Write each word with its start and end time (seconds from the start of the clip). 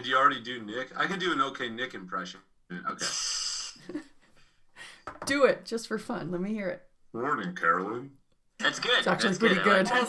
Did 0.00 0.08
you 0.08 0.16
already 0.16 0.40
do 0.40 0.62
Nick? 0.62 0.98
I 0.98 1.04
can 1.04 1.18
do 1.18 1.30
an 1.30 1.42
okay 1.42 1.68
Nick 1.68 1.92
impression. 1.92 2.40
Okay. 2.72 3.04
Do 5.26 5.44
it 5.44 5.66
just 5.66 5.88
for 5.88 5.98
fun. 5.98 6.30
Let 6.30 6.40
me 6.40 6.54
hear 6.54 6.68
it. 6.68 6.80
Morning, 7.12 7.54
Carolyn. 7.54 8.12
That's 8.58 8.78
good. 8.78 8.96
It's 8.96 9.06
actually 9.06 9.34
That's 9.34 9.38
pretty 9.38 9.60
I 9.60 9.62
good. 9.62 9.90
like. 9.90 10.06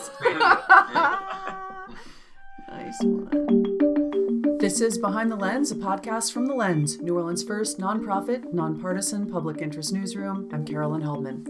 Nice 2.70 3.02
one. 3.02 4.58
This 4.60 4.80
is 4.80 4.96
Behind 4.96 5.30
the 5.30 5.36
Lens, 5.36 5.70
a 5.70 5.74
podcast 5.74 6.32
from 6.32 6.46
The 6.46 6.54
Lens, 6.54 6.98
New 6.98 7.16
Orleans' 7.16 7.42
first 7.42 7.78
nonprofit, 7.78 8.50
nonpartisan 8.54 9.30
public 9.30 9.60
interest 9.60 9.92
newsroom. 9.92 10.48
I'm 10.54 10.64
Carolyn 10.64 11.02
Heldman. 11.02 11.46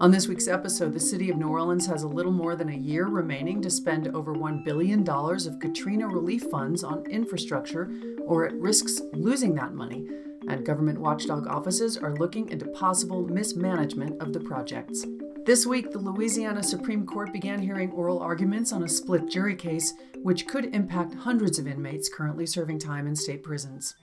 On 0.00 0.10
this 0.10 0.28
week's 0.28 0.48
episode, 0.48 0.94
the 0.94 0.98
city 0.98 1.28
of 1.28 1.36
New 1.36 1.48
Orleans 1.48 1.84
has 1.84 2.04
a 2.04 2.08
little 2.08 2.32
more 2.32 2.56
than 2.56 2.70
a 2.70 2.74
year 2.74 3.04
remaining 3.04 3.60
to 3.60 3.68
spend 3.68 4.08
over 4.16 4.34
$1 4.34 4.64
billion 4.64 5.06
of 5.06 5.60
Katrina 5.60 6.08
relief 6.08 6.44
funds 6.44 6.82
on 6.82 7.04
infrastructure, 7.10 7.92
or 8.24 8.46
it 8.46 8.54
risks 8.54 9.02
losing 9.12 9.54
that 9.56 9.74
money. 9.74 10.08
And 10.48 10.64
government 10.64 10.98
watchdog 10.98 11.46
offices 11.46 11.98
are 11.98 12.16
looking 12.16 12.48
into 12.48 12.64
possible 12.68 13.28
mismanagement 13.28 14.22
of 14.22 14.32
the 14.32 14.40
projects. 14.40 15.04
This 15.44 15.66
week, 15.66 15.90
the 15.90 15.98
Louisiana 15.98 16.62
Supreme 16.62 17.04
Court 17.04 17.30
began 17.30 17.60
hearing 17.60 17.90
oral 17.90 18.20
arguments 18.20 18.72
on 18.72 18.84
a 18.84 18.88
split 18.88 19.28
jury 19.28 19.54
case, 19.54 19.92
which 20.22 20.46
could 20.46 20.74
impact 20.74 21.12
hundreds 21.12 21.58
of 21.58 21.66
inmates 21.66 22.08
currently 22.08 22.46
serving 22.46 22.78
time 22.78 23.06
in 23.06 23.14
state 23.14 23.42
prisons. 23.42 23.96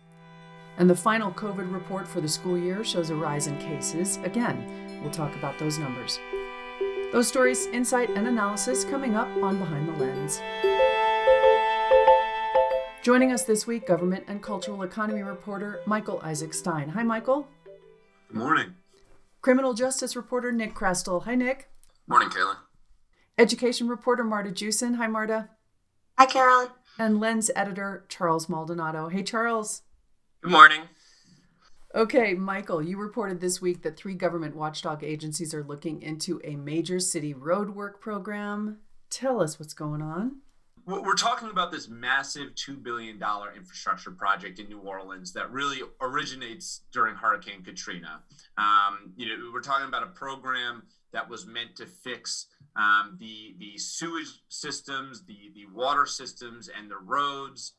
And 0.78 0.88
the 0.88 0.96
final 0.96 1.32
COVID 1.32 1.74
report 1.74 2.08
for 2.08 2.22
the 2.22 2.28
school 2.28 2.56
year 2.56 2.84
shows 2.84 3.10
a 3.10 3.16
rise 3.16 3.48
in 3.48 3.58
cases. 3.58 4.18
Again, 4.18 4.87
we'll 5.02 5.12
talk 5.12 5.36
about 5.36 5.58
those 5.60 5.78
numbers. 5.78 6.20
Those 7.12 7.28
stories, 7.28 7.68
insight, 7.68 8.10
and 8.10 8.28
analysis 8.28 8.84
coming 8.84 9.16
up 9.16 9.30
on 9.42 9.58
Behind 9.58 9.88
the 9.88 9.94
Lens. 9.94 10.42
Joining 13.02 13.32
us 13.32 13.44
this 13.44 13.66
week, 13.66 13.88
government 13.88 14.26
and 14.28 14.44
cultural 14.44 14.84
economy 14.84 15.22
reporter 15.22 15.80
Michael 15.86 16.20
Isaac 16.24 16.54
Stein. 16.54 16.90
Hi, 16.90 17.04
Michael. 17.04 17.48
Good 18.28 18.38
morning. 18.38 18.76
Criminal 19.42 19.74
justice 19.74 20.18
reporter 20.18 20.52
Nick 20.52 20.76
Chrastil. 20.76 21.24
Hi, 21.24 21.36
Nick. 21.36 21.70
Morning, 22.06 22.30
Carolyn. 22.30 22.58
Education 23.38 23.88
reporter 23.88 24.26
Marta 24.26 24.52
Jewson. 24.52 24.96
Hi, 24.96 25.08
Marta. 25.08 25.50
Hi, 26.18 26.26
Carolyn. 26.26 26.70
And 27.00 27.22
Lens 27.22 27.50
editor 27.56 28.06
Charles 28.10 28.50
Maldonado. 28.50 29.08
Hey, 29.08 29.24
Charles. 29.24 29.84
Good 30.42 30.52
morning. 30.52 30.82
Okay, 31.98 32.36
Michael, 32.36 32.84
you 32.84 32.96
reported 32.96 33.42
this 33.42 33.60
week 33.60 33.82
that 33.82 33.98
three 33.98 34.14
government 34.14 34.56
watchdog 34.56 35.04
agencies 35.04 35.52
are 35.52 35.64
looking 35.64 36.04
into 36.04 36.40
a 36.44 36.56
major 36.56 37.00
city 37.00 37.34
roadwork 37.34 38.00
program. 38.00 38.78
Tell 39.10 39.42
us 39.42 39.60
what's 39.60 39.74
going 39.74 40.04
on. 40.04 40.42
We're 40.86 41.02
we're 41.02 41.16
talking 41.16 41.50
about 41.50 41.72
this 41.72 41.90
massive 41.90 42.54
$2 42.54 42.84
billion 42.84 43.20
infrastructure 43.56 44.12
project 44.12 44.60
in 44.60 44.70
New 44.70 44.78
Orleans 44.78 45.34
that 45.34 45.50
really 45.50 45.82
originates 46.00 46.82
during 46.94 47.16
Hurricane 47.16 47.64
Katrina. 47.64 48.22
Um, 48.60 49.14
you 49.16 49.26
know, 49.26 49.50
we're 49.52 49.62
talking 49.62 49.88
about 49.88 50.04
a 50.04 50.12
program 50.12 50.84
that 51.14 51.28
was 51.28 51.48
meant 51.48 51.76
to 51.78 51.88
fix 51.88 52.46
um, 52.76 53.18
the, 53.20 53.56
the 53.58 53.76
sewage 53.80 54.44
systems, 54.50 55.26
the, 55.26 55.52
the 55.56 55.66
water 55.74 56.06
systems, 56.06 56.70
and 56.70 56.92
the 56.92 56.98
roads 56.98 57.74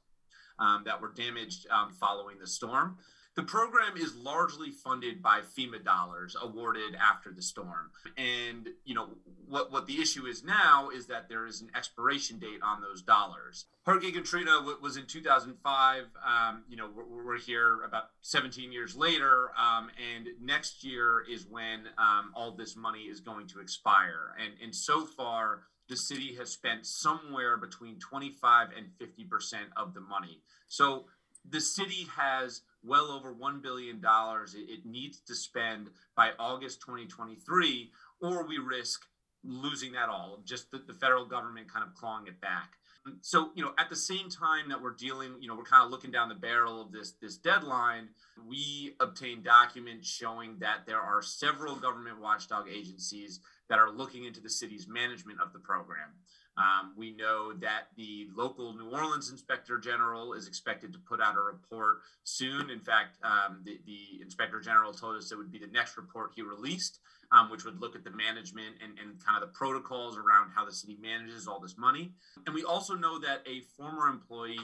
um, 0.58 0.82
that 0.86 1.00
were 1.00 1.12
damaged 1.12 1.68
um, 1.70 1.92
following 1.92 2.36
the 2.40 2.48
storm. 2.48 2.98
The 3.38 3.44
program 3.44 3.96
is 3.96 4.16
largely 4.16 4.72
funded 4.72 5.22
by 5.22 5.42
FEMA 5.42 5.84
dollars 5.84 6.34
awarded 6.42 6.96
after 6.96 7.30
the 7.30 7.40
storm. 7.40 7.92
And, 8.16 8.70
you 8.84 8.96
know, 8.96 9.10
what, 9.46 9.70
what 9.70 9.86
the 9.86 10.02
issue 10.02 10.26
is 10.26 10.42
now 10.42 10.88
is 10.92 11.06
that 11.06 11.28
there 11.28 11.46
is 11.46 11.60
an 11.60 11.70
expiration 11.76 12.40
date 12.40 12.58
on 12.64 12.80
those 12.80 13.00
dollars. 13.00 13.66
Hurricane 13.86 14.14
Katrina 14.14 14.60
was 14.82 14.96
in 14.96 15.06
2005. 15.06 16.04
Um, 16.26 16.64
you 16.68 16.76
know, 16.76 16.90
we're, 16.92 17.26
we're 17.26 17.38
here 17.38 17.84
about 17.84 18.06
17 18.22 18.72
years 18.72 18.96
later. 18.96 19.50
Um, 19.56 19.88
and 20.16 20.26
next 20.42 20.82
year 20.82 21.22
is 21.30 21.46
when 21.48 21.84
um, 21.96 22.32
all 22.34 22.50
this 22.50 22.74
money 22.74 23.02
is 23.02 23.20
going 23.20 23.46
to 23.50 23.60
expire. 23.60 24.34
And, 24.44 24.54
and 24.60 24.74
so 24.74 25.06
far, 25.06 25.60
the 25.88 25.96
city 25.96 26.34
has 26.34 26.50
spent 26.50 26.86
somewhere 26.86 27.56
between 27.56 28.00
25 28.00 28.70
and 28.76 28.88
50% 29.00 29.58
of 29.76 29.94
the 29.94 30.00
money. 30.00 30.42
So 30.66 31.04
the 31.48 31.60
city 31.60 32.06
has 32.16 32.62
well 32.84 33.10
over 33.10 33.34
$1 33.34 33.62
billion 33.62 34.00
it, 34.04 34.70
it 34.70 34.86
needs 34.86 35.20
to 35.20 35.34
spend 35.34 35.90
by 36.16 36.30
August 36.38 36.80
2023, 36.80 37.90
or 38.20 38.46
we 38.46 38.58
risk 38.58 39.04
losing 39.44 39.92
that 39.92 40.08
all, 40.08 40.40
just 40.44 40.70
the, 40.70 40.78
the 40.86 40.94
federal 40.94 41.24
government 41.24 41.72
kind 41.72 41.84
of 41.86 41.94
clawing 41.94 42.26
it 42.26 42.40
back. 42.40 42.74
So, 43.22 43.50
you 43.54 43.64
know, 43.64 43.72
at 43.78 43.88
the 43.88 43.96
same 43.96 44.28
time 44.28 44.68
that 44.68 44.82
we're 44.82 44.94
dealing, 44.94 45.36
you 45.40 45.48
know, 45.48 45.54
we're 45.54 45.64
kind 45.64 45.84
of 45.84 45.90
looking 45.90 46.10
down 46.10 46.28
the 46.28 46.34
barrel 46.34 46.82
of 46.82 46.92
this 46.92 47.12
this 47.22 47.36
deadline, 47.38 48.08
we 48.46 48.96
obtained 49.00 49.44
documents 49.44 50.08
showing 50.08 50.58
that 50.58 50.86
there 50.86 51.00
are 51.00 51.22
several 51.22 51.74
government 51.74 52.20
watchdog 52.20 52.68
agencies 52.68 53.40
that 53.68 53.78
are 53.78 53.90
looking 53.90 54.24
into 54.24 54.40
the 54.40 54.50
city's 54.50 54.88
management 54.88 55.40
of 55.40 55.52
the 55.52 55.58
program. 55.58 56.10
Um, 56.58 56.92
we 56.96 57.12
know 57.12 57.52
that 57.54 57.88
the 57.96 58.26
local 58.34 58.74
New 58.74 58.90
Orleans 58.90 59.30
Inspector 59.30 59.78
General 59.78 60.32
is 60.32 60.48
expected 60.48 60.92
to 60.92 60.98
put 60.98 61.20
out 61.20 61.36
a 61.36 61.40
report 61.40 61.98
soon. 62.24 62.68
In 62.68 62.80
fact, 62.80 63.16
um, 63.22 63.62
the, 63.64 63.78
the 63.86 64.20
Inspector 64.20 64.58
General 64.60 64.92
told 64.92 65.16
us 65.16 65.30
it 65.30 65.38
would 65.38 65.52
be 65.52 65.58
the 65.58 65.68
next 65.68 65.96
report 65.96 66.32
he 66.34 66.42
released, 66.42 66.98
um, 67.30 67.48
which 67.50 67.64
would 67.64 67.80
look 67.80 67.94
at 67.94 68.02
the 68.02 68.10
management 68.10 68.74
and, 68.82 68.98
and 68.98 69.24
kind 69.24 69.40
of 69.40 69.48
the 69.48 69.54
protocols 69.54 70.16
around 70.18 70.50
how 70.54 70.64
the 70.64 70.72
city 70.72 70.98
manages 71.00 71.46
all 71.46 71.60
this 71.60 71.76
money. 71.78 72.12
And 72.46 72.54
we 72.54 72.64
also 72.64 72.94
know 72.94 73.20
that 73.20 73.42
a 73.46 73.60
former 73.76 74.08
employee 74.08 74.58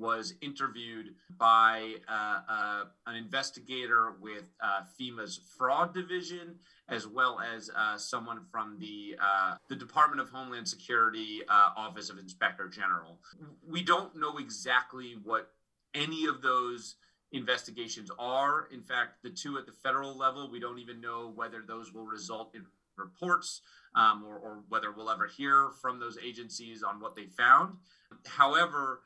was 0.00 0.34
interviewed 0.40 1.14
by 1.38 1.94
uh, 2.08 2.40
uh, 2.48 2.84
an 3.06 3.16
investigator 3.16 4.14
with 4.20 4.44
uh, 4.62 4.80
FEMA's 4.98 5.38
fraud 5.56 5.92
division, 5.94 6.56
as 6.88 7.06
well 7.06 7.38
as 7.38 7.70
uh, 7.76 7.96
someone 7.96 8.40
from 8.50 8.78
the 8.80 9.16
uh, 9.22 9.56
the 9.68 9.76
Department 9.76 10.20
of 10.20 10.30
Homeland 10.30 10.66
Security 10.66 11.42
uh, 11.48 11.70
Office 11.76 12.08
of 12.10 12.18
Inspector 12.18 12.66
General. 12.68 13.20
We 13.68 13.82
don't 13.82 14.16
know 14.16 14.38
exactly 14.38 15.16
what 15.22 15.50
any 15.94 16.26
of 16.26 16.40
those 16.40 16.96
investigations 17.32 18.10
are. 18.18 18.68
In 18.72 18.82
fact, 18.82 19.22
the 19.22 19.30
two 19.30 19.58
at 19.58 19.66
the 19.66 19.72
federal 19.72 20.16
level, 20.16 20.50
we 20.50 20.58
don't 20.58 20.78
even 20.78 21.00
know 21.00 21.30
whether 21.34 21.62
those 21.66 21.92
will 21.92 22.06
result 22.06 22.54
in 22.54 22.64
reports 22.96 23.62
um, 23.94 24.24
or, 24.26 24.36
or 24.36 24.62
whether 24.68 24.92
we'll 24.92 25.10
ever 25.10 25.26
hear 25.26 25.70
from 25.80 25.98
those 25.98 26.18
agencies 26.24 26.82
on 26.82 27.00
what 27.00 27.16
they 27.16 27.26
found. 27.26 27.76
However, 28.26 29.02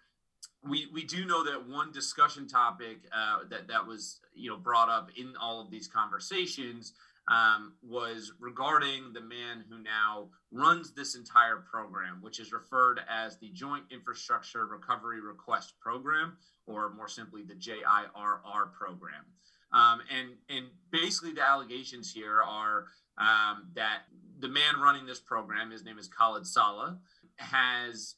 we, 0.69 0.86
we 0.92 1.04
do 1.04 1.25
know 1.25 1.44
that 1.44 1.69
one 1.69 1.92
discussion 1.92 2.48
topic 2.48 2.98
uh, 3.12 3.41
that, 3.50 3.69
that 3.69 3.86
was 3.86 4.20
you 4.34 4.50
know 4.50 4.56
brought 4.56 4.88
up 4.88 5.10
in 5.16 5.34
all 5.41 5.60
of 5.60 5.70
these 5.70 5.88
conversations 5.88 6.92
um, 7.28 7.72
was 7.82 8.32
regarding 8.38 9.12
the 9.12 9.20
man 9.20 9.64
who 9.69 9.78
now 9.78 10.28
runs 10.52 10.92
this 10.92 11.14
entire 11.14 11.56
program, 11.56 12.19
which 12.20 12.38
is 12.38 12.52
referred 12.52 13.00
as 13.08 13.38
the 13.38 13.48
Joint 13.50 13.84
Infrastructure 13.91 14.66
Recovery 14.66 15.20
Request 15.20 15.75
Program, 15.80 16.36
or 16.66 16.92
more 16.94 17.08
simply, 17.08 17.42
the 17.42 17.54
JIRR 17.54 18.72
program. 18.72 19.25
Um, 19.72 20.00
and, 20.14 20.31
and 20.50 20.66
basically, 20.91 21.32
the 21.32 21.42
allegations 21.42 22.12
here 22.12 22.42
are 22.42 22.86
um, 23.19 23.69
that 23.75 24.02
the 24.38 24.48
man 24.48 24.81
running 24.81 25.06
this 25.06 25.20
program, 25.20 25.70
his 25.70 25.84
name 25.84 25.98
is 25.98 26.08
Khalid 26.08 26.46
Saleh, 26.46 26.94
has 27.36 28.16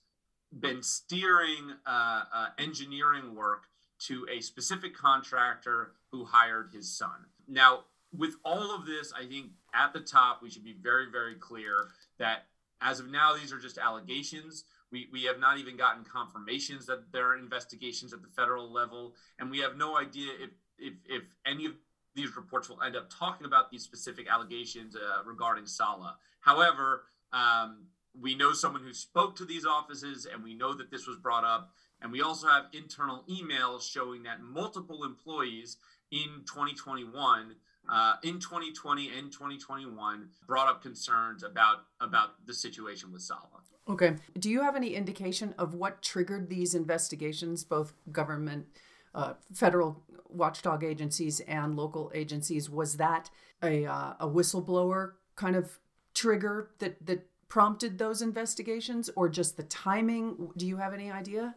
been 0.52 0.82
steering 0.82 1.72
uh, 1.86 2.22
uh, 2.32 2.46
engineering 2.58 3.34
work 3.34 3.64
to 3.98 4.26
a 4.30 4.40
specific 4.40 4.96
contractor 4.96 5.92
who 6.12 6.24
hired 6.24 6.70
his 6.72 6.96
son. 6.96 7.26
Now, 7.48 7.84
with 8.16 8.36
all 8.44 8.74
of 8.74 8.86
this, 8.86 9.12
I 9.12 9.26
think 9.26 9.46
at 9.74 9.92
the 9.92 10.00
top, 10.00 10.42
we 10.42 10.50
should 10.50 10.64
be 10.64 10.76
very, 10.80 11.06
very 11.10 11.34
clear 11.34 11.88
that 12.18 12.46
as 12.80 13.00
of 13.00 13.10
now, 13.10 13.34
these 13.34 13.52
are 13.52 13.58
just 13.58 13.78
allegations. 13.78 14.64
We, 14.92 15.08
we 15.12 15.24
have 15.24 15.38
not 15.40 15.58
even 15.58 15.76
gotten 15.76 16.04
confirmations 16.04 16.86
that 16.86 17.10
there 17.12 17.26
are 17.26 17.36
investigations 17.36 18.12
at 18.12 18.22
the 18.22 18.28
federal 18.28 18.72
level, 18.72 19.14
and 19.38 19.50
we 19.50 19.58
have 19.58 19.76
no 19.76 19.98
idea 19.98 20.30
if, 20.40 20.50
if, 20.78 20.94
if 21.06 21.22
any 21.46 21.66
of 21.66 21.72
these 22.14 22.36
reports 22.36 22.68
will 22.68 22.82
end 22.82 22.96
up 22.96 23.08
talking 23.10 23.46
about 23.46 23.70
these 23.70 23.82
specific 23.82 24.28
allegations 24.28 24.96
uh, 24.96 25.22
regarding 25.24 25.66
Saleh. 25.66 26.14
However, 26.40 27.04
um, 27.32 27.86
we 28.20 28.34
know 28.34 28.52
someone 28.52 28.82
who 28.82 28.94
spoke 28.94 29.36
to 29.36 29.44
these 29.44 29.66
offices, 29.66 30.26
and 30.32 30.42
we 30.42 30.54
know 30.54 30.74
that 30.74 30.90
this 30.90 31.06
was 31.06 31.16
brought 31.16 31.44
up. 31.44 31.70
And 32.02 32.12
we 32.12 32.20
also 32.20 32.46
have 32.46 32.64
internal 32.72 33.24
emails 33.28 33.82
showing 33.82 34.22
that 34.24 34.42
multiple 34.42 35.04
employees 35.04 35.78
in 36.10 36.44
2021 36.46 37.56
uh, 37.88 38.14
in 38.24 38.40
2020 38.40 39.10
and 39.16 39.30
2021 39.30 40.28
brought 40.46 40.68
up 40.68 40.82
concerns 40.82 41.42
about 41.42 41.84
about 42.00 42.46
the 42.46 42.54
situation 42.54 43.12
with 43.12 43.22
Saleh. 43.22 43.62
Okay. 43.88 44.16
Do 44.38 44.50
you 44.50 44.62
have 44.62 44.74
any 44.74 44.94
indication 44.94 45.54
of 45.58 45.74
what 45.74 46.02
triggered 46.02 46.48
these 46.48 46.74
investigations, 46.74 47.62
both 47.62 47.92
government, 48.10 48.66
uh, 49.14 49.34
federal 49.54 50.02
watchdog 50.28 50.82
agencies, 50.82 51.38
and 51.40 51.76
local 51.76 52.10
agencies? 52.12 52.68
Was 52.68 52.96
that 52.96 53.30
a, 53.62 53.86
uh, 53.86 54.14
a 54.18 54.28
whistleblower 54.28 55.12
kind 55.36 55.54
of 55.54 55.78
trigger 56.14 56.70
that, 56.80 57.06
that 57.06 57.28
prompted 57.48 57.98
those 57.98 58.22
investigations, 58.22 59.10
or 59.16 59.28
just 59.28 59.56
the 59.56 59.62
timing? 59.64 60.50
Do 60.56 60.66
you 60.66 60.76
have 60.76 60.94
any 60.94 61.10
idea? 61.10 61.54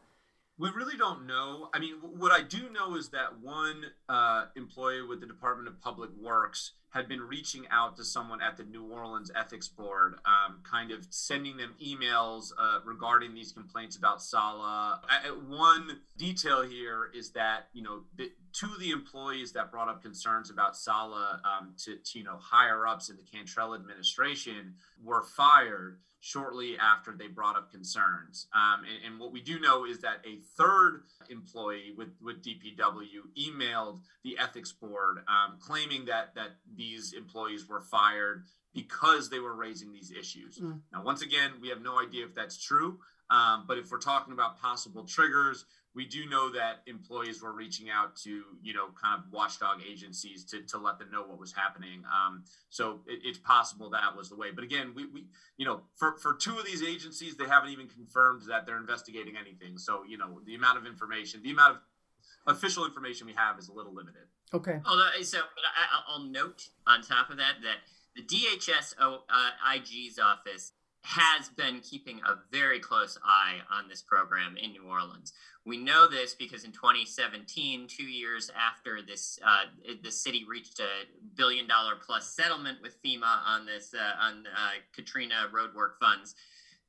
We 0.57 0.69
really 0.69 0.97
don't 0.97 1.25
know. 1.25 1.69
I 1.73 1.79
mean, 1.79 1.95
what 2.01 2.33
I 2.33 2.41
do 2.41 2.69
know 2.69 2.95
is 2.95 3.09
that 3.09 3.39
one 3.39 3.85
uh, 4.09 4.47
employee 4.57 5.03
with 5.03 5.21
the 5.21 5.25
Department 5.25 5.69
of 5.69 5.81
Public 5.81 6.09
Works 6.21 6.73
had 6.91 7.07
been 7.07 7.21
reaching 7.21 7.65
out 7.69 7.95
to 7.97 8.03
someone 8.03 8.41
at 8.41 8.57
the 8.57 8.63
New 8.63 8.83
Orleans 8.83 9.31
Ethics 9.35 9.67
Board, 9.67 10.15
um, 10.25 10.59
kind 10.69 10.91
of 10.91 11.05
sending 11.09 11.57
them 11.57 11.75
emails 11.83 12.51
uh, 12.57 12.79
regarding 12.83 13.33
these 13.33 13.51
complaints 13.51 13.95
about 13.95 14.21
Saleh. 14.21 14.99
one 15.47 15.99
detail 16.17 16.63
here 16.63 17.09
is 17.13 17.31
that 17.31 17.67
you 17.73 17.83
know 17.83 18.01
the, 18.15 18.31
two 18.53 18.67
of 18.67 18.79
the 18.79 18.91
employees 18.91 19.51
that 19.53 19.71
brought 19.71 19.87
up 19.87 20.01
concerns 20.01 20.49
about 20.49 20.75
Saleh 20.75 21.39
um, 21.45 21.75
to, 21.85 21.97
to 21.97 22.19
you 22.19 22.25
know 22.25 22.37
higher 22.37 22.87
ups 22.87 23.09
in 23.09 23.17
the 23.17 23.23
Cantrell 23.23 23.75
administration 23.75 24.75
were 25.03 25.21
fired 25.21 25.99
shortly 26.21 26.77
after 26.77 27.13
they 27.13 27.27
brought 27.27 27.55
up 27.55 27.71
concerns. 27.71 28.47
Um, 28.53 28.81
and, 28.83 29.13
and, 29.13 29.19
what 29.19 29.31
we 29.31 29.41
do 29.41 29.59
know 29.59 29.85
is 29.85 29.99
that 29.99 30.21
a 30.25 30.39
third 30.57 31.03
employee 31.29 31.93
with, 31.97 32.09
with 32.21 32.43
DPW 32.43 33.21
emailed 33.39 33.99
the 34.23 34.37
ethics 34.37 34.71
board 34.71 35.19
um, 35.27 35.57
claiming 35.61 36.05
that 36.05 36.35
that 36.35 36.57
these 36.79 37.13
employees 37.13 37.67
were 37.67 37.81
fired 37.81 38.45
because 38.73 39.29
they 39.29 39.39
were 39.39 39.53
raising 39.53 39.91
these 39.91 40.11
issues. 40.11 40.57
Mm. 40.57 40.79
Now, 40.93 41.03
once 41.03 41.21
again, 41.21 41.51
we 41.61 41.69
have 41.69 41.81
no 41.81 41.99
idea 41.99 42.25
if 42.25 42.33
that's 42.33 42.57
true. 42.57 42.99
Um, 43.29 43.65
but 43.67 43.77
if 43.77 43.91
we're 43.91 43.99
talking 43.99 44.33
about 44.33 44.59
possible 44.59 45.03
triggers, 45.03 45.65
we 45.95 46.05
do 46.05 46.27
know 46.27 46.51
that 46.51 46.81
employees 46.87 47.41
were 47.41 47.51
reaching 47.51 47.89
out 47.89 48.15
to 48.15 48.43
you 48.61 48.73
know 48.73 48.87
kind 49.01 49.19
of 49.19 49.31
watchdog 49.31 49.81
agencies 49.87 50.45
to, 50.45 50.61
to 50.61 50.77
let 50.77 50.99
them 50.99 51.09
know 51.11 51.23
what 51.23 51.39
was 51.39 51.51
happening 51.51 52.03
um, 52.13 52.43
so 52.69 53.01
it, 53.07 53.19
it's 53.23 53.39
possible 53.39 53.89
that 53.89 54.15
was 54.15 54.29
the 54.29 54.35
way 54.35 54.51
but 54.51 54.63
again 54.63 54.93
we, 54.95 55.07
we 55.07 55.25
you 55.57 55.65
know 55.65 55.81
for, 55.95 56.17
for 56.19 56.33
two 56.33 56.57
of 56.57 56.65
these 56.65 56.83
agencies 56.83 57.35
they 57.35 57.47
haven't 57.47 57.69
even 57.69 57.87
confirmed 57.87 58.43
that 58.47 58.65
they're 58.65 58.77
investigating 58.77 59.33
anything 59.35 59.77
so 59.77 60.03
you 60.07 60.17
know 60.17 60.39
the 60.45 60.55
amount 60.55 60.77
of 60.77 60.85
information 60.85 61.41
the 61.43 61.51
amount 61.51 61.75
of 61.75 62.55
official 62.55 62.85
information 62.85 63.27
we 63.27 63.33
have 63.33 63.57
is 63.57 63.67
a 63.67 63.73
little 63.73 63.93
limited 63.93 64.23
okay 64.53 64.79
although 64.85 65.09
so 65.21 65.39
I, 65.39 66.17
will 66.17 66.25
note 66.25 66.69
on 66.87 67.01
top 67.01 67.29
of 67.29 67.37
that 67.37 67.55
that 67.63 67.77
the 68.15 68.23
dhs 68.23 68.93
uh, 68.99 69.73
ig's 69.75 70.19
office 70.19 70.73
has 71.03 71.49
been 71.49 71.79
keeping 71.79 72.19
a 72.27 72.35
very 72.51 72.79
close 72.79 73.17
eye 73.23 73.59
on 73.71 73.87
this 73.87 74.01
program 74.01 74.57
in 74.57 74.71
New 74.71 74.83
Orleans. 74.83 75.33
We 75.65 75.77
know 75.77 76.07
this 76.07 76.35
because 76.35 76.65
in 76.65 76.71
2017, 76.71 77.87
two 77.87 78.03
years 78.03 78.51
after 78.57 78.99
this, 79.01 79.39
uh, 79.45 79.93
the 80.03 80.11
city 80.11 80.45
reached 80.47 80.79
a 80.79 81.07
billion 81.35 81.67
dollar 81.67 81.93
plus 82.05 82.35
settlement 82.35 82.79
with 82.81 83.01
FEMA 83.03 83.39
on 83.45 83.65
this 83.65 83.93
uh, 83.93 84.23
on 84.23 84.45
uh, 84.47 84.69
Katrina 84.93 85.47
roadwork 85.53 85.97
funds. 85.99 86.35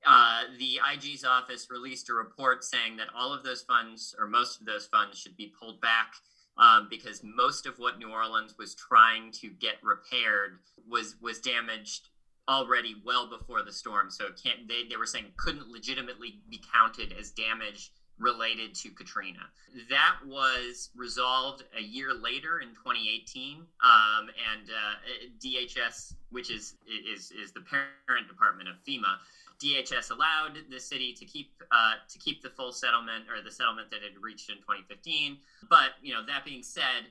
Uh, 0.06 0.44
the 0.58 0.80
IG's 0.94 1.24
office 1.24 1.68
released 1.70 2.08
a 2.08 2.14
report 2.14 2.64
saying 2.64 2.96
that 2.96 3.08
all 3.14 3.34
of 3.34 3.44
those 3.44 3.62
funds, 3.62 4.14
or 4.18 4.26
most 4.26 4.60
of 4.60 4.66
those 4.66 4.86
funds, 4.86 5.18
should 5.18 5.36
be 5.36 5.52
pulled 5.60 5.80
back 5.80 6.14
um, 6.58 6.88
because 6.90 7.22
most 7.22 7.66
of 7.66 7.78
what 7.78 7.98
New 7.98 8.10
Orleans 8.10 8.54
was 8.58 8.74
trying 8.74 9.32
to 9.32 9.48
get 9.48 9.74
repaired 9.82 10.58
was 10.88 11.16
was 11.20 11.40
damaged 11.40 12.08
already 12.48 12.96
well 13.04 13.28
before 13.28 13.62
the 13.62 13.72
storm. 13.72 14.10
So 14.10 14.26
can't 14.42 14.66
they, 14.68 14.84
they 14.88 14.96
were 14.96 15.06
saying 15.06 15.26
couldn't 15.36 15.68
legitimately 15.68 16.40
be 16.50 16.60
counted 16.72 17.14
as 17.18 17.30
damage 17.30 17.92
related 18.18 18.74
to 18.74 18.90
Katrina. 18.90 19.40
That 19.88 20.16
was 20.26 20.90
resolved 20.94 21.64
a 21.76 21.82
year 21.82 22.12
later 22.12 22.60
in 22.60 22.68
2018, 22.68 23.56
um, 23.56 24.28
and 24.52 24.68
uh, 24.68 25.42
DHS, 25.42 26.14
which 26.30 26.50
is 26.50 26.74
is 27.08 27.32
is 27.32 27.52
the 27.52 27.62
parent 27.62 28.28
department 28.28 28.68
of 28.68 28.76
FEMA, 28.86 29.16
DHS 29.62 30.10
allowed 30.10 30.58
the 30.70 30.80
city 30.80 31.12
to 31.12 31.24
keep 31.24 31.52
uh, 31.70 31.94
to 32.08 32.18
keep 32.18 32.42
the 32.42 32.50
full 32.50 32.72
settlement 32.72 33.24
or 33.28 33.42
the 33.42 33.50
settlement 33.50 33.90
that 33.90 34.02
had 34.02 34.20
reached 34.20 34.50
in 34.50 34.56
2015. 34.56 35.38
But 35.68 35.90
you 36.02 36.14
know 36.14 36.24
that 36.26 36.44
being 36.44 36.62
said, 36.62 37.06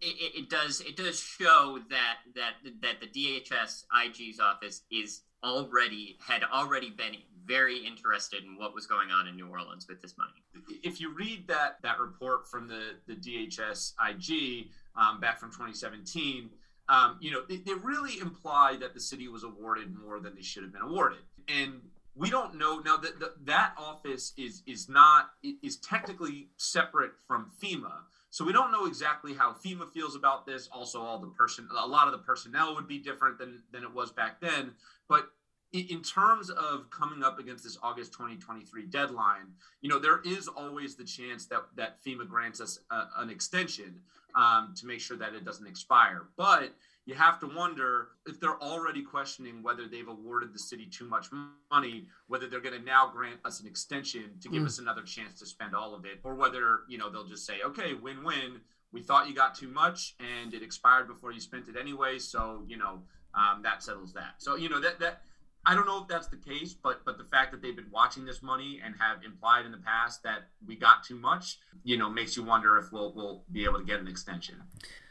it, 0.00 0.32
it, 0.34 0.50
does 0.50 0.80
it 0.80 0.96
does 0.96 1.20
show 1.20 1.78
that 1.90 2.18
that 2.34 2.54
that 2.82 3.00
the 3.00 3.06
DHS 3.06 3.84
IG's 4.04 4.40
office 4.40 4.82
is 4.90 5.22
already 5.44 6.16
had 6.20 6.42
already 6.44 6.90
been 6.90 7.16
very 7.44 7.78
interested 7.78 8.42
in 8.42 8.58
what 8.58 8.74
was 8.74 8.86
going 8.86 9.10
on 9.10 9.28
in 9.28 9.36
New 9.36 9.46
Orleans 9.46 9.86
with 9.88 10.02
this 10.02 10.16
money. 10.18 10.42
If 10.82 11.00
you 11.00 11.14
read 11.14 11.46
that 11.48 11.76
that 11.82 11.98
report 12.00 12.48
from 12.48 12.68
the 12.68 12.96
the 13.06 13.14
DHS 13.14 13.92
IG 14.08 14.68
um, 14.96 15.20
back 15.20 15.38
from 15.38 15.50
2017, 15.50 16.50
um, 16.88 17.18
you 17.20 17.30
know 17.30 17.42
they, 17.48 17.58
they 17.58 17.74
really 17.74 18.18
imply 18.18 18.76
that 18.80 18.94
the 18.94 19.00
city 19.00 19.28
was 19.28 19.44
awarded 19.44 19.94
more 19.94 20.20
than 20.20 20.34
they 20.34 20.42
should 20.42 20.62
have 20.62 20.72
been 20.72 20.82
awarded, 20.82 21.20
and 21.48 21.80
we 22.14 22.30
don't 22.30 22.56
know 22.56 22.78
now 22.78 22.96
that 22.96 23.46
that 23.46 23.74
office 23.76 24.32
is 24.36 24.62
is 24.66 24.88
not 24.88 25.30
is 25.62 25.76
technically 25.76 26.48
separate 26.56 27.12
from 27.26 27.50
FEMA. 27.62 27.92
So 28.30 28.44
we 28.44 28.52
don't 28.52 28.72
know 28.72 28.86
exactly 28.86 29.34
how 29.34 29.52
FEMA 29.52 29.90
feels 29.92 30.14
about 30.14 30.46
this. 30.46 30.68
Also, 30.72 31.00
all 31.00 31.18
the 31.18 31.28
person, 31.28 31.68
a 31.78 31.86
lot 31.86 32.06
of 32.06 32.12
the 32.12 32.18
personnel 32.18 32.74
would 32.74 32.88
be 32.88 32.98
different 32.98 33.38
than 33.38 33.62
than 33.72 33.82
it 33.82 33.94
was 33.94 34.10
back 34.10 34.40
then. 34.40 34.72
But 35.08 35.30
in 35.72 36.02
terms 36.02 36.48
of 36.48 36.88
coming 36.90 37.22
up 37.22 37.38
against 37.38 37.64
this 37.64 37.76
August 37.82 38.12
2023 38.12 38.86
deadline, 38.86 39.52
you 39.82 39.90
know, 39.90 39.98
there 39.98 40.20
is 40.24 40.48
always 40.48 40.96
the 40.96 41.04
chance 41.04 41.46
that 41.46 41.64
that 41.76 42.02
FEMA 42.02 42.26
grants 42.26 42.60
us 42.60 42.78
a, 42.90 43.04
an 43.18 43.30
extension 43.30 44.00
um, 44.34 44.74
to 44.76 44.86
make 44.86 45.00
sure 45.00 45.16
that 45.16 45.34
it 45.34 45.44
doesn't 45.44 45.66
expire. 45.66 46.22
But 46.36 46.74
you 47.06 47.14
have 47.14 47.38
to 47.38 47.46
wonder 47.46 48.08
if 48.26 48.40
they're 48.40 48.60
already 48.60 49.00
questioning 49.00 49.62
whether 49.62 49.86
they've 49.86 50.08
awarded 50.08 50.52
the 50.52 50.58
city 50.58 50.86
too 50.86 51.08
much 51.08 51.28
money, 51.70 52.06
whether 52.26 52.48
they're 52.48 52.60
going 52.60 52.78
to 52.78 52.84
now 52.84 53.08
grant 53.12 53.38
us 53.44 53.60
an 53.60 53.66
extension 53.66 54.24
to 54.42 54.48
give 54.48 54.62
mm. 54.62 54.66
us 54.66 54.80
another 54.80 55.02
chance 55.02 55.38
to 55.38 55.46
spend 55.46 55.74
all 55.74 55.94
of 55.94 56.04
it, 56.04 56.18
or 56.24 56.34
whether 56.34 56.80
you 56.88 56.98
know 56.98 57.08
they'll 57.08 57.26
just 57.26 57.46
say, 57.46 57.54
okay, 57.64 57.94
win-win. 57.94 58.60
We 58.92 59.02
thought 59.02 59.28
you 59.28 59.34
got 59.34 59.54
too 59.54 59.68
much, 59.68 60.16
and 60.20 60.52
it 60.52 60.62
expired 60.62 61.06
before 61.06 61.30
you 61.30 61.40
spent 61.40 61.68
it 61.68 61.76
anyway, 61.78 62.18
so 62.18 62.64
you 62.66 62.76
know 62.76 63.02
um, 63.34 63.62
that 63.62 63.84
settles 63.84 64.12
that. 64.14 64.34
So 64.38 64.56
you 64.56 64.68
know 64.68 64.80
that 64.80 64.98
that 64.98 65.22
I 65.68 65.74
don't 65.74 65.84
know 65.84 66.00
if 66.00 66.06
that's 66.06 66.28
the 66.28 66.36
case, 66.36 66.74
but 66.74 67.04
but 67.04 67.18
the 67.18 67.24
fact 67.24 67.50
that 67.50 67.60
they've 67.60 67.74
been 67.74 67.90
watching 67.90 68.24
this 68.24 68.40
money 68.40 68.80
and 68.84 68.94
have 69.00 69.24
implied 69.24 69.66
in 69.66 69.72
the 69.72 69.78
past 69.78 70.22
that 70.22 70.46
we 70.64 70.76
got 70.76 71.02
too 71.02 71.16
much, 71.16 71.58
you 71.82 71.96
know, 71.96 72.08
makes 72.08 72.36
you 72.36 72.44
wonder 72.44 72.78
if 72.78 72.92
we'll 72.92 73.12
we'll 73.14 73.42
be 73.50 73.64
able 73.64 73.80
to 73.80 73.84
get 73.84 73.98
an 73.98 74.06
extension. 74.06 74.54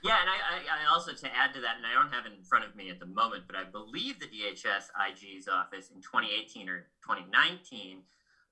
Yeah, 0.01 0.15
and 0.21 0.29
I, 0.29 0.33
I, 0.33 0.83
I 0.83 0.93
also 0.93 1.11
to 1.11 1.35
add 1.35 1.53
to 1.55 1.61
that, 1.61 1.75
and 1.75 1.85
I 1.85 1.93
don't 1.93 2.13
have 2.13 2.25
it 2.25 2.31
in 2.37 2.43
front 2.43 2.63
of 2.63 2.73
me 2.73 2.89
at 2.89 2.99
the 2.99 3.05
moment, 3.05 3.43
but 3.47 3.57
I 3.57 3.65
believe 3.65 4.19
the 4.19 4.27
DHS 4.27 4.91
IG's 5.09 5.49
office 5.49 5.89
in 5.93 6.01
2018 6.01 6.69
or 6.69 6.87
2019, 7.03 8.03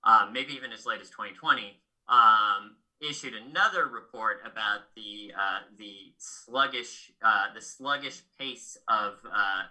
um, 0.04 0.34
maybe 0.34 0.54
even 0.54 0.74
as 0.74 0.86
late 0.86 1.00
as 1.00 1.10
2020, 1.10 1.80
um, 2.10 2.76
issued 3.00 3.34
another 3.34 3.88
report 3.88 4.42
about 4.46 4.94
the 4.98 5.32
uh, 5.40 5.60
the 5.78 6.14
sluggish 6.18 7.14
uh, 7.24 7.46
the 7.56 7.62
sluggish 7.62 8.24
pace 8.38 8.78
of 8.90 9.14
uh, 9.26 9.64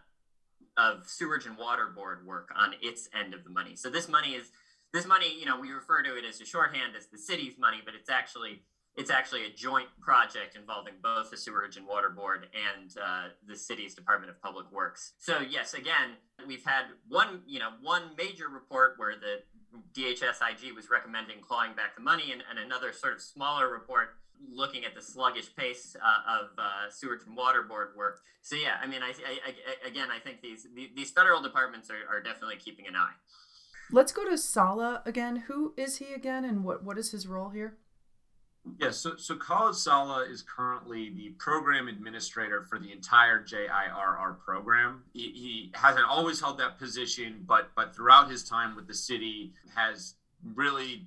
of 0.76 1.06
sewage 1.06 1.46
and 1.46 1.56
water 1.56 1.92
board 1.94 2.26
work 2.26 2.50
on 2.56 2.74
its 2.80 3.08
end 3.18 3.34
of 3.34 3.44
the 3.44 3.50
money. 3.50 3.76
So 3.76 3.90
this 3.90 4.08
money 4.08 4.34
is 4.34 4.50
this 4.92 5.06
money, 5.06 5.38
you 5.38 5.46
know, 5.46 5.58
we 5.58 5.70
refer 5.70 6.02
to 6.02 6.16
it 6.16 6.24
as 6.28 6.40
a 6.40 6.44
shorthand 6.44 6.94
as 6.96 7.06
the 7.06 7.18
city's 7.18 7.58
money, 7.58 7.78
but 7.84 7.94
it's 7.94 8.10
actually 8.10 8.62
it's 8.94 9.10
actually 9.10 9.46
a 9.46 9.50
joint 9.50 9.88
project 10.00 10.54
involving 10.54 10.94
both 11.02 11.30
the 11.30 11.36
sewage 11.36 11.78
and 11.78 11.86
water 11.86 12.10
board 12.10 12.48
and 12.52 12.94
uh, 13.02 13.28
the 13.46 13.56
city's 13.56 13.94
Department 13.94 14.30
of 14.30 14.40
Public 14.42 14.70
Works. 14.70 15.14
So 15.18 15.38
yes, 15.40 15.72
again, 15.72 16.16
we've 16.46 16.64
had 16.64 16.84
one, 17.08 17.40
you 17.46 17.58
know, 17.58 17.70
one 17.80 18.10
major 18.18 18.48
report 18.48 18.94
where 18.98 19.14
the 19.16 19.42
DHS 19.98 20.40
IG 20.42 20.74
was 20.76 20.90
recommending 20.90 21.40
clawing 21.40 21.74
back 21.74 21.96
the 21.96 22.02
money, 22.02 22.32
and, 22.32 22.42
and 22.50 22.58
another 22.58 22.92
sort 22.92 23.14
of 23.14 23.22
smaller 23.22 23.72
report 23.72 24.16
looking 24.50 24.84
at 24.84 24.94
the 24.94 25.02
sluggish 25.02 25.54
pace 25.54 25.96
uh, 25.96 26.40
of 26.40 26.50
uh, 26.58 26.90
sewage 26.90 27.20
and 27.26 27.36
water 27.36 27.62
board 27.62 27.90
work. 27.96 28.20
So 28.42 28.56
yeah, 28.56 28.76
I 28.82 28.86
mean, 28.86 29.02
I, 29.02 29.08
I, 29.08 29.38
I 29.46 29.88
again, 29.88 30.08
I 30.10 30.18
think 30.18 30.40
these 30.40 30.66
these 30.94 31.10
federal 31.10 31.42
departments 31.42 31.90
are, 31.90 32.16
are 32.16 32.20
definitely 32.20 32.56
keeping 32.56 32.86
an 32.86 32.96
eye. 32.96 33.14
Let's 33.90 34.12
go 34.12 34.28
to 34.28 34.38
Saleh 34.38 35.02
again. 35.04 35.36
Who 35.48 35.74
is 35.76 35.98
he 35.98 36.12
again, 36.14 36.44
and 36.44 36.64
what 36.64 36.82
what 36.84 36.98
is 36.98 37.12
his 37.12 37.26
role 37.26 37.50
here? 37.50 37.78
Yes, 38.78 38.96
so, 38.98 39.16
so 39.16 39.34
Khalid 39.34 39.74
Saleh 39.74 40.30
is 40.30 40.42
currently 40.42 41.10
the 41.10 41.30
program 41.30 41.88
administrator 41.88 42.62
for 42.62 42.78
the 42.78 42.92
entire 42.92 43.42
JIRR 43.42 44.38
program. 44.38 45.02
He, 45.12 45.32
he 45.32 45.72
hasn't 45.74 46.06
always 46.06 46.40
held 46.40 46.58
that 46.58 46.78
position, 46.78 47.42
but 47.46 47.70
but 47.74 47.94
throughout 47.94 48.30
his 48.30 48.44
time 48.44 48.76
with 48.76 48.86
the 48.86 48.94
city 48.94 49.54
has 49.74 50.14
really 50.54 51.06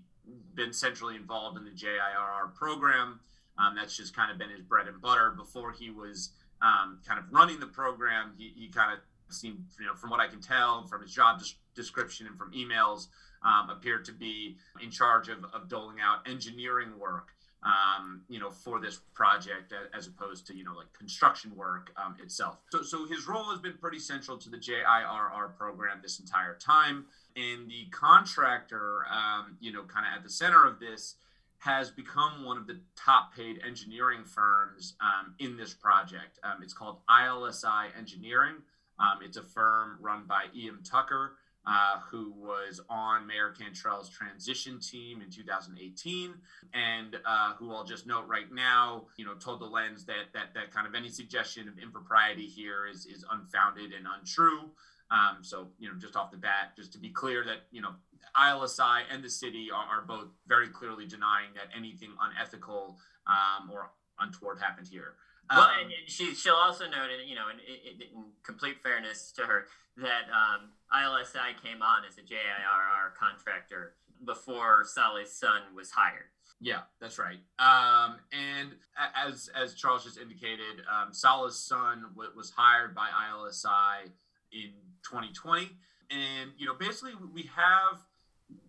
been 0.53 0.73
centrally 0.73 1.15
involved 1.15 1.57
in 1.57 1.65
the 1.65 1.71
JIRR 1.71 2.53
program. 2.53 3.19
Um, 3.57 3.75
that's 3.75 3.95
just 3.95 4.15
kind 4.15 4.31
of 4.31 4.37
been 4.37 4.49
his 4.49 4.61
bread 4.61 4.87
and 4.87 5.01
butter. 5.01 5.31
Before 5.31 5.71
he 5.71 5.89
was 5.89 6.31
um, 6.61 6.99
kind 7.07 7.19
of 7.19 7.25
running 7.31 7.59
the 7.59 7.67
program, 7.67 8.33
he, 8.37 8.51
he 8.55 8.67
kind 8.67 8.91
of 8.93 8.99
seemed, 9.33 9.63
you 9.79 9.85
know, 9.85 9.95
from 9.95 10.09
what 10.09 10.19
I 10.19 10.27
can 10.27 10.41
tell 10.41 10.85
from 10.87 11.01
his 11.01 11.11
job 11.11 11.41
description 11.73 12.27
and 12.27 12.37
from 12.37 12.51
emails, 12.51 13.07
um, 13.43 13.69
appeared 13.69 14.05
to 14.05 14.11
be 14.11 14.57
in 14.81 14.91
charge 14.91 15.29
of, 15.29 15.45
of 15.53 15.69
doling 15.69 15.97
out 16.01 16.27
engineering 16.27 16.97
work. 16.99 17.29
Um, 17.65 18.21
you 18.29 18.39
know, 18.39 18.51
for 18.51 18.79
this 18.79 19.01
project 19.15 19.73
as 19.97 20.05
opposed 20.05 20.45
to, 20.45 20.55
you 20.55 20.63
know, 20.63 20.75
like 20.75 20.93
construction 20.93 21.51
work 21.55 21.91
um, 21.97 22.15
itself. 22.21 22.59
So, 22.71 22.83
so 22.83 23.07
his 23.07 23.27
role 23.27 23.45
has 23.45 23.57
been 23.59 23.73
pretty 23.81 23.97
central 23.97 24.37
to 24.37 24.49
the 24.51 24.57
JIRR 24.57 25.57
program 25.57 25.97
this 25.99 26.19
entire 26.19 26.53
time 26.59 27.05
and 27.35 27.69
the 27.69 27.85
contractor, 27.91 29.05
um, 29.11 29.57
you 29.59 29.73
know, 29.73 29.83
kind 29.83 30.05
of 30.05 30.17
at 30.17 30.23
the 30.23 30.29
center 30.29 30.65
of 30.65 30.79
this 30.79 31.15
has 31.59 31.89
become 31.89 32.45
one 32.45 32.57
of 32.57 32.67
the 32.67 32.79
top 32.95 33.35
paid 33.35 33.59
engineering 33.65 34.23
firms 34.23 34.95
um, 35.01 35.33
in 35.39 35.57
this 35.57 35.73
project. 35.73 36.39
Um, 36.43 36.61
it's 36.61 36.73
called 36.73 36.97
ILSI 37.09 37.87
Engineering. 37.97 38.55
Um, 38.99 39.19
it's 39.23 39.37
a 39.37 39.41
firm 39.41 39.97
run 39.99 40.23
by 40.27 40.45
Ian 40.55 40.83
Tucker, 40.83 41.33
uh, 41.67 41.99
who 42.09 42.31
was 42.31 42.79
on 42.89 43.25
Mayor 43.25 43.53
Cantrell's 43.57 44.09
transition 44.09 44.79
team 44.79 45.21
in 45.21 45.29
2018, 45.29 46.33
and 46.73 47.17
uh, 47.25 47.53
who 47.53 47.73
I'll 47.73 47.85
just 47.85 48.05
note 48.05 48.27
right 48.27 48.51
now, 48.51 49.05
you 49.17 49.25
know, 49.25 49.33
told 49.33 49.61
the 49.61 49.65
lens 49.65 50.05
that 50.05 50.33
that 50.33 50.53
that 50.53 50.71
kind 50.71 50.87
of 50.87 50.95
any 50.95 51.09
suggestion 51.09 51.67
of 51.67 51.79
impropriety 51.79 52.45
here 52.45 52.87
is 52.87 53.05
is 53.05 53.25
unfounded 53.31 53.93
and 53.93 54.05
untrue. 54.19 54.71
Um, 55.11 55.43
so, 55.43 55.67
you 55.77 55.87
know, 55.87 55.95
just 55.99 56.15
off 56.15 56.31
the 56.31 56.37
bat, 56.37 56.75
just 56.75 56.91
to 56.93 56.99
be 56.99 57.09
clear 57.09 57.43
that, 57.45 57.67
you 57.71 57.81
know, 57.81 57.91
ILSI 58.35 59.03
and 59.11 59.23
the 59.23 59.29
city 59.29 59.69
are, 59.71 59.99
are 59.99 60.05
both 60.05 60.29
very 60.47 60.67
clearly 60.67 61.05
denying 61.05 61.49
that 61.53 61.67
anything 61.77 62.09
unethical 62.19 62.97
um, 63.27 63.69
or 63.71 63.91
untoward 64.19 64.59
happened 64.59 64.87
here. 64.87 65.13
Um, 65.49 65.57
well, 65.57 65.69
and 65.81 65.91
she, 66.07 66.33
she'll 66.33 66.55
also 66.55 66.85
note, 66.85 67.09
in, 67.11 67.27
you 67.27 67.35
know, 67.35 67.49
in, 67.49 67.59
in, 67.59 68.01
in 68.01 68.23
complete 68.43 68.81
fairness 68.81 69.31
to 69.33 69.43
her, 69.43 69.65
that 69.97 70.25
um, 70.31 70.69
ILSI 70.93 71.61
came 71.63 71.81
on 71.81 72.03
as 72.07 72.17
a 72.17 72.21
JIRR 72.21 73.15
contractor 73.19 73.93
before 74.25 74.83
Saleh's 74.85 75.31
son 75.31 75.61
was 75.75 75.91
hired. 75.91 76.25
Yeah, 76.61 76.81
that's 76.99 77.19
right. 77.19 77.39
Um, 77.59 78.17
and 78.31 78.71
as 79.15 79.49
as 79.55 79.73
Charles 79.73 80.03
just 80.05 80.17
indicated, 80.17 80.81
um, 80.91 81.13
Saleh's 81.13 81.57
son 81.59 82.05
w- 82.15 82.31
was 82.35 82.49
hired 82.49 82.95
by 82.95 83.09
ILSI 83.29 84.09
in 84.53 84.71
2020, 85.03 85.69
and 86.11 86.51
you 86.57 86.65
know, 86.65 86.73
basically, 86.73 87.11
we 87.33 87.49
have 87.55 87.99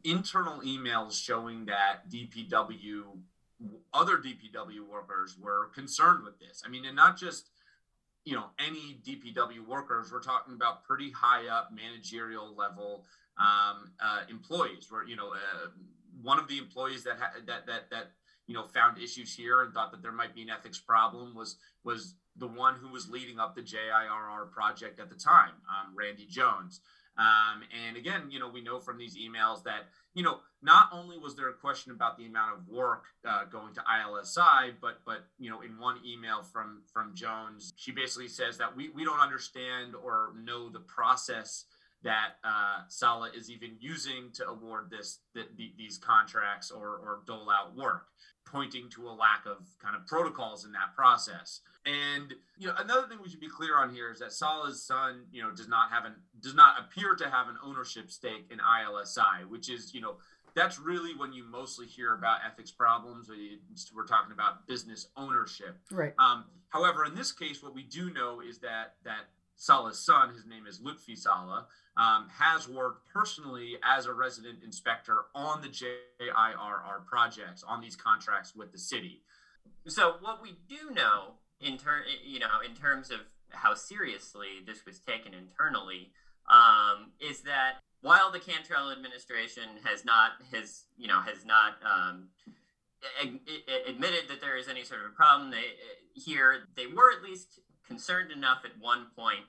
internal 0.04 0.60
emails 0.62 1.12
showing 1.12 1.66
that 1.66 2.10
DPW, 2.10 3.04
other 3.92 4.18
DPW 4.18 4.86
workers 4.86 5.36
were 5.40 5.70
concerned 5.74 6.24
with 6.24 6.38
this. 6.38 6.62
I 6.64 6.68
mean, 6.68 6.84
and 6.84 6.96
not 6.96 7.18
just 7.18 7.50
you 8.24 8.34
know 8.34 8.46
any 8.58 9.00
DPW 9.06 9.66
workers. 9.66 10.10
We're 10.12 10.20
talking 10.20 10.54
about 10.54 10.84
pretty 10.84 11.10
high 11.12 11.48
up 11.48 11.70
managerial 11.72 12.54
level 12.54 13.04
um, 13.38 13.92
uh, 14.00 14.22
employees. 14.28 14.88
Where 14.90 15.06
you 15.06 15.16
know 15.16 15.32
uh, 15.32 15.68
one 16.22 16.38
of 16.38 16.48
the 16.48 16.58
employees 16.58 17.04
that 17.04 17.18
ha- 17.18 17.40
that 17.46 17.66
that 17.66 17.90
that 17.90 18.10
you 18.46 18.54
know 18.54 18.66
found 18.66 18.98
issues 18.98 19.34
here 19.34 19.62
and 19.62 19.72
thought 19.72 19.92
that 19.92 20.02
there 20.02 20.12
might 20.12 20.34
be 20.34 20.42
an 20.42 20.50
ethics 20.50 20.78
problem 20.78 21.34
was 21.34 21.56
was 21.84 22.16
the 22.36 22.48
one 22.48 22.74
who 22.74 22.90
was 22.90 23.08
leading 23.08 23.38
up 23.38 23.54
the 23.54 23.62
JIRR 23.62 24.50
project 24.50 25.00
at 25.00 25.08
the 25.08 25.14
time, 25.16 25.52
um, 25.70 25.94
Randy 25.96 26.26
Jones. 26.26 26.80
Um, 27.18 27.62
and 27.86 27.96
again, 27.96 28.30
you 28.30 28.38
know, 28.38 28.48
we 28.48 28.60
know 28.60 28.78
from 28.78 28.98
these 28.98 29.16
emails 29.16 29.64
that, 29.64 29.86
you 30.14 30.22
know, 30.22 30.40
not 30.62 30.88
only 30.92 31.18
was 31.18 31.34
there 31.34 31.48
a 31.48 31.54
question 31.54 31.92
about 31.92 32.18
the 32.18 32.26
amount 32.26 32.58
of 32.58 32.68
work 32.68 33.04
uh, 33.26 33.44
going 33.44 33.74
to 33.74 33.80
ILSI, 33.80 34.74
but, 34.80 35.00
but, 35.06 35.26
you 35.38 35.50
know, 35.50 35.62
in 35.62 35.78
one 35.78 35.98
email 36.06 36.42
from, 36.42 36.82
from 36.92 37.14
Jones, 37.14 37.72
she 37.76 37.92
basically 37.92 38.28
says 38.28 38.58
that 38.58 38.76
we, 38.76 38.90
we 38.90 39.04
don't 39.04 39.20
understand 39.20 39.94
or 39.94 40.32
know 40.38 40.68
the 40.68 40.80
process 40.80 41.64
that 42.02 42.34
uh, 42.44 42.82
Saleh 42.88 43.34
is 43.34 43.50
even 43.50 43.76
using 43.80 44.30
to 44.34 44.46
award 44.46 44.90
this, 44.90 45.20
the, 45.34 45.44
these 45.56 45.98
contracts 45.98 46.70
or, 46.70 46.86
or 46.86 47.20
dole 47.26 47.48
out 47.50 47.74
work 47.74 48.06
pointing 48.46 48.88
to 48.90 49.08
a 49.08 49.10
lack 49.10 49.44
of 49.44 49.66
kind 49.82 49.96
of 49.96 50.06
protocols 50.06 50.64
in 50.64 50.72
that 50.72 50.94
process. 50.94 51.60
And 51.84 52.32
you 52.58 52.68
know, 52.68 52.74
another 52.78 53.06
thing 53.06 53.18
we 53.22 53.28
should 53.28 53.40
be 53.40 53.48
clear 53.48 53.78
on 53.78 53.92
here 53.92 54.10
is 54.10 54.20
that 54.20 54.32
Saleh's 54.32 54.82
son, 54.82 55.26
you 55.30 55.42
know, 55.42 55.50
does 55.50 55.68
not 55.68 55.90
have 55.90 56.04
an 56.04 56.14
does 56.40 56.54
not 56.54 56.76
appear 56.78 57.14
to 57.14 57.30
have 57.30 57.48
an 57.48 57.56
ownership 57.64 58.10
stake 58.10 58.46
in 58.50 58.58
ILSI, 58.58 59.48
which 59.48 59.70
is, 59.70 59.94
you 59.94 60.00
know, 60.00 60.16
that's 60.54 60.78
really 60.78 61.14
when 61.14 61.32
you 61.32 61.44
mostly 61.44 61.86
hear 61.86 62.14
about 62.14 62.38
ethics 62.44 62.70
problems. 62.70 63.28
We're 63.94 64.06
talking 64.06 64.32
about 64.32 64.66
business 64.66 65.08
ownership. 65.16 65.76
Right. 65.90 66.14
Um, 66.18 66.44
however, 66.70 67.04
in 67.04 67.14
this 67.14 67.30
case, 67.30 67.62
what 67.62 67.74
we 67.74 67.82
do 67.82 68.10
know 68.12 68.40
is 68.40 68.58
that 68.60 68.94
that 69.04 69.28
Saleh's 69.56 69.98
son, 69.98 70.32
his 70.32 70.46
name 70.46 70.66
is 70.66 70.80
Lutfi 70.80 71.16
Saleh, 71.16 71.64
um, 71.96 72.28
has 72.30 72.68
worked 72.68 73.08
personally 73.12 73.76
as 73.82 74.06
a 74.06 74.12
resident 74.12 74.62
inspector 74.62 75.26
on 75.34 75.62
the 75.62 75.68
JIRR 75.68 77.06
projects, 77.06 77.62
on 77.62 77.80
these 77.80 77.96
contracts 77.96 78.54
with 78.54 78.72
the 78.72 78.78
city. 78.78 79.22
So, 79.86 80.16
what 80.20 80.42
we 80.42 80.56
do 80.68 80.90
know 80.94 81.34
in 81.60 81.78
ter- 81.78 82.04
you 82.24 82.38
know, 82.38 82.60
in 82.66 82.74
terms 82.74 83.10
of 83.10 83.20
how 83.50 83.74
seriously 83.74 84.60
this 84.66 84.84
was 84.84 84.98
taken 84.98 85.32
internally, 85.32 86.10
um, 86.48 87.12
is 87.20 87.42
that 87.42 87.78
while 88.00 88.30
the 88.30 88.38
Cantrell 88.38 88.90
administration 88.90 89.64
has 89.84 90.04
not 90.04 90.32
has 90.52 90.84
you 90.96 91.08
know 91.08 91.20
has 91.20 91.44
not 91.44 91.74
um, 91.84 92.28
admitted 93.88 94.28
that 94.28 94.40
there 94.40 94.56
is 94.56 94.68
any 94.68 94.84
sort 94.84 95.00
of 95.00 95.06
a 95.06 95.14
problem, 95.14 95.50
they 95.50 95.64
here 96.14 96.68
they 96.76 96.86
were 96.86 97.10
at 97.16 97.22
least 97.22 97.60
concerned 97.86 98.30
enough 98.32 98.62
at 98.64 98.72
one 98.80 99.06
point 99.16 99.46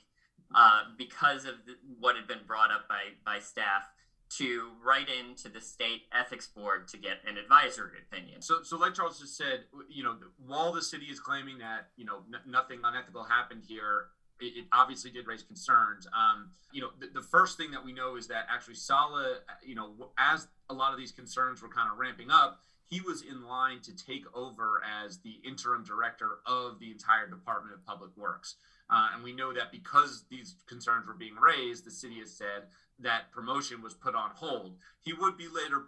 uh, 0.56 0.82
because 0.98 1.46
of 1.46 1.56
the, 1.66 1.74
what 2.00 2.16
had 2.16 2.28
been 2.28 2.46
brought 2.46 2.72
up 2.72 2.88
by, 2.88 3.02
by 3.26 3.40
staff 3.40 3.84
to 4.30 4.72
write 4.84 5.08
into 5.10 5.50
the 5.50 5.62
state 5.62 6.04
ethics 6.14 6.48
board 6.48 6.88
to 6.88 6.98
get 6.98 7.18
an 7.26 7.38
advisory 7.38 7.98
opinion. 8.10 8.42
So, 8.42 8.62
so 8.62 8.78
like 8.78 8.94
Charles 8.94 9.20
just 9.20 9.38
said, 9.38 9.66
you 9.90 10.04
know, 10.04 10.16
while 10.46 10.74
the 10.74 10.82
city 10.82 11.06
is 11.06 11.20
claiming 11.20 11.60
that 11.60 11.90
you 11.96 12.06
know 12.06 12.24
n- 12.34 12.42
nothing 12.46 12.80
unethical 12.84 13.24
happened 13.24 13.64
here, 13.68 14.08
it, 14.40 14.58
it, 14.58 14.66
obviously 14.72 15.12
did 15.12 15.28
raise 15.28 15.44
concerns. 15.44 16.08
Um, 16.08 16.52
you 16.72 16.82
know, 16.82 16.90
the, 17.00 17.08
the, 17.14 17.22
first 17.22 17.58
thing 17.58 17.72
that 17.72 17.84
we 17.84 17.94
know 17.94 18.16
is 18.16 18.28
that 18.28 18.46
actually 18.50 18.76
Saleh, 18.76 19.38
you 19.64 19.76
know, 19.76 19.92
as 20.18 20.48
a 20.70 20.74
lot 20.74 20.94
of 20.94 21.00
these 21.00 21.12
concerns 21.12 21.62
were 21.62 21.70
kind 21.70 21.90
of 21.92 21.98
ramping 21.98 22.30
up, 22.32 22.60
he 22.90 23.02
was 23.02 23.22
in 23.22 23.46
line 23.46 23.82
to 23.82 23.96
take 23.96 24.24
over 24.34 24.82
as 25.04 25.20
the 25.20 25.36
interim 25.46 25.84
director 25.84 26.40
of 26.46 26.80
the 26.80 26.92
entire 26.92 27.28
Department 27.28 27.74
of 27.74 27.86
Public 27.86 28.12
Works. 28.16 28.56
Uh, 28.90 29.10
and 29.14 29.24
we 29.24 29.34
know 29.34 29.52
that 29.54 29.72
because 29.72 30.24
these 30.30 30.56
concerns 30.68 31.06
were 31.06 31.14
being 31.14 31.36
raised, 31.36 31.86
the 31.86 31.92
city 31.92 32.20
has 32.20 32.32
said 32.32 32.64
that 33.00 33.32
promotion 33.32 33.82
was 33.82 33.94
put 33.94 34.16
on 34.16 34.32
hold. 34.34 34.76
He 35.02 35.14
would 35.14 35.38
be 35.38 35.48
later 35.48 35.88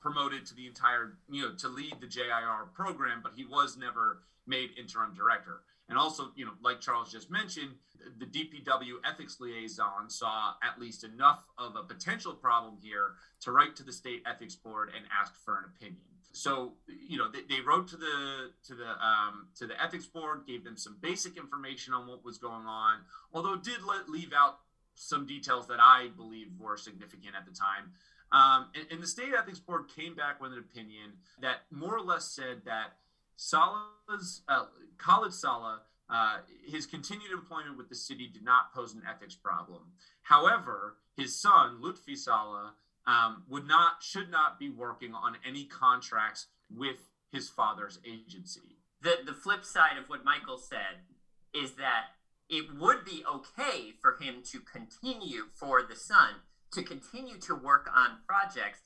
promoted 0.00 0.46
to 0.46 0.54
the 0.54 0.66
entire, 0.66 1.18
you 1.28 1.42
know, 1.42 1.54
to 1.56 1.68
lead 1.68 1.94
the 2.00 2.06
JIRR 2.06 2.72
program, 2.72 3.20
but 3.22 3.32
he 3.36 3.44
was 3.44 3.76
never 3.76 4.22
made 4.46 4.70
interim 4.78 5.12
director. 5.14 5.60
And 5.88 5.96
also, 5.96 6.30
you 6.36 6.44
know, 6.44 6.52
like 6.62 6.80
Charles 6.80 7.10
just 7.10 7.30
mentioned, 7.30 7.72
the 8.18 8.26
DPW 8.26 8.96
ethics 9.10 9.38
liaison 9.40 10.08
saw 10.08 10.52
at 10.62 10.78
least 10.78 11.04
enough 11.04 11.44
of 11.56 11.76
a 11.76 11.82
potential 11.82 12.34
problem 12.34 12.76
here 12.82 13.12
to 13.40 13.52
write 13.52 13.74
to 13.76 13.82
the 13.82 13.92
state 13.92 14.22
ethics 14.26 14.54
board 14.54 14.90
and 14.94 15.06
ask 15.18 15.34
for 15.44 15.58
an 15.58 15.64
opinion. 15.74 16.02
So 16.32 16.74
you 16.86 17.16
know 17.16 17.30
they, 17.30 17.40
they 17.48 17.62
wrote 17.62 17.88
to 17.88 17.96
the 17.96 18.50
to 18.66 18.74
the 18.74 18.90
um, 19.04 19.48
to 19.56 19.66
the 19.66 19.82
ethics 19.82 20.06
board, 20.06 20.46
gave 20.46 20.62
them 20.62 20.76
some 20.76 20.96
basic 21.00 21.36
information 21.36 21.94
on 21.94 22.06
what 22.06 22.24
was 22.24 22.38
going 22.38 22.66
on, 22.66 22.98
although 23.32 23.56
did 23.56 23.82
let, 23.82 24.08
leave 24.08 24.32
out 24.36 24.58
some 24.94 25.26
details 25.26 25.66
that 25.68 25.78
I 25.80 26.08
believe 26.16 26.48
were 26.58 26.76
significant 26.76 27.34
at 27.36 27.46
the 27.46 27.52
time. 27.52 27.92
Um, 28.30 28.68
and, 28.74 28.86
and, 28.90 29.02
the 29.02 29.06
state 29.06 29.32
ethics 29.36 29.58
board 29.58 29.84
came 29.88 30.14
back 30.14 30.38
with 30.38 30.52
an 30.52 30.58
opinion 30.58 31.12
that 31.40 31.60
more 31.70 31.96
or 31.96 32.02
less 32.02 32.26
said 32.26 32.60
that 32.66 32.96
Saleh's 33.38 34.42
uh, 34.48 34.64
Khalid 34.98 35.32
Saleh, 35.32 35.78
uh, 36.10 36.38
his 36.66 36.86
continued 36.86 37.30
employment 37.30 37.78
with 37.78 37.88
the 37.88 37.94
city 37.94 38.26
did 38.26 38.44
not 38.44 38.74
pose 38.74 38.94
an 38.94 39.02
ethics 39.08 39.36
problem. 39.36 39.92
However, 40.22 40.96
his 41.16 41.40
son 41.40 41.78
Lutfi 41.80 42.16
Saleh 42.16 42.72
um, 43.06 43.44
would 43.48 43.66
not 43.66 44.02
should 44.02 44.28
not 44.28 44.58
be 44.58 44.68
working 44.68 45.14
on 45.14 45.36
any 45.46 45.64
contracts 45.64 46.48
with 46.68 47.08
his 47.32 47.48
father's 47.48 48.00
agency. 48.04 48.80
The 49.00 49.18
the 49.24 49.34
flip 49.34 49.64
side 49.64 49.96
of 49.98 50.08
what 50.08 50.24
Michael 50.24 50.58
said 50.58 51.06
is 51.54 51.72
that 51.76 52.06
it 52.50 52.76
would 52.76 53.04
be 53.04 53.22
okay 53.32 53.92
for 54.00 54.16
him 54.20 54.42
to 54.50 54.58
continue 54.60 55.44
for 55.54 55.82
the 55.82 55.96
son 55.96 56.42
to 56.72 56.82
continue 56.82 57.38
to 57.38 57.54
work 57.54 57.88
on 57.94 58.18
projects 58.26 58.80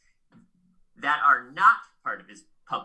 that 0.96 1.20
are 1.24 1.50
not 1.50 1.76
part 2.04 2.20
of 2.20 2.28
his 2.28 2.44
uh, 2.70 2.84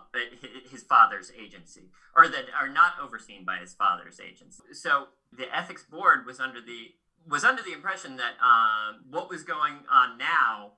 his 0.69 0.84
father's 0.84 1.31
agency 1.39 1.89
or 2.15 2.27
that 2.27 2.46
are 2.60 2.69
not 2.69 2.93
overseen 3.01 3.46
by 3.46 3.57
his 3.57 3.74
father's 3.74 4.19
agency. 4.19 4.63
So 4.74 5.07
the 5.31 5.55
ethics 5.55 5.84
board 5.84 6.25
was 6.25 6.39
under 6.39 6.62
the 6.62 6.91
was 7.29 7.43
under 7.43 7.62
the 7.62 7.74
impression 7.74 8.15
that 8.17 8.34
um, 8.41 9.03
what 9.10 9.29
was 9.29 9.43
going 9.43 9.79
on 9.91 10.17
now 10.17 10.74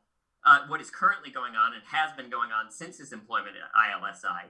uh, 0.45 0.59
what 0.67 0.81
is 0.81 0.89
currently 0.89 1.31
going 1.31 1.55
on 1.55 1.73
and 1.73 1.83
has 1.91 2.15
been 2.15 2.29
going 2.29 2.51
on 2.51 2.71
since 2.71 2.97
his 2.97 3.11
employment 3.11 3.55
at 3.55 3.69
ILSI 3.75 4.49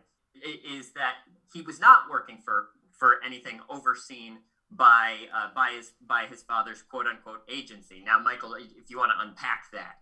is 0.78 0.94
that 0.94 1.16
he 1.54 1.62
was 1.62 1.80
not 1.80 2.04
working 2.10 2.38
for 2.44 2.70
for 2.98 3.18
anything 3.26 3.60
overseen 3.70 4.40
by 4.72 5.16
uh, 5.36 5.50
by 5.56 5.72
his 5.76 5.94
by 6.06 6.26
his 6.30 6.44
father's 6.44 6.84
quote 6.84 7.08
unquote 7.08 7.42
agency. 7.50 8.04
Now, 8.06 8.20
Michael, 8.20 8.54
if 8.56 8.90
you 8.90 8.98
want 8.98 9.12
to 9.18 9.28
unpack 9.28 9.72
that. 9.74 9.96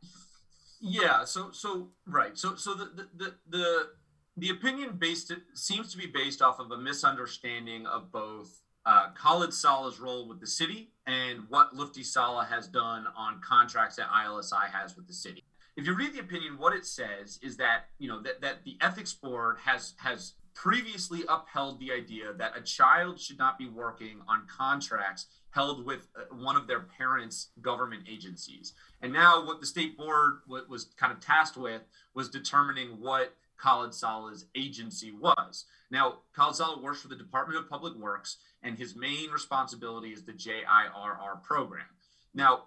Yeah. 0.81 1.23
So 1.23 1.51
so 1.51 1.89
right. 2.05 2.37
So 2.37 2.55
so 2.55 2.73
the 2.73 2.85
the 2.85 3.07
the, 3.15 3.33
the, 3.49 3.89
the 4.37 4.49
opinion 4.49 4.97
based 4.97 5.33
seems 5.53 5.91
to 5.91 5.97
be 5.97 6.05
based 6.05 6.41
off 6.41 6.59
of 6.59 6.71
a 6.71 6.77
misunderstanding 6.77 7.85
of 7.87 8.11
both 8.11 8.61
uh, 8.85 9.09
Khalid 9.15 9.53
Saleh's 9.53 9.99
role 9.99 10.29
with 10.29 10.39
the 10.39 10.47
city 10.47 10.91
and 11.05 11.41
what 11.49 11.75
Lutfi 11.75 12.05
Saleh 12.05 12.47
has 12.47 12.67
done 12.67 13.05
on 13.17 13.41
contracts 13.41 13.97
that 13.97 14.07
ILSI 14.07 14.69
has 14.71 14.95
with 14.95 15.07
the 15.07 15.13
city. 15.13 15.43
if 15.75 15.85
you 15.85 15.93
read 15.93 16.13
the 16.13 16.19
opinion, 16.19 16.57
what 16.57 16.73
it 16.73 16.85
says 16.85 17.39
is 17.41 17.57
that 17.57 17.85
you 17.97 18.07
know 18.07 18.21
that, 18.21 18.41
that 18.41 18.63
the 18.63 18.77
ethics 18.79 19.13
board 19.13 19.57
has 19.65 19.93
has 19.97 20.35
previously 20.53 21.23
upheld 21.29 21.79
the 21.79 21.91
idea 21.91 22.33
that 22.33 22.57
a 22.57 22.61
child 22.61 23.19
should 23.19 23.37
not 23.37 23.59
be 23.59 23.67
working 23.67 24.21
on 24.27 24.41
contracts 24.47 25.27
held 25.51 25.85
with 25.85 26.07
uh, 26.15 26.35
one 26.35 26.55
of 26.55 26.67
their 26.67 26.81
parents' 26.81 27.49
government 27.61 28.03
agencies. 28.09 28.73
And 29.01 29.13
now, 29.13 29.45
what 29.45 29.59
the 29.59 29.67
state 29.67 29.97
board 29.97 30.41
was 30.47 30.85
kind 30.97 31.11
of 31.11 31.19
tasked 31.19 31.57
with 31.57 31.81
was 32.13 32.29
determining 32.29 32.99
what 32.99 33.35
Khalid 33.57 33.93
Saleh's 33.93 34.45
agency 34.55 35.11
was. 35.11 35.65
Now, 35.89 36.19
Khalid 36.35 36.55
Saleh 36.55 36.81
works 36.81 37.01
for 37.01 37.07
the 37.07 37.15
Department 37.15 37.59
of 37.59 37.69
Public 37.69 37.95
Works, 37.95 38.37
and 38.63 38.77
his 38.77 38.95
main 38.95 39.29
responsibility 39.31 40.09
is 40.09 40.23
the 40.23 40.33
JIRR 40.33 41.41
program. 41.43 41.85
Now, 42.33 42.63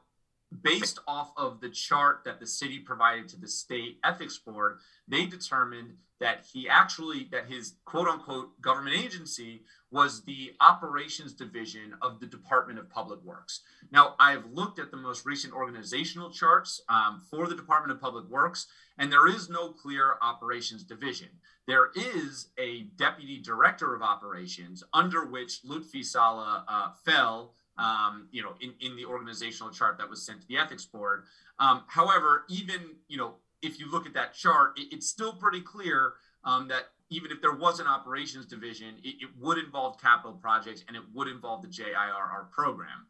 based 0.63 0.99
off 1.07 1.33
of 1.37 1.61
the 1.61 1.71
chart 1.71 2.23
that 2.25 2.41
the 2.41 2.47
city 2.47 2.79
provided 2.79 3.29
to 3.29 3.41
the 3.41 3.49
state 3.49 3.99
ethics 4.05 4.39
board, 4.39 4.79
they 5.07 5.27
determined 5.27 5.95
that 6.21 6.45
he 6.53 6.69
actually 6.69 7.29
that 7.33 7.47
his 7.47 7.75
quote 7.85 8.09
unquote 8.09 8.61
government 8.61 8.97
agency 8.97 9.63
was 9.91 10.23
the 10.23 10.53
operations 10.61 11.33
division 11.33 11.95
of 12.03 12.21
the 12.21 12.27
Department 12.27 12.79
of 12.79 12.89
Public 12.91 13.23
Works. 13.25 13.63
Now, 13.91 14.15
I've 14.21 14.45
looked 14.53 14.79
at 14.79 14.91
the 14.91 14.97
most 14.97 15.27
recent 15.27 15.53
organizational 15.53 16.31
charts 16.31 16.81
um, 16.89 17.23
for 17.31 17.49
the 17.49 17.57
Department 17.57 17.93
of 17.93 18.01
Public 18.01 18.29
Works, 18.29 18.67
and 18.99 19.11
there 19.11 19.27
is 19.27 19.49
no 19.49 19.71
clear 19.71 20.15
operations 20.23 20.85
division. 20.85 21.29
There 21.67 21.91
is 21.97 22.49
a 22.59 22.83
deputy 22.97 23.41
director 23.41 23.95
of 23.95 24.03
operations 24.03 24.85
under 24.93 25.27
which 25.27 25.63
Lutfi 25.65 26.05
Saleh 26.05 26.63
uh, 26.69 26.91
fell 27.05 27.55
um, 27.81 28.29
you 28.31 28.43
know, 28.43 28.53
in, 28.61 28.75
in 28.81 28.97
the 28.97 29.07
organizational 29.07 29.73
chart 29.73 29.99
that 29.99 30.09
was 30.09 30.25
sent 30.25 30.43
to 30.43 30.49
the 30.49 30.59
ethics 30.59 30.85
board. 30.85 31.25
Um, 31.59 31.85
however, 31.89 32.45
even, 32.49 32.81
you 33.09 33.17
know, 33.17 33.35
if 33.63 33.81
you 33.81 33.91
look 33.91 34.07
at 34.07 34.15
that 34.15 34.35
chart, 34.35 34.79
it, 34.79 34.89
it's 34.93 35.07
still 35.07 35.33
pretty 35.33 35.61
clear 35.61 36.15
um, 36.45 36.69
that 36.69 36.91
even 37.09 37.33
if 37.33 37.41
there 37.41 37.55
was 37.55 37.81
an 37.81 37.87
operations 37.87 38.47
division, 38.47 38.97
it, 39.03 39.17
it, 39.21 39.29
would 39.39 39.59
involve 39.59 40.01
capital 40.01 40.33
projects 40.33 40.85
and 40.87 40.97
it 40.97 41.03
would 41.13 41.27
involve 41.27 41.63
the 41.63 41.69
JIRR 41.69 42.51
program. 42.51 43.07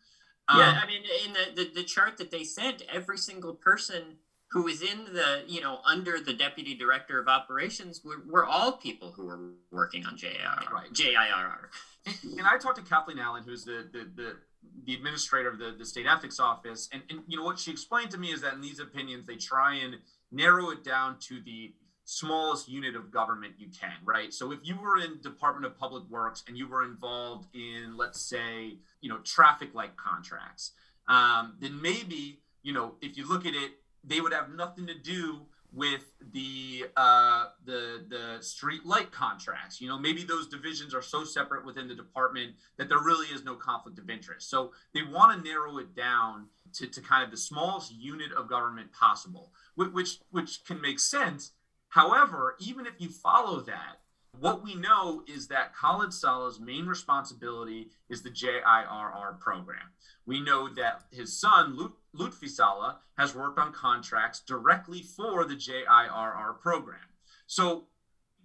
yeah, 0.57 0.71
um, 0.71 0.77
I 0.83 0.87
mean, 0.87 1.03
in 1.27 1.33
the, 1.33 1.65
the, 1.65 1.71
the 1.75 1.85
chart 1.85 2.17
that 2.19 2.31
they 2.31 2.45
sent, 2.45 2.83
every 2.93 3.19
single 3.19 3.55
person 3.55 4.17
who 4.53 4.63
was 4.65 4.83
in 4.83 5.05
the, 5.13 5.45
you 5.47 5.61
know, 5.61 5.81
under 5.87 6.19
the 6.19 6.33
deputy 6.33 6.75
director 6.75 7.21
of 7.21 7.29
operations 7.29 8.01
were, 8.05 8.23
were 8.29 8.47
all 8.47 8.73
people 8.73 9.13
who 9.13 9.27
were 9.27 9.53
working 9.71 10.05
on 10.07 10.17
JIRR. 10.17 10.71
Right. 10.71 10.93
JIRR. 10.93 11.69
And, 12.07 12.39
and 12.39 12.47
I 12.47 12.57
talked 12.59 12.77
to 12.77 12.83
Kathleen 12.83 13.19
Allen, 13.19 13.45
who's 13.45 13.65
the, 13.65 13.87
the, 13.93 14.11
the 14.17 14.37
the 14.85 14.95
administrator 14.95 15.49
of 15.49 15.59
the, 15.59 15.75
the 15.79 15.85
state 15.85 16.07
ethics 16.07 16.41
office. 16.41 16.89
And, 16.93 17.03
and, 17.11 17.21
you 17.27 17.37
know, 17.37 17.45
what 17.45 17.59
she 17.59 17.71
explained 17.71 18.11
to 18.11 18.19
me 18.19 18.29
is 18.29 18.41
that 18.43 18.55
in 18.55 18.61
these 18.61 18.81
opinions, 18.81 19.27
they 19.27 19.37
try 19.37 19.77
and 19.77 19.97
narrow 20.31 20.71
it 20.71 20.85
down 20.85 21.19
to 21.21 21.41
the 21.45 21.73
smallest 22.05 22.69
unit 22.69 22.97
of 22.97 23.11
government 23.11 23.55
you 23.59 23.69
can, 23.69 23.93
right? 24.05 24.35
So 24.35 24.51
if 24.53 24.61
you 24.63 24.77
were 24.81 24.99
in 24.99 25.21
Department 25.23 25.65
of 25.67 25.79
Public 25.79 26.05
Works 26.11 26.43
and 26.49 26.57
you 26.59 26.67
were 26.69 26.85
involved 26.85 27.47
in, 27.55 27.97
let's 27.97 28.21
say, 28.21 28.79
you 29.01 29.09
know, 29.09 29.19
traffic 29.19 29.75
light 29.75 29.97
contracts, 29.97 30.73
um, 31.09 31.55
then 31.61 31.81
maybe, 31.81 32.41
you 32.63 32.73
know, 32.73 32.95
if 33.01 33.17
you 33.17 33.29
look 33.29 33.47
at 33.47 33.55
it, 33.55 33.73
they 34.03 34.21
would 34.21 34.33
have 34.33 34.51
nothing 34.51 34.87
to 34.87 34.95
do 34.95 35.43
with 35.73 36.13
the 36.33 36.87
uh, 36.97 37.47
the 37.65 38.05
the 38.09 38.43
street 38.43 38.85
light 38.85 39.13
contracts. 39.13 39.81
You 39.81 39.89
know, 39.89 39.99
maybe 39.99 40.25
those 40.25 40.49
divisions 40.49 40.95
are 40.95 41.03
so 41.03 41.25
separate 41.25 41.65
within 41.65 41.89
the 41.89 41.95
department 41.95 42.55
that 42.77 42.89
there 42.89 42.99
really 42.99 43.27
is 43.29 43.45
no 43.45 43.55
conflict 43.55 43.99
of 43.99 44.11
interest. 44.11 44.51
So 44.51 44.73
they 44.95 45.03
want 45.03 45.37
to 45.37 45.49
narrow 45.49 45.79
it 45.79 45.95
down 45.95 46.47
to, 46.75 46.87
to 46.87 47.01
kind 47.01 47.25
of 47.25 47.31
the 47.31 47.37
smallest 47.37 47.93
unit 47.93 48.33
of 48.33 48.49
government 48.49 48.93
possible, 48.93 49.53
which 49.77 50.19
which 50.31 50.65
can 50.65 50.81
make 50.81 50.99
sense. 50.99 51.53
However, 51.89 52.57
even 52.61 52.87
if 52.87 52.95
you 52.99 53.09
follow 53.09 53.61
that, 53.61 54.01
what 54.41 54.65
we 54.65 54.75
know 54.75 55.23
is 55.27 55.49
that 55.49 55.75
Khalid 55.75 56.15
Saleh's 56.15 56.59
main 56.59 56.87
responsibility 56.87 57.91
is 58.09 58.23
the 58.23 58.31
JIRR 58.31 59.39
program. 59.39 59.93
We 60.25 60.41
know 60.41 60.69
that 60.75 61.03
his 61.11 61.39
son, 61.39 61.77
Lut- 61.77 61.93
Lutfi 62.17 62.49
Saleh, 62.49 62.97
has 63.19 63.35
worked 63.35 63.59
on 63.59 63.73
contracts 63.73 64.41
directly 64.41 65.03
for 65.03 65.45
the 65.45 65.55
JIRR 65.55 66.59
program. 66.59 67.01
So, 67.47 67.85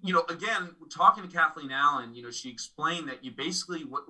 you 0.03 0.13
know, 0.13 0.25
again, 0.27 0.75
talking 0.89 1.23
to 1.23 1.29
Kathleen 1.33 1.71
Allen, 1.71 2.13
you 2.13 2.21
know, 2.21 2.31
she 2.31 2.49
explained 2.49 3.07
that 3.07 3.23
you 3.23 3.31
basically 3.31 3.85
what 3.85 4.03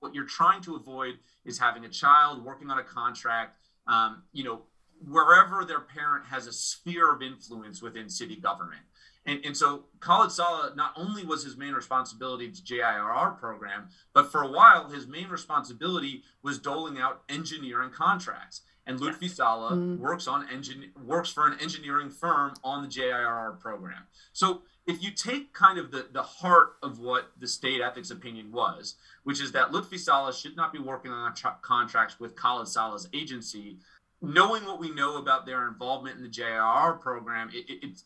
what 0.00 0.14
you're 0.14 0.24
trying 0.24 0.60
to 0.62 0.74
avoid 0.74 1.18
is 1.44 1.58
having 1.58 1.84
a 1.84 1.88
child 1.88 2.44
working 2.44 2.70
on 2.70 2.78
a 2.78 2.82
contract, 2.82 3.56
um, 3.86 4.22
you 4.32 4.42
know, 4.42 4.62
wherever 5.06 5.64
their 5.64 5.80
parent 5.80 6.26
has 6.26 6.46
a 6.46 6.52
sphere 6.52 7.12
of 7.12 7.22
influence 7.22 7.80
within 7.80 8.08
city 8.08 8.36
government. 8.36 8.82
And, 9.28 9.44
and 9.44 9.54
so 9.54 9.84
Khalid 10.00 10.32
Saleh 10.32 10.74
not 10.74 10.94
only 10.96 11.22
was 11.22 11.44
his 11.44 11.56
main 11.56 11.74
responsibility 11.74 12.50
to 12.50 12.62
JIRR 12.62 13.38
program, 13.38 13.88
but 14.14 14.32
for 14.32 14.42
a 14.42 14.50
while 14.50 14.88
his 14.88 15.06
main 15.06 15.28
responsibility 15.28 16.22
was 16.42 16.58
doling 16.58 16.98
out 16.98 17.22
engineering 17.28 17.90
contracts. 17.90 18.62
And 18.86 18.98
Lutfi 18.98 19.28
Saleh 19.28 19.72
mm. 19.72 19.98
works 19.98 20.26
on 20.26 20.48
engine 20.50 20.92
works 21.04 21.30
for 21.30 21.46
an 21.46 21.58
engineering 21.60 22.08
firm 22.08 22.54
on 22.64 22.82
the 22.82 22.88
JIRR 22.88 23.60
program. 23.60 24.04
So 24.32 24.62
if 24.86 25.02
you 25.02 25.10
take 25.10 25.52
kind 25.52 25.78
of 25.78 25.90
the, 25.90 26.06
the 26.10 26.22
heart 26.22 26.76
of 26.82 26.98
what 26.98 27.32
the 27.38 27.46
state 27.46 27.82
ethics 27.82 28.10
opinion 28.10 28.50
was, 28.50 28.94
which 29.24 29.42
is 29.42 29.52
that 29.52 29.72
Lutfi 29.72 29.98
Saleh 29.98 30.34
should 30.34 30.56
not 30.56 30.72
be 30.72 30.78
working 30.78 31.10
on 31.10 31.34
contracts 31.60 32.18
with 32.18 32.34
Khalid 32.34 32.66
Saleh's 32.66 33.10
agency, 33.12 33.76
knowing 34.22 34.64
what 34.64 34.80
we 34.80 34.90
know 34.90 35.18
about 35.18 35.44
their 35.44 35.68
involvement 35.68 36.16
in 36.16 36.22
the 36.22 36.30
JIRR 36.30 36.98
program, 36.98 37.50
it, 37.52 37.68
it, 37.68 37.78
it's 37.82 38.04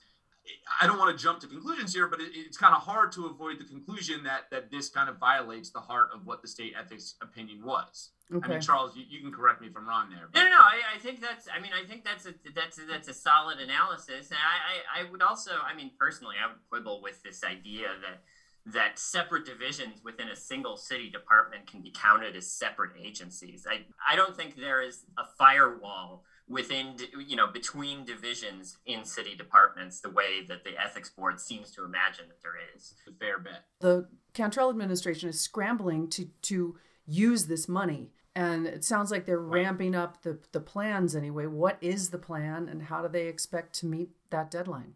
I 0.81 0.87
don't 0.87 0.99
want 0.99 1.17
to 1.17 1.23
jump 1.23 1.41
to 1.41 1.47
conclusions 1.47 1.95
here, 1.95 2.09
but 2.09 2.21
it, 2.21 2.31
it's 2.35 2.57
kind 2.57 2.75
of 2.75 2.83
hard 2.83 3.13
to 3.13 3.27
avoid 3.27 3.59
the 3.59 3.65
conclusion 3.65 4.25
that 4.25 4.51
that 4.51 4.71
this 4.71 4.89
kind 4.89 5.09
of 5.09 5.19
violates 5.19 5.71
the 5.71 5.81
heart 5.81 6.09
of 6.15 6.27
what 6.27 6.43
the 6.43 6.49
state 6.49 6.75
ethics 6.79 7.15
opinion 7.23 7.65
was. 7.65 8.11
Okay. 8.35 8.47
I 8.47 8.49
mean, 8.49 8.61
Charles, 8.61 8.97
you, 8.97 9.05
you 9.09 9.21
can 9.21 9.31
correct 9.31 9.61
me 9.61 9.69
if 9.69 9.77
I'm 9.77 9.87
wrong 9.87 10.09
there. 10.11 10.29
But. 10.33 10.39
No, 10.39 10.45
no, 10.47 10.51
no. 10.51 10.63
I, 10.63 10.97
I, 10.97 10.99
think 10.99 11.21
that's. 11.21 11.49
I 11.55 11.61
mean, 11.61 11.73
I 11.73 11.87
think 11.87 12.05
that's 12.05 12.27
a 12.27 12.35
that's 12.55 12.79
a, 12.79 12.87
that's 12.87 13.09
a 13.09 13.15
solid 13.15 13.59
analysis. 13.61 14.31
And 14.31 14.39
I, 14.39 15.01
I, 15.01 15.07
I 15.07 15.11
would 15.11 15.23
also. 15.23 15.53
I 15.65 15.77
mean, 15.77 15.91
personally, 15.99 16.37
I 16.43 16.49
would 16.49 16.59
quibble 16.71 17.03
with 17.03 17.23
this 17.23 17.45
idea 17.45 17.89
that 18.03 18.23
that 18.65 18.99
separate 18.99 19.45
divisions 19.45 20.03
within 20.05 20.29
a 20.29 20.37
single 20.37 20.77
city 20.77 21.11
department 21.11 21.67
can 21.67 21.83
be 21.83 21.91
counted 21.91 22.37
as 22.37 22.47
separate 22.47 22.93
agencies. 23.01 23.67
I, 23.69 23.81
I 24.09 24.15
don't 24.15 24.37
think 24.37 24.57
there 24.57 24.81
is 24.83 25.05
a 25.19 25.25
firewall 25.37 26.25
within 26.49 26.97
you 27.27 27.37
know 27.37 27.47
between 27.47 28.05
divisions 28.05 28.79
in 28.87 29.05
city 29.05 29.35
departments 29.35 30.01
the 30.01 30.11
way 30.11 30.45
that 30.49 30.65
the 30.65 30.79
ethics 30.79 31.11
board 31.11 31.41
seems 31.41 31.71
to 31.71 31.85
imagine 31.85 32.27
that 32.29 32.43
there 32.43 32.55
is. 32.75 32.95
A 33.09 33.13
fair 33.13 33.39
bit 33.39 33.61
the 33.81 34.09
cantrell 34.35 34.71
administration 34.71 35.29
is 35.29 35.41
scrambling 35.41 36.09
to 36.09 36.27
to 36.43 36.77
use 37.07 37.47
this 37.47 37.69
money 37.69 38.11
and 38.35 38.67
it 38.67 38.85
sounds 38.85 39.11
like 39.11 39.27
they're 39.27 39.39
right. 39.39 39.65
ramping 39.65 39.95
up 39.95 40.23
the 40.23 40.39
the 40.53 40.61
plans 40.61 41.15
anyway. 41.15 41.47
What 41.47 41.79
is 41.81 42.11
the 42.11 42.19
plan 42.19 42.69
and 42.69 42.85
how 42.85 43.03
do 43.03 43.09
they 43.09 43.27
expect 43.29 43.79
to 43.81 43.87
meet 43.87 44.11
that 44.31 44.51
deadline? 44.51 44.95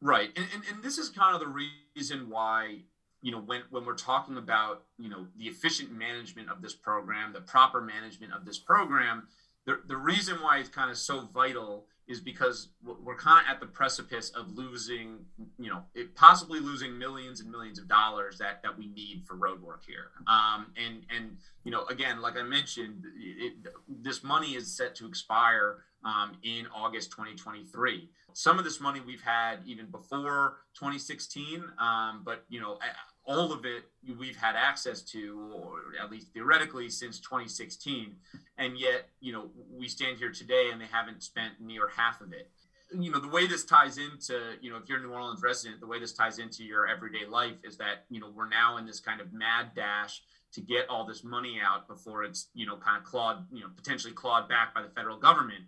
Right 0.00 0.30
and, 0.36 0.46
and, 0.54 0.62
and 0.70 0.82
this 0.82 0.98
is 0.98 1.08
kind 1.08 1.34
of 1.34 1.40
the 1.40 1.70
reason 1.96 2.28
why 2.28 2.80
you 3.22 3.32
know 3.32 3.40
when 3.40 3.62
when 3.70 3.84
we're 3.84 3.94
talking 3.94 4.36
about 4.36 4.84
you 4.98 5.08
know 5.08 5.26
the 5.36 5.46
efficient 5.46 5.90
management 5.90 6.50
of 6.50 6.62
this 6.62 6.74
program 6.74 7.32
the 7.32 7.40
proper 7.40 7.80
management 7.80 8.32
of 8.32 8.44
this 8.44 8.58
program 8.58 9.26
the, 9.66 9.80
the 9.86 9.96
reason 9.96 10.36
why 10.36 10.58
it's 10.58 10.68
kind 10.68 10.90
of 10.90 10.96
so 10.96 11.28
vital 11.34 11.86
is 12.08 12.20
because 12.20 12.68
we're 12.84 13.16
kind 13.16 13.44
of 13.44 13.52
at 13.52 13.58
the 13.58 13.66
precipice 13.66 14.30
of 14.30 14.56
losing, 14.56 15.18
you 15.58 15.68
know, 15.68 15.82
it, 15.94 16.14
possibly 16.14 16.60
losing 16.60 16.96
millions 16.96 17.40
and 17.40 17.50
millions 17.50 17.80
of 17.80 17.88
dollars 17.88 18.38
that 18.38 18.62
that 18.62 18.78
we 18.78 18.86
need 18.86 19.24
for 19.26 19.34
road 19.34 19.60
work 19.60 19.82
here. 19.84 20.10
Um, 20.28 20.68
and 20.76 21.04
and 21.14 21.36
you 21.64 21.72
know, 21.72 21.84
again, 21.86 22.20
like 22.20 22.36
I 22.36 22.42
mentioned, 22.42 23.02
it, 23.18 23.54
this 23.88 24.22
money 24.22 24.54
is 24.54 24.74
set 24.74 24.94
to 24.96 25.06
expire 25.06 25.78
um, 26.04 26.36
in 26.44 26.68
August 26.72 27.10
2023. 27.10 28.08
Some 28.34 28.58
of 28.58 28.64
this 28.64 28.80
money 28.80 29.00
we've 29.04 29.22
had 29.22 29.56
even 29.66 29.86
before 29.86 30.58
2016, 30.74 31.64
um, 31.78 32.22
but 32.24 32.44
you 32.48 32.60
know, 32.60 32.78
all 33.26 33.52
of 33.52 33.64
it 33.64 33.84
we've 34.18 34.36
had 34.36 34.54
access 34.56 35.02
to, 35.02 35.52
or 35.54 35.80
at 36.02 36.10
least 36.10 36.32
theoretically, 36.32 36.88
since 36.88 37.18
2016. 37.20 38.14
And 38.58 38.78
yet, 38.78 39.08
you 39.20 39.32
know, 39.32 39.50
we 39.70 39.88
stand 39.88 40.18
here 40.18 40.30
today 40.30 40.70
and 40.72 40.80
they 40.80 40.86
haven't 40.86 41.22
spent 41.22 41.60
near 41.60 41.88
half 41.88 42.20
of 42.20 42.32
it. 42.32 42.50
You 42.92 43.10
know, 43.10 43.18
the 43.18 43.28
way 43.28 43.48
this 43.48 43.64
ties 43.64 43.98
into, 43.98 44.54
you 44.60 44.70
know, 44.70 44.76
if 44.76 44.88
you're 44.88 44.98
a 44.98 45.02
New 45.02 45.10
Orleans 45.10 45.42
resident, 45.42 45.80
the 45.80 45.88
way 45.88 45.98
this 45.98 46.12
ties 46.12 46.38
into 46.38 46.62
your 46.62 46.86
everyday 46.86 47.26
life 47.26 47.56
is 47.64 47.76
that, 47.78 48.04
you 48.10 48.20
know, 48.20 48.30
we're 48.32 48.48
now 48.48 48.76
in 48.76 48.86
this 48.86 49.00
kind 49.00 49.20
of 49.20 49.32
mad 49.32 49.72
dash 49.74 50.22
to 50.52 50.60
get 50.60 50.88
all 50.88 51.04
this 51.04 51.24
money 51.24 51.60
out 51.62 51.88
before 51.88 52.22
it's, 52.22 52.48
you 52.54 52.64
know, 52.64 52.76
kind 52.76 52.96
of 52.96 53.02
clawed, 53.02 53.44
you 53.52 53.60
know, 53.60 53.66
potentially 53.74 54.12
clawed 54.12 54.48
back 54.48 54.72
by 54.72 54.82
the 54.82 54.88
federal 54.90 55.18
government 55.18 55.64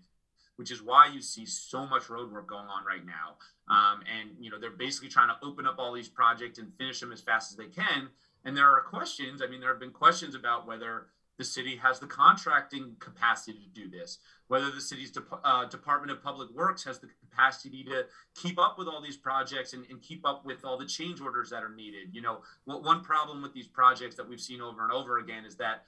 which 0.59 0.73
is 0.73 0.83
why 0.83 1.07
you 1.07 1.23
see 1.23 1.47
so 1.47 1.87
much 1.87 2.11
road 2.11 2.33
work 2.33 2.49
going 2.49 2.67
on 2.67 2.85
right 2.85 3.07
now. 3.07 3.37
Um, 3.73 4.01
and 4.13 4.31
you 4.41 4.51
know 4.51 4.59
they're 4.59 4.71
basically 4.71 5.09
trying 5.09 5.29
to 5.29 5.47
open 5.47 5.67
up 5.67 5.77
all 5.79 5.93
these 5.93 6.09
projects 6.09 6.59
and 6.59 6.73
finish 6.79 7.01
them 7.01 7.13
as 7.13 7.21
fast 7.21 7.53
as 7.53 7.57
they 7.57 7.67
can. 7.67 8.09
And 8.45 8.57
there 8.57 8.69
are 8.69 8.81
questions. 8.83 9.41
I 9.41 9.47
mean, 9.47 9.61
there 9.61 9.71
have 9.71 9.81
been 9.81 9.93
questions 9.93 10.35
about 10.35 10.67
whether 10.67 11.07
the 11.39 11.45
city 11.45 11.77
has 11.77 12.01
the 12.01 12.07
contracting 12.07 12.97
capacity 12.99 13.71
to 13.73 13.81
do 13.81 13.89
this, 13.89 14.19
whether 14.49 14.71
the 14.71 14.81
city's 14.81 15.13
de- 15.13 15.23
uh, 15.45 15.67
Department 15.67 16.11
of 16.11 16.23
Public 16.23 16.51
Works 16.51 16.83
has 16.85 16.99
the 16.99 17.09
capacity 17.21 17.85
to 17.85 18.07
keep 18.35 18.59
up 18.59 18.77
with 18.77 18.89
all 18.89 19.01
these 19.01 19.17
projects 19.17 19.73
and, 19.73 19.87
and, 19.89 20.03
keep 20.03 20.27
up 20.27 20.45
with 20.45 20.65
all 20.65 20.77
the 20.77 20.87
change 20.87 21.21
orders 21.21 21.51
that 21.51 21.63
are 21.63 21.73
needed. 21.73 22.09
You 22.13 22.23
know, 22.23 22.41
one 22.65 23.05
problem 23.05 23.41
with 23.41 23.55
these 23.55 23.69
projects 23.69 24.17
that 24.17 24.29
we've 24.29 24.41
seen 24.41 24.61
over 24.61 24.83
and 24.83 24.91
over 24.91 25.19
again 25.19 25.45
is 25.45 25.55
that, 25.57 25.85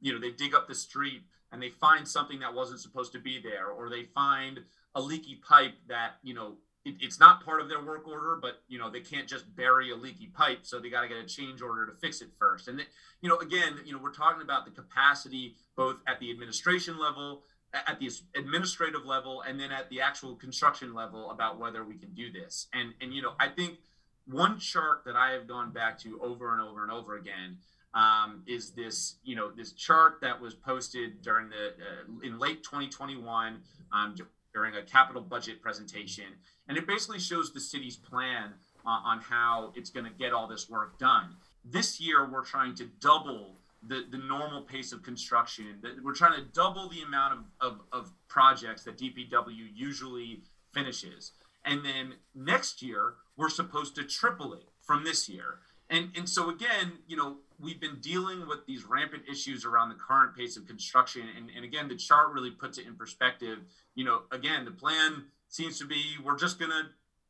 you 0.00 0.12
know, 0.12 0.20
they 0.20 0.30
dig 0.30 0.54
up 0.54 0.68
the 0.68 0.74
street 0.74 1.22
and 1.52 1.62
they 1.62 1.70
find 1.70 2.06
something 2.06 2.40
that 2.40 2.54
wasn't 2.54 2.80
supposed 2.80 3.12
to 3.12 3.18
be 3.18 3.40
there, 3.42 3.68
or 3.68 3.90
they 3.90 4.04
find 4.14 4.60
a 4.94 5.00
leaky 5.00 5.40
pipe 5.46 5.74
that, 5.88 6.16
you 6.22 6.34
know, 6.34 6.56
it, 6.84 6.94
it's 7.00 7.20
not 7.20 7.44
part 7.44 7.60
of 7.60 7.68
their 7.68 7.82
work 7.82 8.06
order, 8.08 8.38
but 8.40 8.62
you 8.68 8.78
know 8.78 8.90
they 8.90 9.00
can't 9.00 9.28
just 9.28 9.54
bury 9.54 9.90
a 9.90 9.96
leaky 9.96 10.26
pipe, 10.26 10.60
so 10.62 10.78
they 10.78 10.88
got 10.88 11.02
to 11.02 11.08
get 11.08 11.18
a 11.18 11.26
change 11.26 11.60
order 11.60 11.86
to 11.86 11.92
fix 11.92 12.22
it 12.22 12.28
first. 12.38 12.68
And 12.68 12.80
you 13.20 13.28
know, 13.28 13.36
again, 13.38 13.80
you 13.84 13.92
know, 13.92 13.98
we're 14.02 14.12
talking 14.12 14.42
about 14.42 14.64
the 14.64 14.70
capacity 14.70 15.56
both 15.76 15.96
at 16.06 16.20
the 16.20 16.30
administration 16.30 16.98
level, 16.98 17.42
at 17.74 17.98
the 17.98 18.10
administrative 18.34 19.04
level, 19.04 19.42
and 19.42 19.60
then 19.60 19.70
at 19.70 19.90
the 19.90 20.00
actual 20.00 20.34
construction 20.36 20.94
level 20.94 21.30
about 21.30 21.58
whether 21.58 21.84
we 21.84 21.96
can 21.96 22.14
do 22.14 22.32
this. 22.32 22.68
And 22.72 22.94
and 23.00 23.12
you 23.12 23.22
know, 23.22 23.32
I 23.38 23.48
think 23.48 23.78
one 24.26 24.58
chart 24.58 25.02
that 25.04 25.16
I 25.16 25.32
have 25.32 25.46
gone 25.46 25.72
back 25.72 25.98
to 26.00 26.18
over 26.22 26.52
and 26.52 26.62
over 26.62 26.82
and 26.82 26.92
over 26.92 27.16
again 27.16 27.58
um, 27.94 28.42
is 28.46 28.70
this 28.70 29.16
you 29.24 29.36
know 29.36 29.50
this 29.50 29.72
chart 29.72 30.18
that 30.22 30.40
was 30.40 30.54
posted 30.54 31.22
during 31.22 31.48
the 31.48 31.68
uh, 31.68 32.26
in 32.26 32.38
late 32.38 32.62
2021 32.62 33.58
um, 33.92 34.14
during 34.54 34.74
a 34.76 34.82
capital 34.82 35.22
budget 35.22 35.60
presentation 35.60 36.26
and 36.68 36.78
it 36.78 36.86
basically 36.86 37.18
shows 37.18 37.52
the 37.52 37.60
city's 37.60 37.96
plan 37.96 38.54
uh, 38.86 38.90
on 39.04 39.20
how 39.20 39.72
it's 39.74 39.90
going 39.90 40.06
to 40.06 40.12
get 40.12 40.32
all 40.32 40.46
this 40.46 40.70
work 40.70 40.98
done. 40.98 41.36
This 41.64 42.00
year, 42.00 42.28
we're 42.30 42.44
trying 42.44 42.74
to 42.76 42.86
double 43.00 43.56
the, 43.86 44.04
the 44.10 44.18
normal 44.18 44.62
pace 44.62 44.92
of 44.92 45.02
construction. 45.02 45.82
We're 46.02 46.14
trying 46.14 46.38
to 46.40 46.46
double 46.52 46.88
the 46.88 47.02
amount 47.02 47.40
of, 47.60 47.72
of, 47.72 47.80
of 47.92 48.12
projects 48.28 48.84
that 48.84 48.98
DPW 48.98 49.68
usually 49.74 50.42
finishes. 50.72 51.32
And 51.64 51.84
then 51.84 52.14
next 52.34 52.82
year, 52.82 53.14
we're 53.36 53.50
supposed 53.50 53.94
to 53.96 54.04
triple 54.04 54.54
it 54.54 54.68
from 54.80 55.04
this 55.04 55.28
year. 55.28 55.58
And, 55.88 56.10
and 56.16 56.28
so 56.28 56.50
again, 56.50 56.92
you 57.06 57.16
know, 57.16 57.38
we've 57.62 57.80
been 57.80 57.98
dealing 58.00 58.46
with 58.48 58.66
these 58.66 58.84
rampant 58.84 59.22
issues 59.30 59.64
around 59.64 59.88
the 59.88 59.94
current 59.94 60.36
pace 60.36 60.56
of 60.56 60.66
construction. 60.66 61.22
And, 61.36 61.50
and 61.54 61.64
again, 61.64 61.88
the 61.88 61.96
chart 61.96 62.32
really 62.32 62.50
puts 62.50 62.78
it 62.78 62.86
in 62.86 62.96
perspective. 62.96 63.58
You 63.94 64.04
know, 64.04 64.22
again, 64.32 64.64
the 64.64 64.70
plan 64.70 65.24
seems 65.48 65.78
to 65.78 65.86
be 65.86 66.16
we're 66.24 66.38
just 66.38 66.58
going 66.58 66.70
to 66.70 66.84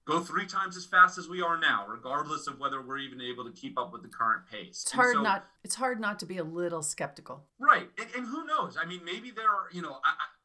go 0.06 0.20
three 0.20 0.46
times 0.46 0.76
as 0.76 0.84
fast 0.84 1.18
as 1.18 1.28
we 1.28 1.42
are 1.42 1.58
now, 1.58 1.86
regardless 1.88 2.46
of 2.46 2.58
whether 2.58 2.82
we're 2.82 2.98
even 2.98 3.20
able 3.20 3.44
to 3.44 3.52
keep 3.52 3.78
up 3.78 3.92
with 3.92 4.02
the 4.02 4.08
current 4.08 4.42
pace. 4.50 4.82
It's 4.82 4.92
hard 4.92 5.14
so, 5.14 5.22
not. 5.22 5.46
It's 5.62 5.74
hard 5.74 6.00
not 6.00 6.18
to 6.20 6.26
be 6.26 6.38
a 6.38 6.44
little 6.44 6.82
skeptical. 6.82 7.44
Right, 7.58 7.88
and, 7.98 8.08
and 8.16 8.26
who 8.26 8.46
knows? 8.46 8.76
I 8.80 8.86
mean, 8.86 9.04
maybe 9.04 9.30
there 9.30 9.48
are. 9.48 9.68
You 9.72 9.82
know, 9.82 9.98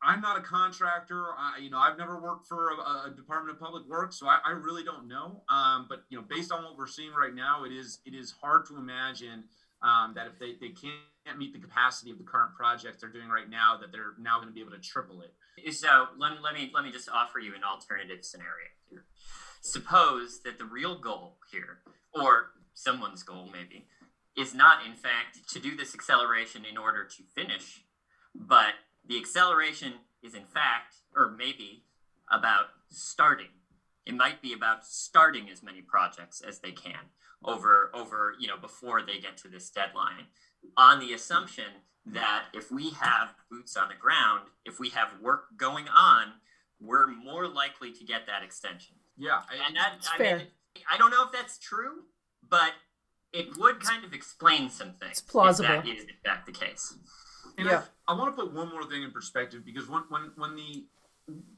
I, 0.04 0.14
am 0.14 0.22
not 0.22 0.38
a 0.38 0.42
contractor. 0.42 1.26
I, 1.38 1.60
you 1.60 1.70
know, 1.70 1.80
I've 1.80 1.98
never 1.98 2.20
worked 2.20 2.48
for 2.48 2.72
a, 2.72 3.08
a 3.08 3.14
Department 3.16 3.56
of 3.56 3.60
Public 3.60 3.88
Works, 3.88 4.20
so 4.20 4.28
I, 4.28 4.40
I 4.46 4.52
really 4.52 4.84
don't 4.84 5.08
know. 5.08 5.42
Um, 5.50 5.88
but 5.90 6.04
you 6.10 6.18
know, 6.18 6.24
based 6.28 6.52
on 6.52 6.64
what 6.64 6.78
we're 6.78 6.88
seeing 6.88 7.14
right 7.14 7.34
now, 7.34 7.64
it 7.64 7.72
is 7.72 8.00
it 8.06 8.14
is 8.14 8.32
hard 8.32 8.66
to 8.68 8.78
imagine 8.78 9.46
um, 9.82 10.14
that 10.16 10.28
if 10.28 10.40
they, 10.40 10.54
they 10.60 10.74
can't 10.74 11.38
meet 11.38 11.54
the 11.54 11.60
capacity 11.60 12.12
of 12.12 12.18
the 12.18 12.24
current 12.24 12.54
project 12.56 13.02
they're 13.02 13.10
doing 13.10 13.30
right 13.30 13.50
now, 13.50 13.78
that 13.80 13.92
they're 13.92 14.14
now 14.20 14.38
going 14.38 14.48
to 14.48 14.54
be 14.54 14.62
able 14.62 14.72
to 14.72 14.80
triple 14.80 15.22
it. 15.22 15.34
So 15.74 16.08
let, 16.18 16.42
let 16.42 16.54
me 16.54 16.72
let 16.74 16.84
me 16.84 16.92
just 16.92 17.10
offer 17.10 17.40
you 17.40 17.56
an 17.56 17.64
alternative 17.64 18.24
scenario 18.24 18.70
here. 18.90 19.06
Suppose 19.62 20.42
that 20.44 20.60
the 20.60 20.66
real 20.66 21.00
goal 21.00 21.38
here, 21.52 21.80
or 22.14 22.52
someone's 22.74 23.24
goal 23.24 23.50
maybe, 23.52 23.88
is 24.38 24.54
not 24.54 24.86
in 24.86 24.94
fact 24.94 25.50
to 25.54 25.60
do 25.60 25.76
this 25.76 25.96
acceleration 25.96 26.66
in 26.70 26.78
order 26.78 27.06
to 27.06 27.24
finish, 27.34 27.86
but 28.36 28.74
the 29.08 29.18
acceleration 29.18 29.94
is 30.22 30.34
in 30.34 30.46
fact, 30.46 30.96
or 31.16 31.34
maybe, 31.38 31.86
about 32.32 32.66
starting. 32.90 33.55
It 34.06 34.16
might 34.16 34.42
be 34.42 34.54
about 34.54 34.86
starting 34.86 35.50
as 35.50 35.64
many 35.64 35.82
projects 35.82 36.42
as 36.42 36.60
they 36.60 36.72
can 36.72 37.10
over 37.44 37.92
over 37.94 38.36
you 38.40 38.48
know 38.48 38.58
before 38.58 39.02
they 39.02 39.20
get 39.20 39.38
to 39.38 39.48
this 39.48 39.70
deadline, 39.70 40.28
on 40.78 41.00
the 41.00 41.14
assumption 41.14 41.66
that 42.08 42.46
if 42.54 42.72
we 42.72 42.92
have 42.92 43.30
boots 43.50 43.76
on 43.76 43.90
the 43.90 43.96
ground, 43.96 44.42
if 44.64 44.80
we 44.80 44.90
have 44.90 45.10
work 45.22 45.46
going 45.58 45.88
on, 45.88 46.34
we're 46.80 47.08
more 47.08 47.48
likely 47.48 47.92
to 47.92 48.04
get 48.04 48.28
that 48.28 48.44
extension. 48.44 48.96
Yeah, 49.18 49.42
and 49.66 49.76
that 49.76 49.94
I 50.14 50.18
fair. 50.18 50.38
mean, 50.38 50.48
I 50.92 50.98
don't 50.98 51.12
know 51.12 51.26
if 51.26 51.32
that's 51.32 51.58
true, 51.58 52.04
but 52.48 52.74
it 53.34 53.58
would 53.58 53.80
kind 53.80 54.06
of 54.06 54.14
explain 54.14 54.70
some 54.70 54.94
things. 54.94 55.12
It's 55.12 55.22
plausible. 55.22 55.70
If 55.70 55.84
that 55.84 55.90
is 55.90 56.04
in 56.04 56.10
fact 56.24 56.46
the 56.46 56.52
case. 56.52 56.96
And 57.58 57.68
yeah. 57.68 57.84
I, 58.08 58.14
I 58.14 58.18
want 58.18 58.36
to 58.36 58.42
put 58.42 58.54
one 58.54 58.70
more 58.70 58.84
thing 58.84 59.04
in 59.04 59.12
perspective 59.12 59.64
because 59.66 59.88
when 59.90 60.04
when 60.10 60.32
when 60.36 60.56
the 60.56 60.86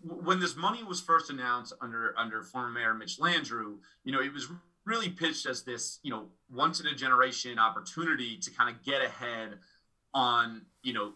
when 0.04 0.40
this 0.40 0.56
money 0.56 0.84
was 0.84 1.02
first 1.02 1.30
announced 1.30 1.74
under 1.82 2.14
under 2.18 2.44
former 2.44 2.70
Mayor 2.70 2.94
Mitch 2.94 3.20
Landrieu, 3.20 3.78
you 4.04 4.12
know, 4.12 4.22
it 4.22 4.34
was 4.34 4.48
really 4.86 5.10
pitched 5.10 5.46
as 5.46 5.64
this, 5.64 6.00
you 6.04 6.12
know, 6.12 6.28
once 6.50 6.80
in 6.80 6.88
a 6.88 6.96
generation 6.96 7.60
opportunity 7.60 8.38
to 8.38 8.52
kind 8.52 8.74
of 8.74 8.84
get 8.84 9.02
ahead 9.02 9.60
on 10.14 10.62
you 10.84 10.94
know 10.94 11.14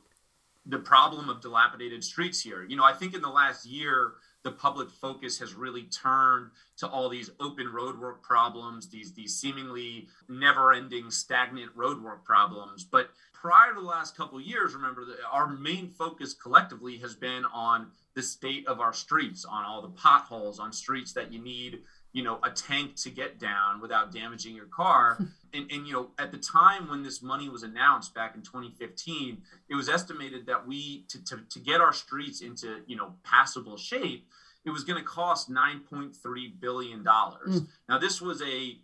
the 0.65 0.77
problem 0.77 1.29
of 1.29 1.41
dilapidated 1.41 2.03
streets 2.03 2.41
here. 2.41 2.63
You 2.63 2.75
know, 2.75 2.83
I 2.83 2.93
think 2.93 3.15
in 3.15 3.21
the 3.21 3.29
last 3.29 3.65
year 3.65 4.13
the 4.43 4.51
public 4.51 4.89
focus 4.89 5.37
has 5.39 5.53
really 5.53 5.83
turned 5.83 6.49
to 6.77 6.87
all 6.87 7.09
these 7.09 7.29
open 7.39 7.67
roadwork 7.67 8.21
problems, 8.21 8.89
these 8.89 9.13
these 9.13 9.35
seemingly 9.35 10.07
never-ending 10.29 11.11
stagnant 11.11 11.75
roadwork 11.75 12.23
problems. 12.23 12.83
But 12.83 13.11
prior 13.33 13.73
to 13.73 13.79
the 13.79 13.85
last 13.85 14.17
couple 14.17 14.41
years, 14.41 14.73
remember 14.73 15.05
that 15.05 15.17
our 15.31 15.47
main 15.47 15.89
focus 15.89 16.33
collectively 16.33 16.97
has 16.97 17.15
been 17.15 17.45
on 17.45 17.87
the 18.15 18.23
state 18.23 18.67
of 18.67 18.79
our 18.79 18.93
streets, 18.93 19.45
on 19.45 19.63
all 19.63 19.81
the 19.81 19.89
potholes, 19.89 20.59
on 20.59 20.73
streets 20.73 21.13
that 21.13 21.31
you 21.31 21.39
need 21.39 21.81
you 22.13 22.23
know 22.23 22.39
a 22.43 22.49
tank 22.49 22.95
to 22.97 23.09
get 23.09 23.39
down 23.39 23.81
without 23.81 24.11
damaging 24.11 24.55
your 24.55 24.67
car. 24.67 25.19
And, 25.53 25.69
and 25.69 25.85
you 25.85 25.91
know 25.91 26.11
at 26.17 26.31
the 26.31 26.37
time 26.37 26.89
when 26.89 27.03
this 27.03 27.21
money 27.21 27.49
was 27.49 27.63
announced 27.63 28.15
back 28.15 28.35
in 28.35 28.41
2015 28.41 29.41
it 29.69 29.75
was 29.75 29.89
estimated 29.89 30.45
that 30.45 30.65
we 30.65 31.03
to, 31.09 31.21
to, 31.25 31.39
to 31.49 31.59
get 31.59 31.81
our 31.81 31.91
streets 31.91 32.39
into 32.39 32.83
you 32.87 32.95
know 32.95 33.15
passable 33.25 33.75
shape 33.75 34.29
it 34.63 34.69
was 34.69 34.85
going 34.85 34.97
to 34.97 35.03
cost 35.03 35.51
9.3 35.51 36.13
billion 36.61 37.03
dollars. 37.03 37.59
Mm. 37.59 37.67
now 37.89 37.97
this 37.97 38.21
was 38.21 38.41
a 38.41 38.77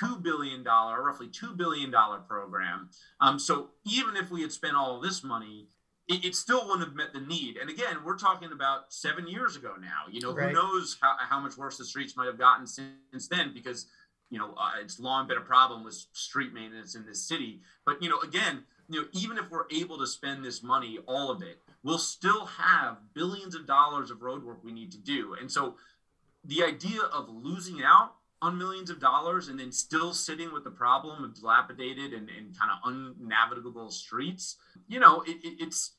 $2 0.00 0.22
billion 0.22 0.64
roughly 0.64 1.28
$2 1.28 1.56
billion 1.56 1.92
program. 2.26 2.88
Um, 3.20 3.38
so 3.38 3.68
even 3.84 4.16
if 4.16 4.30
we 4.30 4.42
had 4.42 4.52
spent 4.52 4.76
all 4.76 4.96
of 4.96 5.02
this 5.02 5.22
money 5.22 5.68
it, 6.08 6.24
it, 6.24 6.34
still 6.34 6.66
wouldn't 6.66 6.86
have 6.86 6.94
met 6.94 7.12
the 7.12 7.20
need. 7.20 7.56
And 7.56 7.70
again, 7.70 7.98
we're 8.04 8.18
talking 8.18 8.52
about 8.52 8.92
seven 8.92 9.26
years 9.26 9.56
ago 9.56 9.74
now. 9.80 10.10
You 10.10 10.20
know, 10.20 10.34
right. 10.34 10.48
who 10.48 10.54
knows 10.54 10.96
how, 11.00 11.14
how 11.18 11.40
much 11.40 11.56
worse 11.56 11.78
the 11.78 11.84
streets 11.84 12.16
might 12.16 12.26
have 12.26 12.38
gotten 12.38 12.66
since 12.66 13.28
then 13.28 13.52
because, 13.54 13.86
you 14.30 14.38
know, 14.38 14.54
uh, 14.58 14.72
it's 14.82 15.00
long 15.00 15.26
been 15.26 15.38
a 15.38 15.42
problem 15.42 15.82
with 15.82 15.94
street 16.12 16.52
maintenance 16.52 16.94
in 16.94 17.06
this 17.06 17.26
city. 17.26 17.60
But, 17.86 18.02
you 18.02 18.10
know, 18.10 18.20
again, 18.20 18.64
you 18.88 19.00
know, 19.00 19.08
even 19.12 19.38
if 19.38 19.50
we're 19.50 19.64
able 19.72 19.98
to 19.98 20.06
spend 20.06 20.44
this 20.44 20.62
money, 20.62 20.98
all 21.06 21.30
of 21.30 21.42
it, 21.42 21.58
we'll 21.82 21.98
still 21.98 22.46
have 22.46 22.98
billions 23.14 23.54
of 23.54 23.66
dollars 23.66 24.10
of 24.10 24.20
road 24.20 24.44
work 24.44 24.62
we 24.62 24.72
need 24.72 24.92
to 24.92 24.98
do. 24.98 25.34
And 25.40 25.50
so 25.50 25.76
the 26.44 26.62
idea 26.62 27.00
of 27.00 27.28
losing 27.30 27.82
out 27.82 28.16
on 28.44 28.58
millions 28.58 28.90
of 28.90 29.00
dollars 29.00 29.48
and 29.48 29.58
then 29.58 29.72
still 29.72 30.12
sitting 30.12 30.52
with 30.52 30.64
the 30.64 30.70
problem 30.70 31.24
of 31.24 31.34
dilapidated 31.34 32.12
and, 32.12 32.28
and 32.28 32.58
kind 32.58 32.70
of 32.70 32.92
unnavigable 32.92 33.90
streets, 33.90 34.56
you 34.86 35.00
know, 35.00 35.22
it, 35.22 35.36
it, 35.42 35.54
it's 35.60 35.92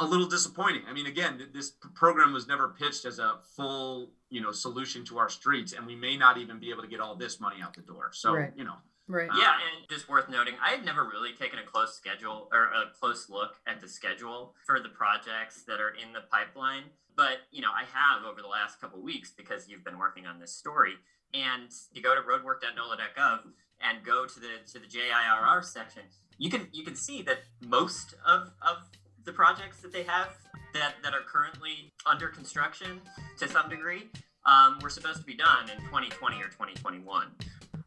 a 0.00 0.04
little 0.04 0.26
disappointing. 0.26 0.82
I 0.88 0.94
mean, 0.94 1.06
again, 1.06 1.40
this 1.52 1.72
program 1.94 2.32
was 2.32 2.48
never 2.48 2.70
pitched 2.70 3.04
as 3.04 3.18
a 3.18 3.34
full, 3.54 4.10
you 4.30 4.40
know, 4.40 4.50
solution 4.50 5.04
to 5.06 5.18
our 5.18 5.28
streets, 5.28 5.74
and 5.74 5.86
we 5.86 5.94
may 5.94 6.16
not 6.16 6.38
even 6.38 6.58
be 6.58 6.70
able 6.70 6.82
to 6.82 6.88
get 6.88 7.00
all 7.00 7.14
this 7.14 7.38
money 7.38 7.56
out 7.62 7.74
the 7.74 7.82
door. 7.82 8.10
So, 8.12 8.34
right. 8.34 8.52
you 8.56 8.64
know. 8.64 8.76
Right. 9.08 9.30
Um, 9.30 9.38
yeah, 9.38 9.52
and 9.52 9.88
just 9.88 10.08
worth 10.08 10.28
noting, 10.28 10.54
I 10.60 10.70
had 10.70 10.84
never 10.84 11.04
really 11.04 11.32
taken 11.32 11.60
a 11.60 11.62
close 11.62 11.94
schedule 11.94 12.48
or 12.52 12.64
a 12.64 12.90
close 12.98 13.30
look 13.30 13.54
at 13.68 13.80
the 13.80 13.86
schedule 13.86 14.54
for 14.66 14.80
the 14.80 14.88
projects 14.88 15.62
that 15.68 15.80
are 15.80 15.90
in 15.90 16.12
the 16.12 16.22
pipeline. 16.28 16.82
But 17.14 17.38
you 17.52 17.62
know, 17.62 17.70
I 17.70 17.84
have 17.92 18.24
over 18.24 18.42
the 18.42 18.48
last 18.48 18.80
couple 18.80 19.00
weeks 19.00 19.30
because 19.30 19.68
you've 19.68 19.84
been 19.84 19.98
working 19.98 20.26
on 20.26 20.40
this 20.40 20.52
story. 20.52 20.94
And 21.36 21.70
you 21.92 22.02
go 22.02 22.14
to 22.14 22.22
roadwork.nola.gov 22.22 23.40
and 23.80 24.04
go 24.04 24.24
to 24.26 24.40
the 24.40 24.48
to 24.72 24.78
the 24.78 24.86
JIRR 24.86 25.64
section, 25.64 26.02
you 26.38 26.50
can 26.50 26.68
you 26.72 26.84
can 26.84 26.94
see 26.94 27.22
that 27.22 27.40
most 27.60 28.14
of, 28.26 28.52
of 28.62 28.78
the 29.24 29.32
projects 29.32 29.80
that 29.82 29.92
they 29.92 30.04
have 30.04 30.28
that, 30.72 30.94
that 31.02 31.14
are 31.14 31.22
currently 31.22 31.92
under 32.06 32.28
construction 32.28 33.00
to 33.38 33.48
some 33.48 33.68
degree 33.68 34.08
um, 34.44 34.78
were 34.80 34.88
supposed 34.88 35.20
to 35.20 35.26
be 35.26 35.34
done 35.34 35.68
in 35.70 35.78
2020 35.86 36.36
or 36.36 36.48
2021. 36.48 37.26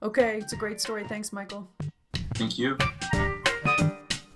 Okay, 0.04 0.38
it's 0.38 0.54
a 0.54 0.56
great 0.56 0.80
story. 0.82 1.06
Thanks, 1.08 1.34
Michael. 1.34 1.70
Thank 2.36 2.58
you. 2.58 2.78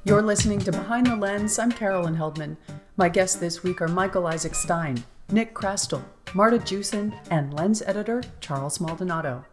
You're 0.05 0.21
listening 0.21 0.59
to 0.59 0.71
Behind 0.71 1.07
the 1.07 1.15
Lens. 1.15 1.57
I'm 1.59 1.71
Carolyn 1.71 2.15
Heldman. 2.15 2.57
My 2.97 3.09
guests 3.09 3.37
this 3.37 3.63
week 3.63 3.81
are 3.81 3.87
Michael 3.87 4.27
Isaac 4.27 4.55
Stein, 4.55 5.03
Nick 5.31 5.53
Chrastil, 5.53 6.03
Marta 6.35 6.57
Jewson, 6.57 7.13
and 7.29 7.53
lens 7.53 7.83
editor 7.83 8.23
Charles 8.41 8.79
Maldonado. 8.79 9.45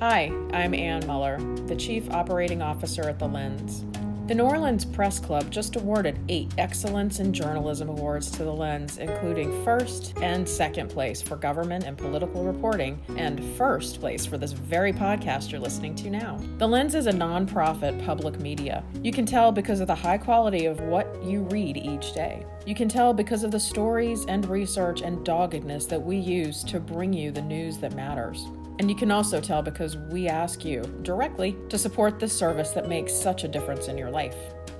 Hi, 0.00 0.32
I'm 0.54 0.72
Ann 0.72 1.06
Muller, 1.06 1.38
the 1.66 1.76
Chief 1.76 2.10
Operating 2.10 2.62
Officer 2.62 3.02
at 3.02 3.18
The 3.18 3.26
Lens. 3.26 3.84
The 4.26 4.34
New 4.34 4.42
Orleans 4.42 4.84
Press 4.84 5.20
Club 5.20 5.52
just 5.52 5.76
awarded 5.76 6.18
eight 6.28 6.52
Excellence 6.58 7.20
in 7.20 7.32
Journalism 7.32 7.88
Awards 7.88 8.28
to 8.32 8.42
The 8.42 8.52
Lens, 8.52 8.98
including 8.98 9.64
first 9.64 10.14
and 10.20 10.48
second 10.48 10.88
place 10.88 11.22
for 11.22 11.36
government 11.36 11.84
and 11.84 11.96
political 11.96 12.42
reporting, 12.42 13.00
and 13.16 13.40
first 13.56 14.00
place 14.00 14.26
for 14.26 14.36
this 14.36 14.50
very 14.50 14.92
podcast 14.92 15.52
you're 15.52 15.60
listening 15.60 15.94
to 15.94 16.10
now. 16.10 16.40
The 16.58 16.66
Lens 16.66 16.96
is 16.96 17.06
a 17.06 17.12
nonprofit 17.12 18.04
public 18.04 18.40
media. 18.40 18.82
You 19.00 19.12
can 19.12 19.26
tell 19.26 19.52
because 19.52 19.78
of 19.78 19.86
the 19.86 19.94
high 19.94 20.18
quality 20.18 20.66
of 20.66 20.80
what 20.80 21.22
you 21.22 21.42
read 21.42 21.76
each 21.76 22.12
day. 22.12 22.44
You 22.66 22.74
can 22.74 22.88
tell 22.88 23.14
because 23.14 23.44
of 23.44 23.52
the 23.52 23.60
stories 23.60 24.24
and 24.24 24.44
research 24.48 25.02
and 25.02 25.24
doggedness 25.24 25.86
that 25.86 26.02
we 26.02 26.16
use 26.16 26.64
to 26.64 26.80
bring 26.80 27.12
you 27.12 27.30
the 27.30 27.42
news 27.42 27.78
that 27.78 27.94
matters. 27.94 28.48
And 28.78 28.90
you 28.90 28.96
can 28.96 29.10
also 29.10 29.40
tell 29.40 29.62
because 29.62 29.96
we 29.96 30.28
ask 30.28 30.64
you 30.64 30.82
directly 31.02 31.56
to 31.68 31.78
support 31.78 32.20
this 32.20 32.36
service 32.36 32.70
that 32.70 32.88
makes 32.88 33.12
such 33.12 33.44
a 33.44 33.48
difference 33.48 33.88
in 33.88 33.96
your 33.96 34.10
life. 34.10 34.36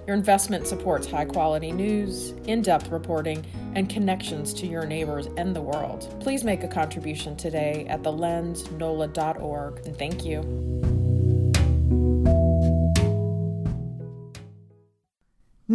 Your 0.06 0.14
investment 0.14 0.66
supports 0.66 1.10
high 1.10 1.24
quality 1.24 1.72
news, 1.72 2.30
in 2.46 2.62
depth 2.62 2.88
reporting, 2.90 3.44
and 3.74 3.90
connections 3.90 4.54
to 4.54 4.66
your 4.66 4.86
neighbors 4.86 5.26
and 5.36 5.54
the 5.54 5.62
world. 5.62 6.14
Please 6.20 6.44
make 6.44 6.62
a 6.62 6.68
contribution 6.68 7.36
today 7.36 7.86
at 7.88 8.02
thelensnola.org, 8.02 9.86
and 9.86 9.98
thank 9.98 10.24
you. 10.24 10.95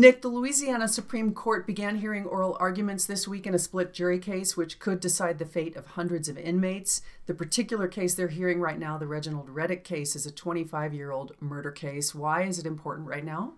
Nick, 0.02 0.24
the 0.24 0.30
Louisiana 0.30 0.88
Supreme 0.88 1.32
Court 1.32 1.68
began 1.68 1.98
hearing 1.98 2.26
oral 2.26 2.58
arguments 2.60 3.06
this 3.06 3.28
week 3.28 3.46
in 3.46 3.54
a 3.54 3.60
split 3.60 3.94
jury 3.94 4.18
case, 4.18 4.58
which 4.58 4.80
could 4.80 5.00
decide 5.00 5.38
the 5.38 5.46
fate 5.46 5.76
of 5.76 5.86
hundreds 5.86 6.28
of 6.28 6.40
inmates. 6.40 7.04
The 7.28 7.36
particular 7.36 7.88
case 7.88 8.16
they're 8.16 8.30
hearing 8.30 8.60
right 8.60 8.80
now, 8.80 8.98
the 8.98 9.06
Reginald 9.06 9.48
Reddick 9.48 9.84
case, 9.84 10.16
is 10.16 10.26
a 10.26 10.32
25 10.32 10.96
year 10.96 11.12
old 11.12 11.34
murder 11.40 11.70
case. 11.70 12.16
Why 12.16 12.42
is 12.42 12.58
it 12.58 12.66
important 12.66 13.08
right 13.08 13.24
now? 13.24 13.54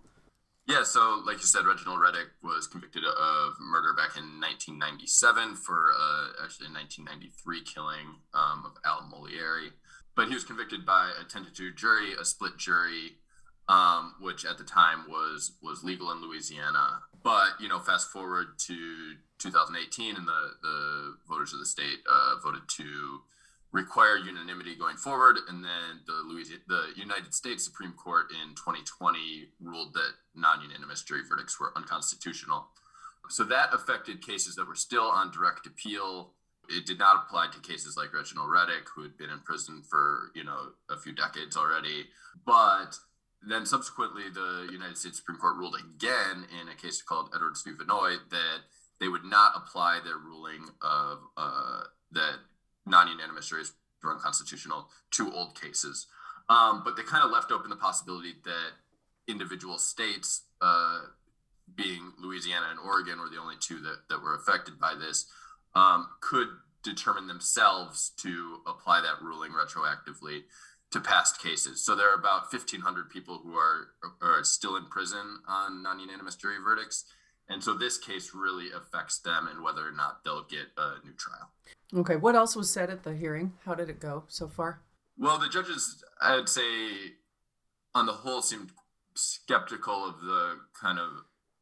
Yeah, 0.67 0.83
so 0.83 1.23
like 1.25 1.37
you 1.37 1.45
said, 1.45 1.65
Reginald 1.65 2.01
Reddick 2.01 2.27
was 2.43 2.67
convicted 2.67 3.05
of 3.05 3.53
murder 3.61 3.93
back 3.93 4.17
in 4.17 4.41
1997 4.41 5.55
for 5.55 5.93
uh, 5.97 6.43
actually 6.43 6.67
a 6.67 6.75
1993 6.75 7.61
killing 7.63 8.19
um, 8.33 8.65
of 8.65 8.73
Al 8.83 9.09
Molieri. 9.09 9.71
But 10.13 10.27
he 10.27 10.33
was 10.33 10.43
convicted 10.43 10.85
by 10.85 11.09
a 11.21 11.23
10 11.23 11.45
to 11.45 11.53
2 11.53 11.71
jury, 11.71 12.11
a 12.19 12.25
split 12.25 12.57
jury 12.57 13.22
um, 13.69 14.15
which 14.19 14.45
at 14.45 14.57
the 14.57 14.63
time 14.63 15.05
was 15.09 15.53
was 15.61 15.83
legal 15.83 16.11
in 16.11 16.21
Louisiana. 16.21 17.01
But 17.23 17.59
you 17.59 17.69
know, 17.69 17.79
fast 17.79 18.11
forward 18.11 18.59
to 18.67 19.13
2018, 19.39 20.15
and 20.15 20.27
the 20.27 20.51
the 20.61 21.15
voters 21.27 21.53
of 21.53 21.59
the 21.59 21.65
state 21.65 21.99
uh, 22.09 22.35
voted 22.43 22.63
to 22.77 23.21
require 23.71 24.17
unanimity 24.17 24.75
going 24.75 24.97
forward, 24.97 25.37
and 25.49 25.63
then 25.63 26.01
the 26.05 26.13
Louisiana, 26.13 26.61
the 26.67 26.83
United 26.95 27.33
States 27.33 27.63
Supreme 27.63 27.93
Court 27.93 28.27
in 28.31 28.53
2020 28.55 29.47
ruled 29.59 29.93
that 29.95 30.11
non-unanimous 30.35 31.01
jury 31.01 31.21
verdicts 31.27 31.59
were 31.59 31.73
unconstitutional. 31.75 32.67
So 33.29 33.43
that 33.45 33.73
affected 33.73 34.25
cases 34.25 34.55
that 34.55 34.67
were 34.67 34.75
still 34.75 35.05
on 35.05 35.31
direct 35.31 35.65
appeal. 35.65 36.33
It 36.69 36.85
did 36.85 36.99
not 36.99 37.23
apply 37.25 37.47
to 37.51 37.59
cases 37.67 37.97
like 37.97 38.13
Reginald 38.13 38.51
Reddick, 38.51 38.87
who 38.93 39.01
had 39.01 39.17
been 39.17 39.31
in 39.31 39.39
prison 39.39 39.81
for 39.89 40.31
you 40.35 40.43
know 40.43 40.73
a 40.89 40.97
few 40.97 41.13
decades 41.13 41.57
already, 41.57 42.05
but 42.45 42.99
then 43.47 43.65
subsequently, 43.65 44.23
the 44.33 44.69
United 44.71 44.97
States 44.97 45.17
Supreme 45.17 45.37
Court 45.37 45.57
ruled 45.57 45.75
again 45.75 46.45
in 46.61 46.69
a 46.69 46.75
case 46.75 47.01
called 47.01 47.29
Edwards 47.35 47.61
v. 47.61 47.71
Vannoy 47.71 48.17
that 48.29 48.59
they 48.99 49.07
would 49.07 49.25
not 49.25 49.53
apply 49.55 49.99
their 50.03 50.17
ruling 50.17 50.69
of 50.81 51.19
uh, 51.35 51.81
that 52.11 52.35
non-unanimous 52.85 53.49
juries 53.49 53.73
were 54.03 54.13
unconstitutional 54.13 54.87
to 55.11 55.31
old 55.33 55.59
cases. 55.59 56.07
Um, 56.49 56.81
but 56.83 56.95
they 56.95 57.03
kind 57.03 57.23
of 57.23 57.31
left 57.31 57.51
open 57.51 57.69
the 57.69 57.75
possibility 57.75 58.33
that 58.43 58.71
individual 59.27 59.77
states, 59.77 60.43
uh, 60.61 60.99
being 61.73 62.11
Louisiana 62.19 62.67
and 62.69 62.79
Oregon, 62.79 63.19
were 63.19 63.29
the 63.29 63.39
only 63.39 63.55
two 63.59 63.79
that, 63.79 64.09
that 64.09 64.21
were 64.21 64.35
affected 64.35 64.79
by 64.79 64.93
this, 64.95 65.25
um, 65.75 66.07
could 66.19 66.47
determine 66.83 67.27
themselves 67.27 68.11
to 68.17 68.59
apply 68.67 69.01
that 69.01 69.21
ruling 69.21 69.51
retroactively 69.51 70.43
to 70.93 71.01
past 71.01 71.41
cases. 71.41 71.83
So 71.83 71.95
there 71.95 72.09
are 72.11 72.15
about 72.15 72.53
1,500 72.53 73.09
people 73.09 73.41
who 73.43 73.55
are, 73.55 73.87
are 74.21 74.43
still 74.43 74.75
in 74.75 74.85
prison 74.85 75.39
on 75.47 75.81
non 75.83 75.99
unanimous 75.99 76.35
jury 76.35 76.57
verdicts. 76.63 77.05
And 77.49 77.63
so 77.63 77.73
this 77.73 77.97
case 77.97 78.31
really 78.33 78.67
affects 78.71 79.19
them 79.19 79.47
and 79.47 79.63
whether 79.63 79.85
or 79.85 79.91
not 79.91 80.23
they'll 80.23 80.43
get 80.43 80.67
a 80.77 81.03
new 81.03 81.13
trial. 81.13 81.49
Okay. 81.95 82.15
What 82.15 82.35
else 82.35 82.55
was 82.55 82.71
said 82.71 82.89
at 82.89 83.03
the 83.03 83.15
hearing? 83.15 83.53
How 83.65 83.73
did 83.73 83.89
it 83.89 83.99
go 83.99 84.23
so 84.27 84.47
far? 84.47 84.81
Well, 85.17 85.37
the 85.39 85.49
judges, 85.49 86.03
I'd 86.21 86.47
say, 86.47 86.63
on 87.93 88.05
the 88.05 88.13
whole, 88.13 88.41
seemed 88.41 88.71
skeptical 89.15 90.07
of 90.07 90.21
the 90.21 90.59
kind 90.79 90.99
of 90.99 91.09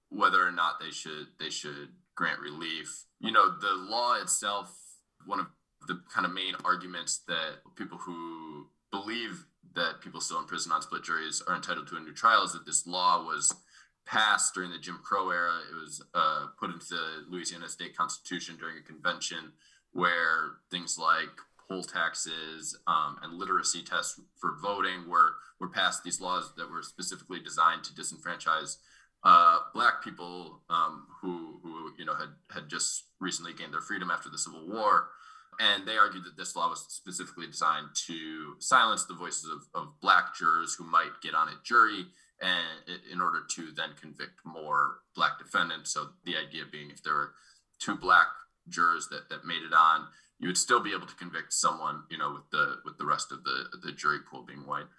whether 0.10 0.46
or 0.46 0.52
not 0.52 0.80
they 0.80 0.92
should 0.92 1.28
they 1.40 1.50
should 1.50 1.90
grant 2.16 2.40
relief. 2.40 3.06
You 3.20 3.32
know, 3.32 3.50
the 3.50 3.74
law 3.74 4.22
itself, 4.22 4.78
one 5.26 5.40
of 5.40 5.48
the 5.88 6.02
kind 6.14 6.26
of 6.26 6.34
main 6.34 6.54
arguments 6.64 7.22
that 7.28 7.62
people 7.76 7.98
who 7.98 8.51
believe 8.92 9.46
that 9.76 10.02
people 10.02 10.20
still 10.22 10.40
in 10.40 10.46
prison 10.46 10.72
on 10.72 10.82
split 10.82 11.04
juries 11.04 11.42
are 11.48 11.56
entitled 11.56 11.88
to 11.88 11.96
a 11.96 12.00
new 12.00 12.14
trial 12.14 12.44
is 12.44 12.54
that 12.54 12.66
this 12.66 12.86
law 12.86 13.24
was 13.24 13.54
passed 14.06 14.54
during 14.54 14.72
the 14.72 14.78
Jim 14.78 15.00
Crow 15.04 15.30
era. 15.30 15.54
It 15.72 15.76
was 15.76 16.04
uh, 16.14 16.48
put 16.60 16.72
into 16.72 16.88
the 16.90 17.26
Louisiana 17.30 17.70
state 17.70 17.96
constitution 17.96 18.58
during 18.60 18.78
a 18.78 18.82
convention 18.82 19.54
where 19.94 20.58
things 20.70 20.98
like 20.98 21.30
poll 21.70 21.84
taxes 21.84 22.78
um, 22.88 23.18
and 23.22 23.38
literacy 23.38 23.82
tests 23.82 24.20
for 24.40 24.58
voting 24.62 25.10
were 25.10 25.36
were 25.60 25.70
passed. 25.70 26.04
These 26.04 26.20
laws 26.20 26.54
that 26.58 26.70
were 26.70 26.82
specifically 26.82 27.40
designed 27.40 27.84
to 27.86 27.94
disenfranchise 27.94 28.78
uh, 29.24 29.60
black 29.74 30.04
people 30.04 30.62
um, 30.70 31.06
who 31.22 31.60
who 31.64 31.92
you 31.98 32.06
know 32.06 32.16
had 32.16 32.30
had 32.50 32.70
just 32.70 33.06
recently 33.20 33.54
gained 33.54 33.74
their 33.74 33.82
freedom 33.82 34.12
after 34.12 34.30
the 34.30 34.38
Civil 34.38 34.68
War. 34.68 35.10
And 35.62 35.88
they 35.88 35.98
argued 35.98 36.24
that 36.24 36.38
this 36.38 36.56
law 36.56 36.70
was 36.70 36.84
specifically 36.90 37.46
designed 37.46 37.90
to 38.08 38.56
silence 38.58 39.06
the 39.06 39.14
voices 39.14 39.46
of, 39.46 39.62
of 39.80 40.02
black 40.02 40.36
jurors 40.36 40.74
who 40.74 40.84
might 40.86 41.22
get 41.22 41.36
on 41.36 41.50
a 41.50 41.58
jury 41.64 42.06
and 42.42 43.00
in 43.12 43.22
order 43.22 43.44
to 43.56 43.72
then 43.76 43.90
convict 44.02 44.40
more 44.44 45.02
black 45.16 45.38
defendants. 45.38 45.94
So 45.94 46.08
the 46.26 46.36
idea 46.36 46.64
being 46.72 46.90
if 46.90 47.04
there 47.04 47.14
were 47.14 47.34
two 47.80 47.96
black 47.96 48.26
jurors 48.70 49.08
that, 49.12 49.30
that 49.30 49.46
made 49.46 49.62
it 49.62 49.74
on, 49.74 50.08
you 50.40 50.48
would 50.48 50.58
still 50.58 50.80
be 50.80 50.94
able 50.94 51.06
to 51.06 51.16
convict 51.16 51.54
someone, 51.54 52.04
you 52.10 52.18
know, 52.18 52.32
with 52.34 52.50
the 52.52 52.78
with 52.84 52.98
the 52.98 53.06
rest 53.06 53.32
of 53.32 53.44
the 53.44 53.66
the 53.84 53.92
jury 53.92 54.20
pool 54.30 54.44
being 54.44 54.66
white. 54.66 54.90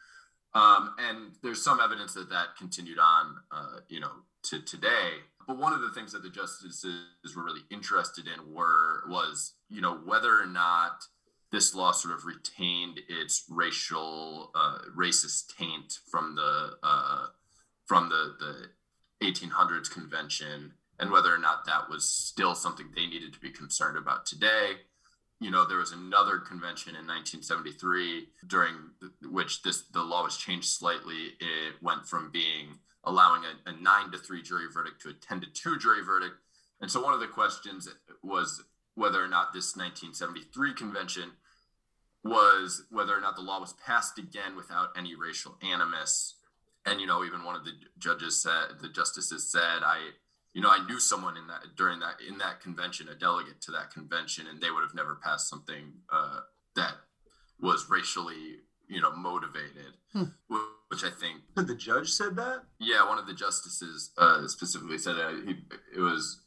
Um, 0.55 0.94
and 0.98 1.33
there's 1.42 1.64
some 1.64 1.81
evidence 1.81 2.14
that 2.14 2.31
that 2.31 2.57
continued 2.57 2.98
on, 3.01 3.37
uh, 3.51 3.81
you 3.88 3.98
know, 3.98 4.12
to 4.44 4.61
today. 4.61 5.25
But 5.46 5.59
one 5.59 5.72
of 5.72 5.81
the 5.81 5.90
things 5.90 6.12
that 6.12 6.22
the 6.22 6.31
justices 6.31 7.05
were 7.37 7.44
really 7.44 7.62
interested 7.70 8.26
in 8.26 8.52
were 8.52 9.05
was 9.09 9.55
you 9.68 9.81
know 9.81 9.96
whether 10.05 10.40
or 10.40 10.46
not 10.46 11.05
this 11.50 11.74
law 11.74 11.92
sort 11.92 12.14
of 12.14 12.24
retained 12.24 13.00
its 13.09 13.44
racial 13.48 14.50
uh, 14.55 14.78
racist 14.96 15.55
taint 15.57 15.98
from 16.11 16.35
the 16.35 16.72
uh, 16.83 17.26
from 17.87 18.09
the 18.09 18.35
the 18.38 18.70
1800s 19.26 19.90
convention 19.90 20.72
and 20.98 21.11
whether 21.11 21.33
or 21.33 21.38
not 21.38 21.64
that 21.64 21.88
was 21.88 22.09
still 22.09 22.55
something 22.55 22.87
they 22.94 23.07
needed 23.07 23.33
to 23.33 23.40
be 23.40 23.50
concerned 23.50 23.96
about 23.96 24.26
today. 24.26 24.72
You 25.40 25.50
know 25.50 25.66
there 25.66 25.78
was 25.78 25.92
another 25.92 26.38
convention 26.38 26.90
in 26.90 27.07
1973 27.07 28.28
during 28.46 28.74
which 29.31 29.62
this 29.62 29.83
the 29.92 30.02
law 30.02 30.22
was 30.22 30.37
changed 30.37 30.68
slightly. 30.68 31.35
It 31.40 31.74
went 31.83 32.07
from 32.07 32.31
being 32.31 32.78
allowing 33.04 33.42
a, 33.44 33.70
a 33.70 33.72
nine 33.72 34.10
to 34.12 34.18
three 34.18 34.42
jury 34.42 34.66
verdict 34.72 35.02
to 35.02 35.10
a 35.10 35.12
10 35.12 35.40
to 35.40 35.46
two 35.52 35.78
jury 35.78 36.02
verdict. 36.04 36.36
And 36.80 36.90
so 36.90 37.02
one 37.02 37.14
of 37.14 37.20
the 37.20 37.26
questions 37.26 37.88
was 38.22 38.62
whether 38.94 39.22
or 39.22 39.28
not 39.28 39.52
this 39.52 39.76
1973 39.76 40.74
convention 40.74 41.32
was 42.24 42.84
whether 42.90 43.16
or 43.16 43.20
not 43.20 43.36
the 43.36 43.42
law 43.42 43.60
was 43.60 43.74
passed 43.84 44.18
again 44.18 44.56
without 44.56 44.90
any 44.96 45.14
racial 45.14 45.56
animus. 45.62 46.34
And, 46.84 47.00
you 47.00 47.06
know, 47.06 47.24
even 47.24 47.44
one 47.44 47.56
of 47.56 47.64
the 47.64 47.72
judges 47.98 48.40
said, 48.40 48.78
the 48.80 48.88
justices 48.88 49.50
said, 49.50 49.82
I, 49.84 50.10
you 50.52 50.60
know, 50.60 50.70
I 50.70 50.84
knew 50.86 51.00
someone 51.00 51.36
in 51.36 51.46
that 51.48 51.62
during 51.76 52.00
that 52.00 52.16
in 52.26 52.38
that 52.38 52.60
convention, 52.60 53.08
a 53.08 53.14
delegate 53.14 53.60
to 53.62 53.72
that 53.72 53.90
convention, 53.92 54.46
and 54.48 54.60
they 54.60 54.70
would 54.70 54.82
have 54.82 54.94
never 54.94 55.14
passed 55.14 55.48
something 55.48 55.92
uh, 56.12 56.40
that 56.76 56.94
was 57.60 57.88
racially, 57.88 58.58
you 58.88 59.00
know, 59.00 59.12
motivated. 59.12 59.94
Hmm 60.12 60.24
which 60.92 61.05
I 61.05 61.11
think 61.11 61.40
the 61.68 61.74
judge 61.74 62.11
said 62.11 62.37
that. 62.37 62.64
Yeah, 62.78 63.09
one 63.09 63.18
of 63.18 63.26
the 63.26 63.33
justices 63.33 64.11
uh, 64.18 64.46
specifically 64.46 64.98
said 64.98 65.16
it. 65.16 65.48
He, 65.48 65.55
it 65.96 66.00
was 66.00 66.42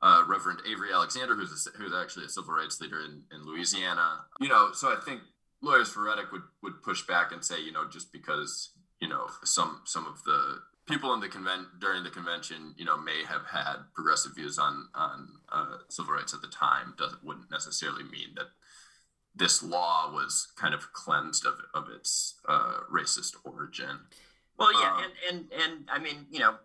uh, 0.00 0.22
Reverend 0.28 0.60
Avery 0.70 0.92
Alexander, 0.94 1.34
who's 1.34 1.66
a, 1.66 1.76
who's 1.76 1.92
actually 1.92 2.26
a 2.26 2.28
civil 2.28 2.54
rights 2.54 2.80
leader 2.80 3.00
in, 3.00 3.22
in 3.34 3.44
Louisiana. 3.44 4.20
You 4.38 4.48
know, 4.48 4.70
so 4.72 4.88
I 4.88 5.00
think 5.04 5.22
lawyers 5.60 5.90
for 5.90 6.04
Reddick 6.04 6.30
would 6.30 6.42
would 6.62 6.82
push 6.84 7.04
back 7.04 7.32
and 7.32 7.44
say, 7.44 7.60
you 7.60 7.72
know, 7.72 7.88
just 7.90 8.12
because 8.12 8.70
you 9.00 9.08
know 9.08 9.26
some 9.42 9.82
some 9.84 10.06
of 10.06 10.22
the 10.22 10.60
people 10.88 11.12
in 11.12 11.20
the 11.20 11.28
convent 11.28 11.66
during 11.80 12.04
the 12.04 12.10
convention, 12.10 12.74
you 12.76 12.84
know, 12.84 12.96
may 12.96 13.24
have 13.24 13.46
had 13.50 13.76
progressive 13.94 14.36
views 14.36 14.56
on 14.56 14.88
on 14.94 15.28
uh, 15.52 15.78
civil 15.88 16.14
rights 16.14 16.32
at 16.32 16.42
the 16.42 16.48
time, 16.48 16.94
doesn't 16.96 17.24
wouldn't 17.24 17.50
necessarily 17.50 18.04
mean 18.04 18.34
that 18.36 18.46
this 19.34 19.62
law 19.62 20.10
was 20.12 20.48
kind 20.56 20.74
of 20.74 20.92
cleansed 20.92 21.46
of, 21.46 21.54
of 21.74 21.88
its 21.88 22.34
uh, 22.48 22.78
racist 22.92 23.34
origin. 23.44 24.00
Well, 24.58 24.72
yeah, 24.78 24.92
Um, 24.92 25.04
and, 25.30 25.38
and 25.50 25.62
and 25.62 25.88
I 25.90 25.98
mean, 25.98 26.26
you 26.30 26.40
know, 26.40 26.56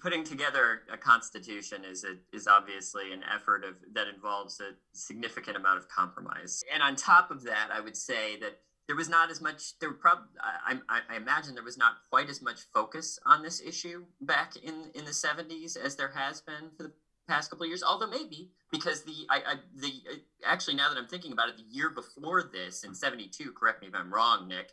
putting 0.00 0.24
together 0.24 0.82
a 0.92 0.96
constitution 0.96 1.84
is 1.84 2.04
a, 2.04 2.16
is 2.34 2.46
obviously 2.48 3.12
an 3.12 3.22
effort 3.32 3.64
of 3.64 3.76
that 3.92 4.08
involves 4.08 4.60
a 4.60 4.72
significant 4.92 5.56
amount 5.56 5.78
of 5.78 5.88
compromise. 5.88 6.64
And 6.72 6.82
on 6.82 6.96
top 6.96 7.30
of 7.30 7.44
that, 7.44 7.68
I 7.72 7.80
would 7.80 7.96
say 7.96 8.38
that 8.40 8.58
there 8.86 8.96
was 8.96 9.08
not 9.08 9.30
as 9.30 9.40
much. 9.40 9.78
There 9.78 9.92
probably, 9.92 10.28
I, 10.40 10.78
I, 10.88 11.00
I 11.10 11.16
imagine, 11.16 11.54
there 11.54 11.62
was 11.62 11.78
not 11.78 11.96
quite 12.10 12.30
as 12.30 12.40
much 12.40 12.60
focus 12.72 13.18
on 13.26 13.42
this 13.42 13.60
issue 13.60 14.04
back 14.22 14.56
in 14.56 14.90
in 14.94 15.04
the 15.04 15.10
'70s 15.10 15.76
as 15.76 15.94
there 15.94 16.12
has 16.14 16.40
been 16.40 16.70
for 16.76 16.84
the 16.84 16.92
past 17.28 17.50
couple 17.50 17.64
of 17.64 17.68
years. 17.68 17.82
Although 17.82 18.08
maybe 18.08 18.50
because 18.70 19.02
the 19.02 19.26
I, 19.30 19.36
I 19.36 19.54
the 19.76 19.92
actually 20.44 20.74
now 20.74 20.88
that 20.88 20.98
I'm 20.98 21.06
thinking 21.06 21.32
about 21.32 21.48
it, 21.48 21.56
the 21.56 21.64
year 21.70 21.90
before 21.90 22.50
this 22.52 22.84
in 22.84 22.94
'72, 22.94 23.52
correct 23.52 23.82
me 23.82 23.88
if 23.88 23.94
I'm 23.94 24.12
wrong, 24.12 24.48
Nick, 24.48 24.72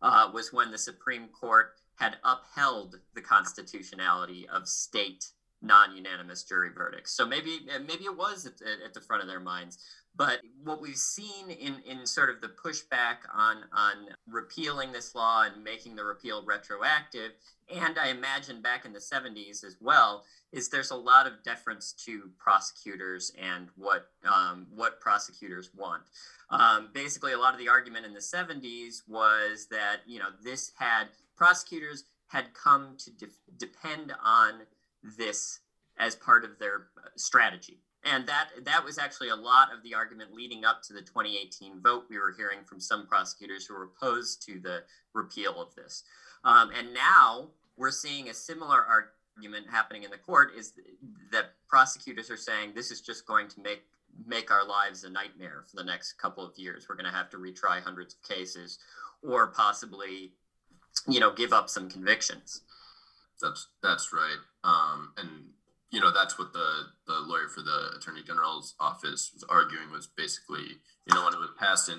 uh, 0.00 0.30
was 0.32 0.52
when 0.52 0.70
the 0.70 0.78
Supreme 0.78 1.28
Court 1.28 1.72
had 1.96 2.16
upheld 2.24 2.96
the 3.14 3.20
constitutionality 3.20 4.46
of 4.48 4.68
state 4.68 5.26
non-unanimous 5.62 6.44
jury 6.44 6.70
verdicts. 6.74 7.12
So 7.12 7.26
maybe 7.26 7.60
maybe 7.86 8.04
it 8.04 8.16
was 8.16 8.46
at, 8.46 8.54
at 8.84 8.94
the 8.94 9.00
front 9.00 9.22
of 9.22 9.28
their 9.28 9.40
minds. 9.40 9.78
But 10.16 10.40
what 10.64 10.80
we've 10.80 10.96
seen 10.96 11.50
in, 11.50 11.82
in 11.84 12.06
sort 12.06 12.30
of 12.30 12.40
the 12.40 12.48
pushback 12.48 13.16
on 13.34 13.64
on 13.72 14.08
repealing 14.26 14.92
this 14.92 15.14
law 15.14 15.42
and 15.42 15.62
making 15.62 15.96
the 15.96 16.04
repeal 16.04 16.44
retroactive, 16.44 17.32
and 17.68 17.98
I 17.98 18.08
imagine 18.08 18.62
back 18.62 18.84
in 18.84 18.92
the 18.92 18.98
70s 18.98 19.64
as 19.64 19.76
well, 19.80 20.24
is 20.52 20.68
there's 20.68 20.90
a 20.90 20.96
lot 20.96 21.26
of 21.26 21.42
deference 21.44 21.92
to 22.06 22.30
prosecutors 22.38 23.32
and 23.38 23.68
what 23.76 24.10
um, 24.24 24.66
what 24.74 25.00
prosecutors 25.00 25.70
want. 25.74 26.02
Um, 26.50 26.88
basically, 26.94 27.32
a 27.32 27.38
lot 27.38 27.52
of 27.52 27.58
the 27.58 27.68
argument 27.68 28.06
in 28.06 28.14
the 28.14 28.20
70s 28.20 29.02
was 29.06 29.66
that 29.70 29.98
you 30.06 30.18
know 30.18 30.28
this 30.42 30.72
had 30.78 31.08
prosecutors 31.36 32.04
had 32.28 32.54
come 32.54 32.96
to 32.98 33.10
de- 33.10 33.26
depend 33.56 34.14
on 34.24 34.62
this 35.16 35.60
as 35.98 36.14
part 36.14 36.44
of 36.44 36.58
their 36.58 36.88
uh, 36.98 37.08
strategy. 37.16 37.80
And 38.06 38.26
that 38.28 38.50
that 38.64 38.84
was 38.84 38.98
actually 38.98 39.30
a 39.30 39.36
lot 39.36 39.72
of 39.74 39.82
the 39.82 39.94
argument 39.94 40.32
leading 40.32 40.64
up 40.64 40.82
to 40.84 40.92
the 40.92 41.02
2018 41.02 41.80
vote. 41.82 42.04
We 42.08 42.18
were 42.18 42.34
hearing 42.36 42.60
from 42.64 42.80
some 42.80 43.06
prosecutors 43.06 43.66
who 43.66 43.74
were 43.74 43.84
opposed 43.84 44.46
to 44.46 44.60
the 44.60 44.84
repeal 45.12 45.60
of 45.60 45.74
this. 45.74 46.04
Um, 46.44 46.70
and 46.78 46.94
now 46.94 47.48
we're 47.76 47.90
seeing 47.90 48.28
a 48.28 48.34
similar 48.34 48.84
argument 48.84 49.66
happening 49.70 50.04
in 50.04 50.10
the 50.10 50.18
court 50.18 50.52
is 50.56 50.72
that 51.32 51.52
prosecutors 51.68 52.30
are 52.30 52.36
saying 52.36 52.72
this 52.74 52.90
is 52.90 53.00
just 53.00 53.26
going 53.26 53.48
to 53.48 53.60
make 53.60 53.82
make 54.26 54.50
our 54.50 54.66
lives 54.66 55.04
a 55.04 55.10
nightmare 55.10 55.64
for 55.68 55.76
the 55.76 55.84
next 55.84 56.14
couple 56.14 56.44
of 56.46 56.56
years. 56.56 56.86
We're 56.88 56.96
going 56.96 57.10
to 57.10 57.16
have 57.16 57.28
to 57.30 57.38
retry 57.38 57.82
hundreds 57.82 58.14
of 58.14 58.22
cases 58.28 58.78
or 59.22 59.48
possibly 59.48 60.32
you 61.08 61.20
know 61.20 61.32
give 61.32 61.52
up 61.52 61.68
some 61.68 61.90
convictions 61.90 62.62
That's 63.42 63.68
that's 63.82 64.12
right. 64.12 64.38
Um, 64.64 65.12
and 65.18 65.30
you 65.90 66.00
know 66.00 66.10
that's 66.10 66.38
what 66.38 66.52
the 66.52 66.68
the 67.06 67.20
lawyer 67.20 67.48
for 67.48 67.62
the 67.62 67.96
attorney 67.96 68.22
general's 68.22 68.74
office 68.80 69.30
was 69.34 69.44
arguing 69.48 69.90
was 69.90 70.06
basically 70.06 70.78
you 71.06 71.14
know 71.14 71.24
when 71.24 71.34
it 71.34 71.40
was 71.40 71.50
passed 71.58 71.88
in 71.88 71.98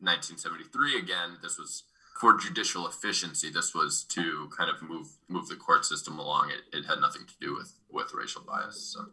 1973 0.00 0.98
again 0.98 1.38
this 1.42 1.58
was 1.58 1.84
for 2.20 2.36
judicial 2.36 2.86
efficiency 2.86 3.50
this 3.50 3.74
was 3.74 4.04
to 4.04 4.48
kind 4.56 4.70
of 4.70 4.82
move 4.82 5.06
move 5.28 5.48
the 5.48 5.56
court 5.56 5.84
system 5.84 6.18
along 6.18 6.50
it, 6.50 6.76
it 6.76 6.84
had 6.84 7.00
nothing 7.00 7.22
to 7.26 7.34
do 7.40 7.54
with 7.54 7.78
with 7.90 8.12
racial 8.14 8.42
bias 8.42 8.94
so 8.94 9.06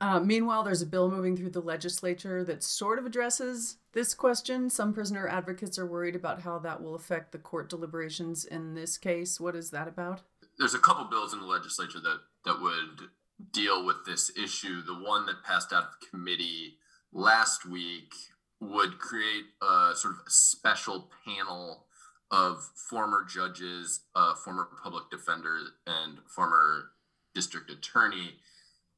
Uh, 0.00 0.18
meanwhile, 0.20 0.64
there's 0.64 0.82
a 0.82 0.86
bill 0.94 1.08
moving 1.08 1.36
through 1.36 1.54
the 1.54 1.62
legislature 1.62 2.44
that 2.44 2.64
sort 2.64 2.98
of 2.98 3.06
addresses 3.06 3.78
this 3.92 4.12
question. 4.12 4.68
Some 4.68 4.92
prisoner 4.92 5.26
advocates 5.28 5.78
are 5.78 5.86
worried 5.86 6.16
about 6.16 6.42
how 6.42 6.58
that 6.58 6.82
will 6.82 6.96
affect 6.96 7.30
the 7.30 7.38
court 7.38 7.70
deliberations 7.70 8.44
in 8.44 8.74
this 8.74 8.98
case. 8.98 9.40
What 9.40 9.54
is 9.54 9.70
that 9.70 9.86
about? 9.86 10.22
there's 10.58 10.74
a 10.74 10.78
couple 10.78 11.04
bills 11.04 11.32
in 11.32 11.40
the 11.40 11.46
legislature 11.46 12.00
that 12.00 12.20
that 12.44 12.60
would 12.60 13.08
deal 13.52 13.84
with 13.84 14.04
this 14.06 14.30
issue. 14.36 14.82
The 14.82 14.94
one 14.94 15.26
that 15.26 15.44
passed 15.44 15.72
out 15.72 15.84
of 15.84 16.10
committee 16.10 16.78
last 17.12 17.66
week 17.66 18.12
would 18.60 18.98
create 18.98 19.44
a 19.62 19.92
sort 19.94 20.14
of 20.14 20.20
a 20.26 20.30
special 20.30 21.10
panel 21.24 21.86
of 22.30 22.70
former 22.74 23.24
judges, 23.28 24.00
uh, 24.14 24.34
former 24.34 24.68
public 24.82 25.10
defender, 25.10 25.58
and 25.86 26.18
former 26.26 26.90
district 27.34 27.70
attorney 27.70 28.36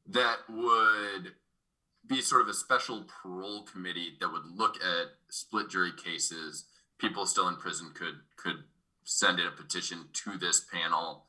that 0.09 0.38
would 0.49 1.33
be 2.07 2.20
sort 2.20 2.42
of 2.42 2.49
a 2.49 2.55
special 2.55 3.05
parole 3.22 3.62
committee 3.62 4.12
that 4.20 4.31
would 4.31 4.46
look 4.55 4.77
at 4.77 5.09
split 5.29 5.68
jury 5.68 5.90
cases. 5.92 6.66
People 6.99 7.27
still 7.27 7.49
in 7.49 7.57
prison 7.57 7.90
could 7.94 8.20
could 8.37 8.64
send 9.05 9.38
in 9.40 9.46
a 9.46 9.51
petition 9.51 10.09
to 10.12 10.37
this 10.38 10.61
panel 10.61 11.25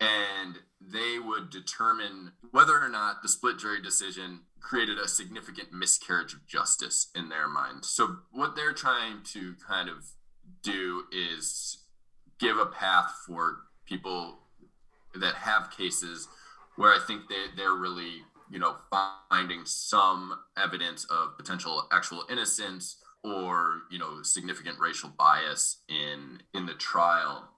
and 0.00 0.58
they 0.90 1.18
would 1.18 1.50
determine 1.50 2.32
whether 2.50 2.78
or 2.78 2.88
not 2.88 3.22
the 3.22 3.28
split 3.28 3.58
jury 3.58 3.80
decision 3.80 4.40
created 4.60 4.98
a 4.98 5.08
significant 5.08 5.72
miscarriage 5.72 6.32
of 6.32 6.46
justice 6.46 7.08
in 7.14 7.28
their 7.28 7.48
mind. 7.48 7.84
So, 7.84 8.16
what 8.30 8.56
they're 8.56 8.72
trying 8.72 9.22
to 9.32 9.54
kind 9.66 9.88
of 9.88 10.06
do 10.62 11.04
is 11.12 11.78
give 12.38 12.58
a 12.58 12.66
path 12.66 13.12
for 13.26 13.58
people 13.86 14.38
that 15.14 15.34
have 15.34 15.70
cases 15.76 16.28
where 16.76 16.92
I 16.92 16.98
think 17.06 17.28
they, 17.28 17.46
they're 17.56 17.74
really, 17.74 18.22
you 18.50 18.58
know, 18.58 18.76
finding 19.30 19.64
some 19.64 20.38
evidence 20.56 21.04
of 21.10 21.36
potential 21.36 21.86
actual 21.92 22.24
innocence 22.30 22.96
or, 23.24 23.82
you 23.90 23.98
know, 23.98 24.22
significant 24.22 24.78
racial 24.78 25.10
bias 25.10 25.82
in 25.88 26.42
in 26.54 26.66
the 26.66 26.74
trial 26.74 27.48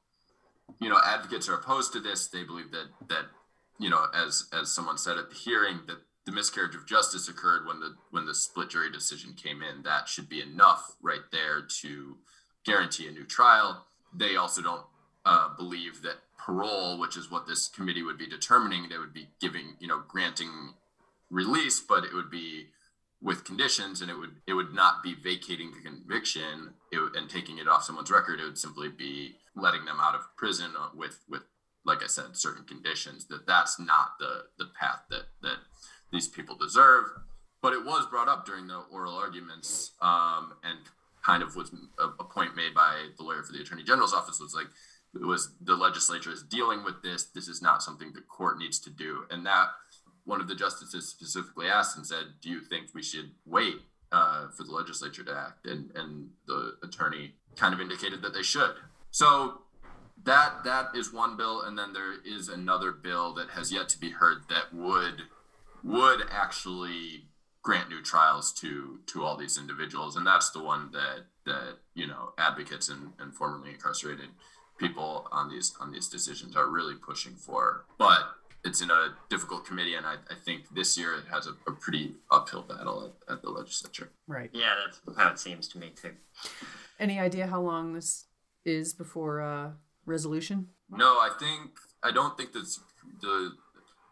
you 0.81 0.89
know 0.89 0.99
advocates 1.05 1.49
are 1.49 1.55
opposed 1.55 1.93
to 1.93 2.01
this. 2.01 2.29
They 2.29 2.45
believe 2.45 2.71
that 2.73 2.89
that 3.09 3.27
you 3.79 3.91
know 3.91 4.07
as 4.15 4.49
as 4.53 4.73
someone 4.73 4.99
said 4.99 5.19
at 5.19 5.31
the 5.31 5.37
hearing 5.37 5.81
that 5.87 5.99
the 6.27 6.33
miscarriage 6.33 6.75
of 6.75 6.87
justice 6.87 7.29
occurred 7.29 7.67
when 7.67 7.81
the 7.81 7.95
when 8.11 8.27
the 8.27 8.35
split 8.35 8.71
jury 8.71 8.91
decision 8.91 9.35
came 9.35 9.63
in. 9.63 9.83
That 9.83 10.09
should 10.09 10.29
be 10.29 10.41
enough 10.41 10.97
right 11.03 11.25
there 11.33 11.63
to 11.83 12.17
guarantee 12.65 13.09
a 13.09 13.13
new 13.13 13.25
trial. 13.25 13.85
They 14.15 14.37
also 14.37 14.63
don't 14.63 14.85
uh, 15.25 15.49
believe 15.57 16.03
that 16.03 16.17
parole 16.39 16.99
which 16.99 17.17
is 17.17 17.31
what 17.31 17.47
this 17.47 17.69
committee 17.69 18.03
would 18.03 18.19
be 18.19 18.27
determining 18.27 18.89
they 18.89 18.99
would 18.99 19.15
be 19.15 19.29
giving 19.41 19.77
you 19.79 19.89
know 19.89 20.03
granting 20.07 20.75
release 21.31 21.81
but 21.81 22.05
it 22.05 22.13
would 22.13 22.31
be 22.31 22.67
with 23.25 23.43
conditions 23.43 24.01
and 24.01 24.11
it 24.11 24.15
would 24.15 24.37
it 24.47 24.53
would 24.53 24.73
not 24.73 25.03
be 25.03 25.15
vacating 25.15 25.73
the 25.73 25.81
conviction 25.81 26.75
and 26.93 27.29
taking 27.29 27.59
it 27.59 27.67
off 27.67 27.83
someone's 27.83 28.11
record 28.11 28.39
it 28.39 28.45
would 28.45 28.59
simply 28.59 28.89
be 28.89 29.35
letting 29.57 29.85
them 29.85 29.97
out 29.99 30.15
of 30.15 30.21
prison 30.37 30.71
with 30.95 31.19
with 31.29 31.43
like 31.85 32.03
i 32.05 32.07
said 32.07 32.37
certain 32.37 32.65
conditions 32.65 33.27
that 33.27 33.47
that's 33.47 33.81
not 33.81 34.19
the 34.21 34.45
the 34.59 34.67
path 34.79 35.01
that 35.11 35.25
that 35.43 35.57
these 36.15 36.29
people 36.29 36.57
deserve. 36.57 37.07
But 37.61 37.73
it 37.73 37.85
was 37.85 38.07
brought 38.07 38.29
up 38.29 38.47
during 38.47 38.67
the 38.67 38.83
oral 38.93 39.15
arguments 39.15 39.93
um, 40.01 40.53
and 40.63 40.79
kind 41.25 41.43
of 41.43 41.57
was 41.57 41.73
a, 41.99 42.05
a 42.05 42.25
point 42.25 42.55
made 42.55 42.75
by 42.75 43.09
the 43.17 43.23
lawyer 43.23 43.43
for 43.43 43.53
the 43.53 43.61
attorney 43.61 43.83
general's 43.83 44.13
office 44.13 44.39
was 44.39 44.55
like 44.55 44.67
it 45.15 45.25
was 45.25 45.55
the 45.63 45.75
legislature 45.75 46.31
is 46.31 46.43
dealing 46.43 46.85
with 46.85 47.03
this 47.03 47.25
this 47.35 47.49
is 47.49 47.63
not 47.63 47.83
something 47.83 48.13
the 48.13 48.21
court 48.21 48.59
needs 48.59 48.79
to 48.81 48.91
do. 48.91 49.25
And 49.31 49.45
that 49.47 49.69
one 50.25 50.41
of 50.41 50.49
the 50.49 50.55
justices 50.55 51.09
specifically 51.09 51.67
asked 51.67 51.97
and 51.97 52.07
said 52.07 52.25
do 52.41 52.49
you 52.49 52.61
think 52.61 52.89
we 52.95 53.03
should 53.03 53.33
wait 53.45 53.77
uh, 54.13 54.49
for 54.57 54.65
the 54.65 54.73
legislature 54.73 55.25
to 55.25 55.37
act? 55.37 55.67
And 55.67 55.91
and 55.95 56.31
the 56.47 56.77
attorney 56.83 57.35
kind 57.57 57.75
of 57.75 57.81
indicated 57.81 58.23
that 58.23 58.35
they 58.35 58.43
should. 58.43 58.75
So 59.11 59.63
that 60.25 60.65
that 60.65 60.89
is 60.95 61.13
one 61.13 61.37
bill 61.37 61.63
and 61.63 61.79
then 61.79 61.93
there 61.93 62.15
is 62.25 62.49
another 62.49 62.93
bill 62.93 63.35
that 63.35 63.51
has 63.51 63.73
yet 63.73 63.89
to 63.91 63.99
be 63.99 64.11
heard 64.11 64.45
that 64.49 64.73
would 64.73 65.23
would 65.83 66.23
actually 66.31 67.27
grant 67.63 67.89
new 67.89 68.03
trials 68.03 68.53
to 68.53 69.01
to 69.07 69.25
all 69.25 69.37
these 69.37 69.59
individuals. 69.59 70.17
And 70.17 70.27
that's 70.27 70.51
the 70.51 70.63
one 70.63 70.91
that 70.93 71.27
that 71.47 71.79
you 71.95 72.07
know 72.07 72.33
advocates 72.39 72.89
and, 72.89 73.13
and 73.19 73.35
formerly 73.35 73.71
incarcerated 73.71 74.31
people 74.79 75.29
on 75.31 75.49
these 75.49 75.75
on 75.81 75.93
these 75.93 76.09
decisions 76.09 76.57
are 76.57 76.69
really 76.69 76.95
pushing 76.95 77.35
for. 77.35 77.87
But 77.99 78.21
it's 78.65 78.81
in 78.81 78.91
a 78.91 79.15
difficult 79.29 79.65
committee 79.67 79.95
and 79.95 80.07
i, 80.07 80.15
I 80.31 80.35
think 80.45 80.75
this 80.75 80.97
year 80.99 81.15
it 81.15 81.25
has 81.31 81.47
a, 81.47 81.53
a 81.71 81.73
pretty 81.75 82.15
uphill 82.31 82.63
battle 82.63 83.13
at, 83.29 83.35
at 83.35 83.43
the 83.43 83.51
legislature 83.51 84.11
Right. 84.27 84.51
yeah 84.53 84.75
that's 84.85 85.01
how 85.19 85.31
it 85.31 85.39
seems 85.39 85.69
to 85.69 85.79
me 85.79 85.93
too 85.95 86.13
Any 86.99 87.19
idea 87.19 87.47
how 87.49 87.61
long 87.61 87.93
this 87.93 88.27
is 88.65 88.95
before 88.95 89.41
uh, 89.43 89.71
resolution? 90.07 90.69
No, 90.89 91.19
I 91.29 91.31
think 91.41 91.73
I 92.03 92.11
don't 92.13 92.37
think 92.39 92.53
that 92.53 92.67
the 93.21 93.53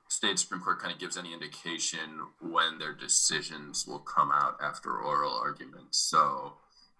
state 0.09 0.39
supreme 0.39 0.61
court 0.61 0.81
kind 0.81 0.93
of 0.93 0.99
gives 0.99 1.17
any 1.17 1.33
indication 1.33 2.09
when 2.41 2.79
their 2.79 2.93
decisions 2.93 3.87
will 3.87 4.01
come 4.01 4.31
out 4.33 4.57
after 4.61 4.91
oral 4.99 5.33
arguments. 5.33 5.97
So, 5.99 6.55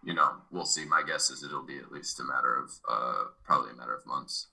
you 0.05 0.15
know, 0.15 0.31
we'll 0.53 0.65
see. 0.65 0.85
My 0.85 1.03
guess 1.07 1.31
is 1.31 1.43
it'll 1.43 1.67
be 1.67 1.79
at 1.79 1.91
least 1.93 2.21
a 2.21 2.25
matter 2.25 2.55
of 2.55 2.71
uh, 2.89 3.25
probably 3.45 3.73
a 3.73 3.75
matter 3.75 3.95
of 3.95 4.07
months. 4.07 4.47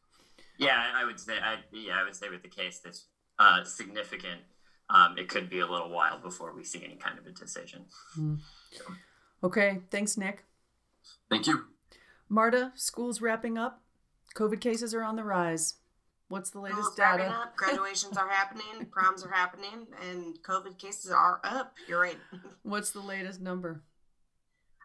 Yeah, 0.59 0.83
I 0.93 1.05
would 1.05 1.19
say, 1.19 1.33
I 1.41 1.57
yeah, 1.71 1.99
I 1.99 2.03
would 2.03 2.15
say 2.15 2.29
with 2.29 2.43
the 2.43 2.49
case 2.49 2.81
that's 2.83 3.07
uh, 3.39 3.63
significant, 3.63 4.41
um, 4.89 5.17
it 5.17 5.29
could 5.29 5.49
be 5.49 5.59
a 5.59 5.67
little 5.67 5.89
while 5.89 6.19
before 6.19 6.53
we 6.53 6.63
see 6.63 6.83
any 6.83 6.97
kind 6.97 7.17
of 7.17 7.25
a 7.25 7.31
decision. 7.31 7.85
Okay. 9.43 9.79
Thanks, 9.89 10.17
Nick. 10.17 10.43
Thank 11.29 11.47
you. 11.47 11.65
Marta, 12.27 12.73
school's 12.75 13.21
wrapping 13.21 13.57
up. 13.57 13.81
COVID 14.35 14.59
cases 14.59 14.93
are 14.93 15.01
on 15.01 15.15
the 15.15 15.23
rise. 15.23 15.75
What's 16.27 16.51
the 16.51 16.59
latest 16.59 16.81
School's 16.81 16.99
wrapping 16.99 17.25
data? 17.25 17.35
Up, 17.35 17.55
graduations 17.55 18.17
are 18.17 18.29
happening, 18.29 18.85
proms 18.91 19.23
are 19.23 19.31
happening, 19.31 19.87
and 20.07 20.37
COVID 20.43 20.77
cases 20.77 21.09
are 21.09 21.39
up. 21.43 21.73
You're 21.87 22.01
right. 22.01 22.17
What's 22.63 22.91
the 22.91 22.99
latest 22.99 23.41
number? 23.41 23.81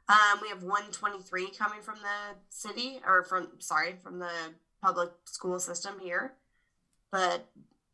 Um, 0.09 0.39
we 0.41 0.49
have 0.49 0.63
123 0.63 1.51
coming 1.51 1.83
from 1.83 1.97
the 1.97 2.37
city, 2.49 3.01
or 3.07 3.25
from 3.25 3.49
sorry, 3.59 3.97
from 4.03 4.19
the 4.19 4.31
public 4.85 5.11
school 5.25 5.59
system 5.59 5.95
here, 5.99 6.35
but 7.11 7.49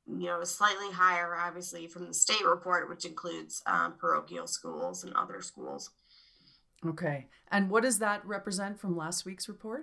you 0.07 0.26
know, 0.26 0.43
slightly 0.43 0.91
higher, 0.91 1.36
obviously, 1.36 1.86
from 1.86 2.09
the 2.09 2.14
state 2.14 2.45
report, 2.45 2.88
which 2.88 3.05
includes 3.05 3.62
um, 3.66 3.95
parochial 3.99 4.49
schools 4.49 5.05
and 5.05 5.14
other 5.14 5.41
schools. 5.41 5.91
Okay. 6.84 7.26
And 7.51 7.70
what 7.70 7.84
does 7.84 7.99
that 8.01 8.26
represent 8.26 8.80
from 8.80 8.97
last 8.97 9.24
week's 9.24 9.49
report? 9.49 9.82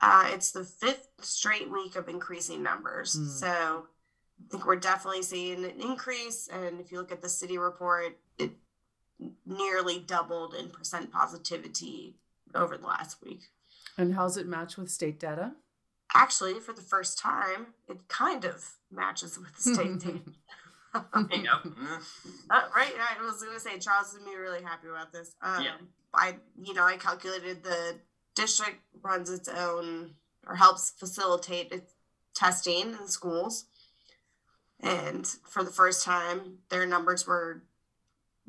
Uh, 0.00 0.28
it's 0.32 0.52
the 0.52 0.62
fifth 0.62 1.08
straight 1.20 1.70
week 1.70 1.96
of 1.96 2.08
increasing 2.08 2.62
numbers. 2.62 3.16
Mm. 3.18 3.28
So 3.28 3.86
I 4.38 4.50
think 4.50 4.66
we're 4.66 4.76
definitely 4.76 5.22
seeing 5.22 5.64
an 5.64 5.80
increase. 5.80 6.48
And 6.48 6.80
if 6.80 6.92
you 6.92 6.98
look 6.98 7.12
at 7.12 7.22
the 7.22 7.28
city 7.28 7.58
report, 7.58 8.18
it 8.38 8.52
nearly 9.46 9.98
doubled 9.98 10.54
in 10.54 10.68
percent 10.68 11.10
positivity 11.10 12.16
over 12.54 12.76
the 12.76 12.86
last 12.86 13.24
week. 13.24 13.40
And 13.98 14.14
how's 14.14 14.36
it 14.36 14.46
match 14.46 14.76
with 14.76 14.90
state 14.90 15.18
data? 15.18 15.52
Actually, 16.14 16.54
for 16.60 16.72
the 16.72 16.82
first 16.82 17.18
time, 17.18 17.68
it 17.88 18.08
kind 18.08 18.44
of 18.44 18.64
matches 18.90 19.38
with 19.38 19.54
the 19.56 19.74
state 19.74 19.98
data. 19.98 20.20
There 21.28 21.38
you 21.38 21.44
go. 21.44 21.70
Uh, 22.48 22.60
right, 22.74 22.92
I 22.98 23.22
was 23.22 23.42
going 23.42 23.52
to 23.54 23.60
say 23.60 23.78
Charles 23.78 24.08
is 24.12 24.18
gonna 24.18 24.30
be 24.30 24.36
really 24.36 24.62
happy 24.62 24.88
about 24.88 25.12
this. 25.12 25.34
Um, 25.42 25.62
Yeah. 25.62 25.76
I, 26.14 26.36
you 26.58 26.72
know, 26.72 26.84
I 26.84 26.96
calculated 26.96 27.62
the 27.62 27.98
district 28.34 28.78
runs 29.02 29.28
its 29.28 29.48
own 29.48 30.14
or 30.46 30.54
helps 30.54 30.90
facilitate 30.90 31.70
its 31.72 31.92
testing 32.34 32.92
in 32.98 33.08
schools, 33.08 33.66
and 34.80 35.26
for 35.48 35.62
the 35.62 35.70
first 35.70 36.04
time, 36.04 36.58
their 36.70 36.86
numbers 36.86 37.26
were 37.26 37.62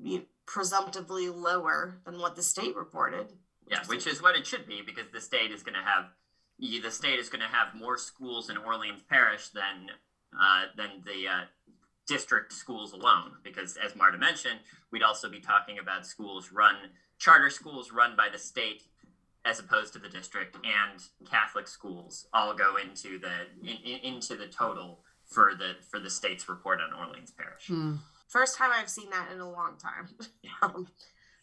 you 0.01 0.25
presumptively 0.45 1.27
lower 1.29 1.99
than 2.05 2.19
what 2.19 2.35
the 2.37 2.43
state 2.43 2.75
reported. 2.75 3.27
Yeah, 3.69 3.83
which 3.87 4.07
is 4.07 4.21
what 4.21 4.37
it 4.37 4.47
should 4.47 4.65
be 4.67 4.81
because 4.85 5.09
the 5.11 5.19
state 5.19 5.51
is 5.51 5.63
going 5.63 5.75
to 5.75 5.81
have 5.81 6.05
y- 6.05 6.11
the 6.59 6.91
state 6.91 7.19
is 7.19 7.29
going 7.29 7.41
to 7.41 7.47
have 7.47 7.75
more 7.75 7.97
schools 7.97 8.49
in 8.49 8.57
Orleans 8.57 9.01
Parish 9.09 9.49
than 9.49 9.89
uh, 10.33 10.65
than 10.75 11.03
the 11.05 11.27
uh, 11.27 11.45
district 12.07 12.53
schools 12.53 12.93
alone. 12.93 13.33
Because 13.43 13.77
as 13.77 13.95
Marta 13.95 14.17
mentioned, 14.17 14.59
we'd 14.91 15.03
also 15.03 15.29
be 15.29 15.39
talking 15.39 15.79
about 15.79 16.05
schools 16.05 16.51
run 16.51 16.75
charter 17.17 17.49
schools 17.49 17.91
run 17.91 18.15
by 18.15 18.29
the 18.31 18.37
state 18.37 18.83
as 19.45 19.59
opposed 19.59 19.93
to 19.93 19.99
the 19.99 20.09
district 20.09 20.55
and 20.55 21.01
Catholic 21.29 21.67
schools 21.67 22.27
all 22.33 22.53
go 22.53 22.75
into 22.77 23.17
the 23.19 23.47
in, 23.61 23.77
in, 23.83 24.15
into 24.15 24.35
the 24.35 24.47
total 24.47 24.99
for 25.25 25.53
the 25.57 25.75
for 25.89 25.99
the 25.99 26.09
state's 26.09 26.49
report 26.49 26.79
on 26.81 26.93
Orleans 26.93 27.31
Parish. 27.31 27.67
Hmm. 27.67 27.95
First 28.27 28.57
time 28.57 28.71
I've 28.73 28.89
seen 28.89 29.09
that 29.09 29.29
in 29.33 29.39
a 29.39 29.49
long 29.49 29.77
time. 29.77 30.09
um, 30.61 30.87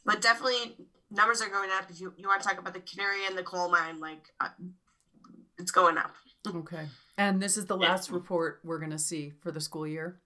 but 0.05 0.21
definitely 0.21 0.77
numbers 1.11 1.41
are 1.41 1.49
going 1.49 1.71
up. 1.71 1.91
If 1.91 2.01
you, 2.01 2.13
you 2.17 2.29
want 2.29 2.43
to 2.43 2.49
talk 2.49 2.59
about 2.59 2.75
the 2.75 2.81
canary 2.81 3.27
in 3.27 3.37
the 3.37 3.43
coal 3.43 3.71
mine, 3.71 4.01
like 4.01 4.33
uh, 4.41 4.49
it's 5.59 5.71
going 5.71 5.99
up. 5.99 6.15
Okay. 6.47 6.89
And 7.17 7.41
this 7.43 7.57
is 7.57 7.67
the 7.67 7.79
Yeah. 7.79 7.91
last 7.91 8.11
report 8.11 8.61
we're 8.65 8.79
going 8.79 8.91
to 8.91 8.99
see 8.99 9.31
for 9.43 9.51
the 9.51 9.61
school 9.61 9.87
year. 9.87 10.21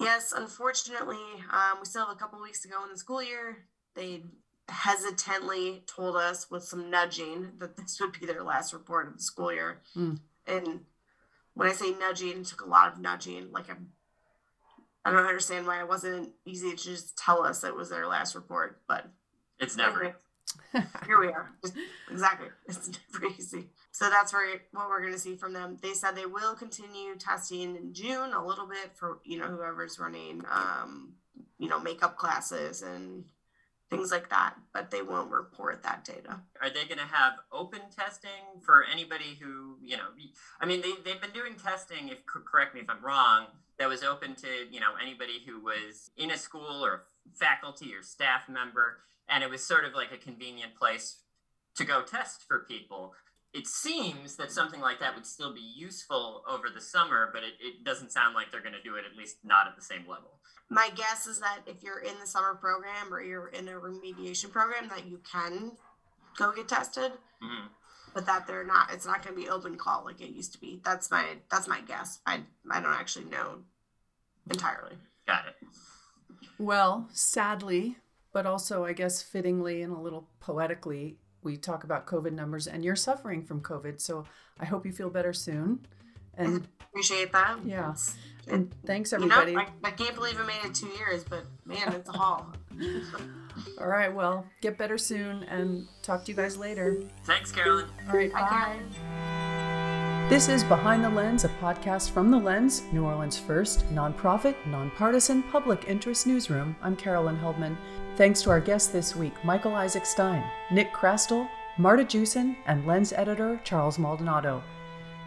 Yes, 0.00 0.32
unfortunately, 0.32 1.18
um, 1.50 1.78
we 1.80 1.86
still 1.86 2.06
have 2.06 2.14
a 2.16 2.18
couple 2.18 2.40
weeks 2.42 2.60
to 2.62 2.68
go 2.68 2.82
in 2.84 2.90
the 2.90 2.98
school 2.98 3.22
year. 3.22 3.68
They 3.94 4.24
hesitantly 4.68 5.84
told 5.86 6.16
us 6.16 6.50
with 6.50 6.64
some 6.64 6.90
nudging 6.90 7.52
that 7.58 7.76
this 7.76 8.00
would 8.00 8.18
be 8.18 8.26
their 8.26 8.42
last 8.42 8.72
report 8.72 9.06
of 9.08 9.16
the 9.16 9.22
school 9.22 9.52
year. 9.52 9.82
Hmm. 9.94 10.14
And 10.46 10.80
when 11.54 11.68
I 11.68 11.72
say 11.72 11.92
nudging, 11.92 12.40
it 12.40 12.46
took 12.46 12.62
a 12.62 12.68
lot 12.68 12.92
of 12.92 12.98
nudging. 12.98 13.52
Like 13.52 13.70
I'm, 13.70 13.92
I 15.04 15.10
don't 15.10 15.26
understand 15.26 15.66
why 15.66 15.80
it 15.80 15.88
wasn't 15.88 16.32
easy 16.44 16.70
to 16.70 16.76
just 16.76 17.16
tell 17.16 17.44
us 17.44 17.62
it 17.62 17.74
was 17.76 17.90
their 17.90 18.06
last 18.06 18.34
report. 18.34 18.80
But 18.88 19.08
It's 19.60 19.76
never 19.76 20.14
anyway, 20.72 20.86
here 21.06 21.20
we 21.20 21.28
are. 21.28 21.50
Exactly, 22.10 22.48
it's 22.66 22.90
never 23.12 23.26
easy. 23.26 23.70
So 23.94 24.10
that's 24.10 24.32
where 24.32 24.60
what 24.72 24.88
we're 24.88 25.02
going 25.02 25.12
to 25.12 25.20
see 25.20 25.36
from 25.36 25.52
them. 25.52 25.76
They 25.80 25.94
said 25.94 26.16
they 26.16 26.26
will 26.26 26.56
continue 26.56 27.14
testing 27.14 27.76
in 27.76 27.94
June 27.94 28.32
a 28.32 28.44
little 28.44 28.66
bit 28.66 28.90
for 28.96 29.20
you 29.24 29.38
know 29.38 29.46
whoever's 29.46 30.00
running, 30.00 30.42
um, 30.50 31.12
you 31.58 31.68
know, 31.68 31.78
makeup 31.78 32.16
classes 32.16 32.82
and 32.82 33.22
things 33.90 34.10
like 34.10 34.30
that. 34.30 34.56
But 34.72 34.90
they 34.90 35.02
won't 35.02 35.30
report 35.30 35.84
that 35.84 36.04
data. 36.04 36.40
are 36.60 36.70
they 36.70 36.86
going 36.86 36.98
to 36.98 37.14
have 37.14 37.34
open 37.52 37.82
testing 37.96 38.60
for 38.66 38.84
anybody 38.92 39.38
who 39.40 39.76
you 39.80 39.96
know 39.96 40.08
i 40.60 40.66
mean 40.66 40.80
they, 40.80 40.90
they've 41.04 41.20
been 41.20 41.30
doing 41.30 41.54
testing 41.54 42.08
if 42.08 42.18
correct 42.26 42.74
me 42.74 42.80
if 42.80 42.90
i'm 42.90 43.04
wrong 43.04 43.46
that 43.78 43.88
was 43.88 44.02
open 44.02 44.34
to 44.34 44.48
you 44.72 44.80
know 44.80 44.94
anybody 45.00 45.40
who 45.46 45.60
was 45.62 46.10
in 46.16 46.32
a 46.32 46.36
school 46.36 46.84
or 46.84 47.04
faculty 47.32 47.94
or 47.94 48.02
staff 48.02 48.48
member 48.48 48.98
and 49.28 49.44
it 49.44 49.50
was 49.50 49.64
sort 49.64 49.84
of 49.84 49.94
like 49.94 50.10
a 50.12 50.16
convenient 50.16 50.74
place 50.74 51.18
to 51.76 51.84
go 51.84 52.02
test 52.02 52.42
for 52.46 52.60
people 52.60 53.12
it 53.54 53.66
seems 53.68 54.34
that 54.36 54.50
something 54.50 54.80
like 54.80 54.98
that 55.00 55.14
would 55.14 55.24
still 55.24 55.54
be 55.54 55.60
useful 55.76 56.42
over 56.48 56.68
the 56.74 56.80
summer 56.80 57.30
but 57.32 57.42
it, 57.42 57.54
it 57.60 57.84
doesn't 57.84 58.10
sound 58.12 58.34
like 58.34 58.50
they're 58.50 58.60
going 58.60 58.74
to 58.74 58.82
do 58.82 58.96
it 58.96 59.04
at 59.10 59.16
least 59.16 59.36
not 59.44 59.66
at 59.68 59.76
the 59.76 59.82
same 59.82 60.02
level 60.08 60.40
My 60.68 60.90
guess 60.94 61.26
is 61.26 61.38
that 61.40 61.60
if 61.66 61.82
you're 61.82 62.00
in 62.00 62.18
the 62.20 62.26
summer 62.26 62.54
program 62.54 63.12
or 63.12 63.22
you're 63.22 63.48
in 63.48 63.68
a 63.68 63.72
remediation 63.72 64.50
program, 64.50 64.88
that 64.88 65.06
you 65.06 65.20
can 65.30 65.72
go 66.36 66.50
get 66.52 66.68
tested. 66.68 67.12
Mhm. 67.42 67.68
but 68.14 68.26
that 68.26 68.46
they're 68.46 68.64
not 68.66 68.92
it's 68.92 69.06
not 69.06 69.22
going 69.24 69.34
to 69.36 69.40
be 69.42 69.48
open 69.48 69.76
call 69.76 70.04
like 70.04 70.20
it 70.20 70.30
used 70.30 70.52
to 70.52 70.60
be 70.60 70.80
that's 70.84 71.10
my 71.10 71.24
that's 71.50 71.66
my 71.68 71.80
guess 71.82 72.20
i 72.26 72.40
i 72.70 72.80
don't 72.80 72.92
actually 72.94 73.24
know 73.26 73.58
entirely 74.50 74.96
got 75.26 75.46
it 75.46 75.54
Well, 76.58 77.08
sadly, 77.12 77.96
but 78.32 78.46
also 78.46 78.84
I 78.84 78.92
guess 78.92 79.22
fittingly 79.22 79.82
and 79.82 79.92
a 79.92 79.98
little 79.98 80.28
poetically, 80.40 81.18
we 81.44 81.56
talk 81.56 81.84
about 81.84 82.06
COVID 82.06 82.32
numbers 82.32 82.66
and 82.66 82.84
you're 82.84 82.96
suffering 82.96 83.42
from 83.44 83.60
COVID. 83.60 84.00
So 84.00 84.24
I 84.58 84.64
hope 84.64 84.84
you 84.86 84.92
feel 84.92 85.10
better 85.10 85.32
soon. 85.32 85.86
And 86.36 86.66
appreciate 86.90 87.32
that 87.32 87.58
Yeah. 87.64 87.90
It's- 87.90 88.16
and 88.46 88.70
thanks 88.84 89.12
everybody. 89.14 89.52
you 89.52 89.56
know. 89.56 89.62
I, 89.84 89.88
I 89.88 89.90
can't 89.92 90.14
believe 90.14 90.38
it 90.38 90.46
made 90.46 90.62
it 90.64 90.74
two 90.74 90.88
years 90.88 91.24
but 91.24 91.44
man 91.64 91.94
it's 91.94 92.10
a 92.10 92.12
haul 92.12 92.46
All 93.80 93.86
right, 93.86 94.12
well, 94.14 94.44
get 94.60 94.76
better 94.76 94.98
soon 94.98 95.44
and 95.44 95.86
talk 96.02 96.24
to 96.26 96.30
you 96.32 96.36
guys 96.36 96.56
later. 96.58 97.00
thanks 97.24 97.50
carolyn 97.50 97.86
All 98.10 98.14
right, 98.16 98.30
I 98.34 98.40
bye. 98.40 100.28
This 100.28 100.48
is 100.48 100.62
Behind 100.64 101.02
the 101.04 101.08
Lens, 101.10 101.44
a 101.44 101.48
podcast 101.60 102.10
from 102.10 102.30
The 102.30 102.38
Lens, 102.38 102.82
New 102.92 103.04
Orleans' 103.04 103.38
first 103.38 103.84
nonprofit, 103.94 104.54
nonpartisan 104.66 105.42
public 105.44 105.84
interest 105.86 106.26
newsroom. 106.26 106.74
I'm 106.82 106.96
Carolyn 106.96 107.36
Heldman. 107.38 107.76
Thanks 108.16 108.42
to 108.42 108.50
our 108.50 108.60
guests 108.60 108.92
this 108.92 109.16
week 109.16 109.34
Michael 109.44 109.74
Isaac 109.74 110.06
Stein, 110.06 110.44
Nick 110.70 110.92
Chrastil, 110.92 111.48
Marta 111.78 112.04
Jewson, 112.04 112.56
and 112.66 112.86
Lens 112.86 113.12
editor 113.12 113.60
Charles 113.64 113.98
Maldonado. 113.98 114.62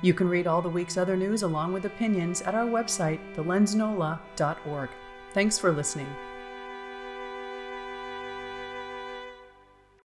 You 0.02 0.14
can 0.14 0.30
read 0.30 0.48
all 0.48 0.62
the 0.62 0.70
week's 0.70 0.96
other 0.96 1.18
news 1.18 1.44
along 1.44 1.74
with 1.74 1.86
opinions 1.86 2.42
at 2.44 2.56
our 2.56 2.66
website, 2.66 3.20
thelensnola.org. 3.36 4.90
Thanks 5.34 5.60
for 5.60 5.72
listening. 5.74 6.08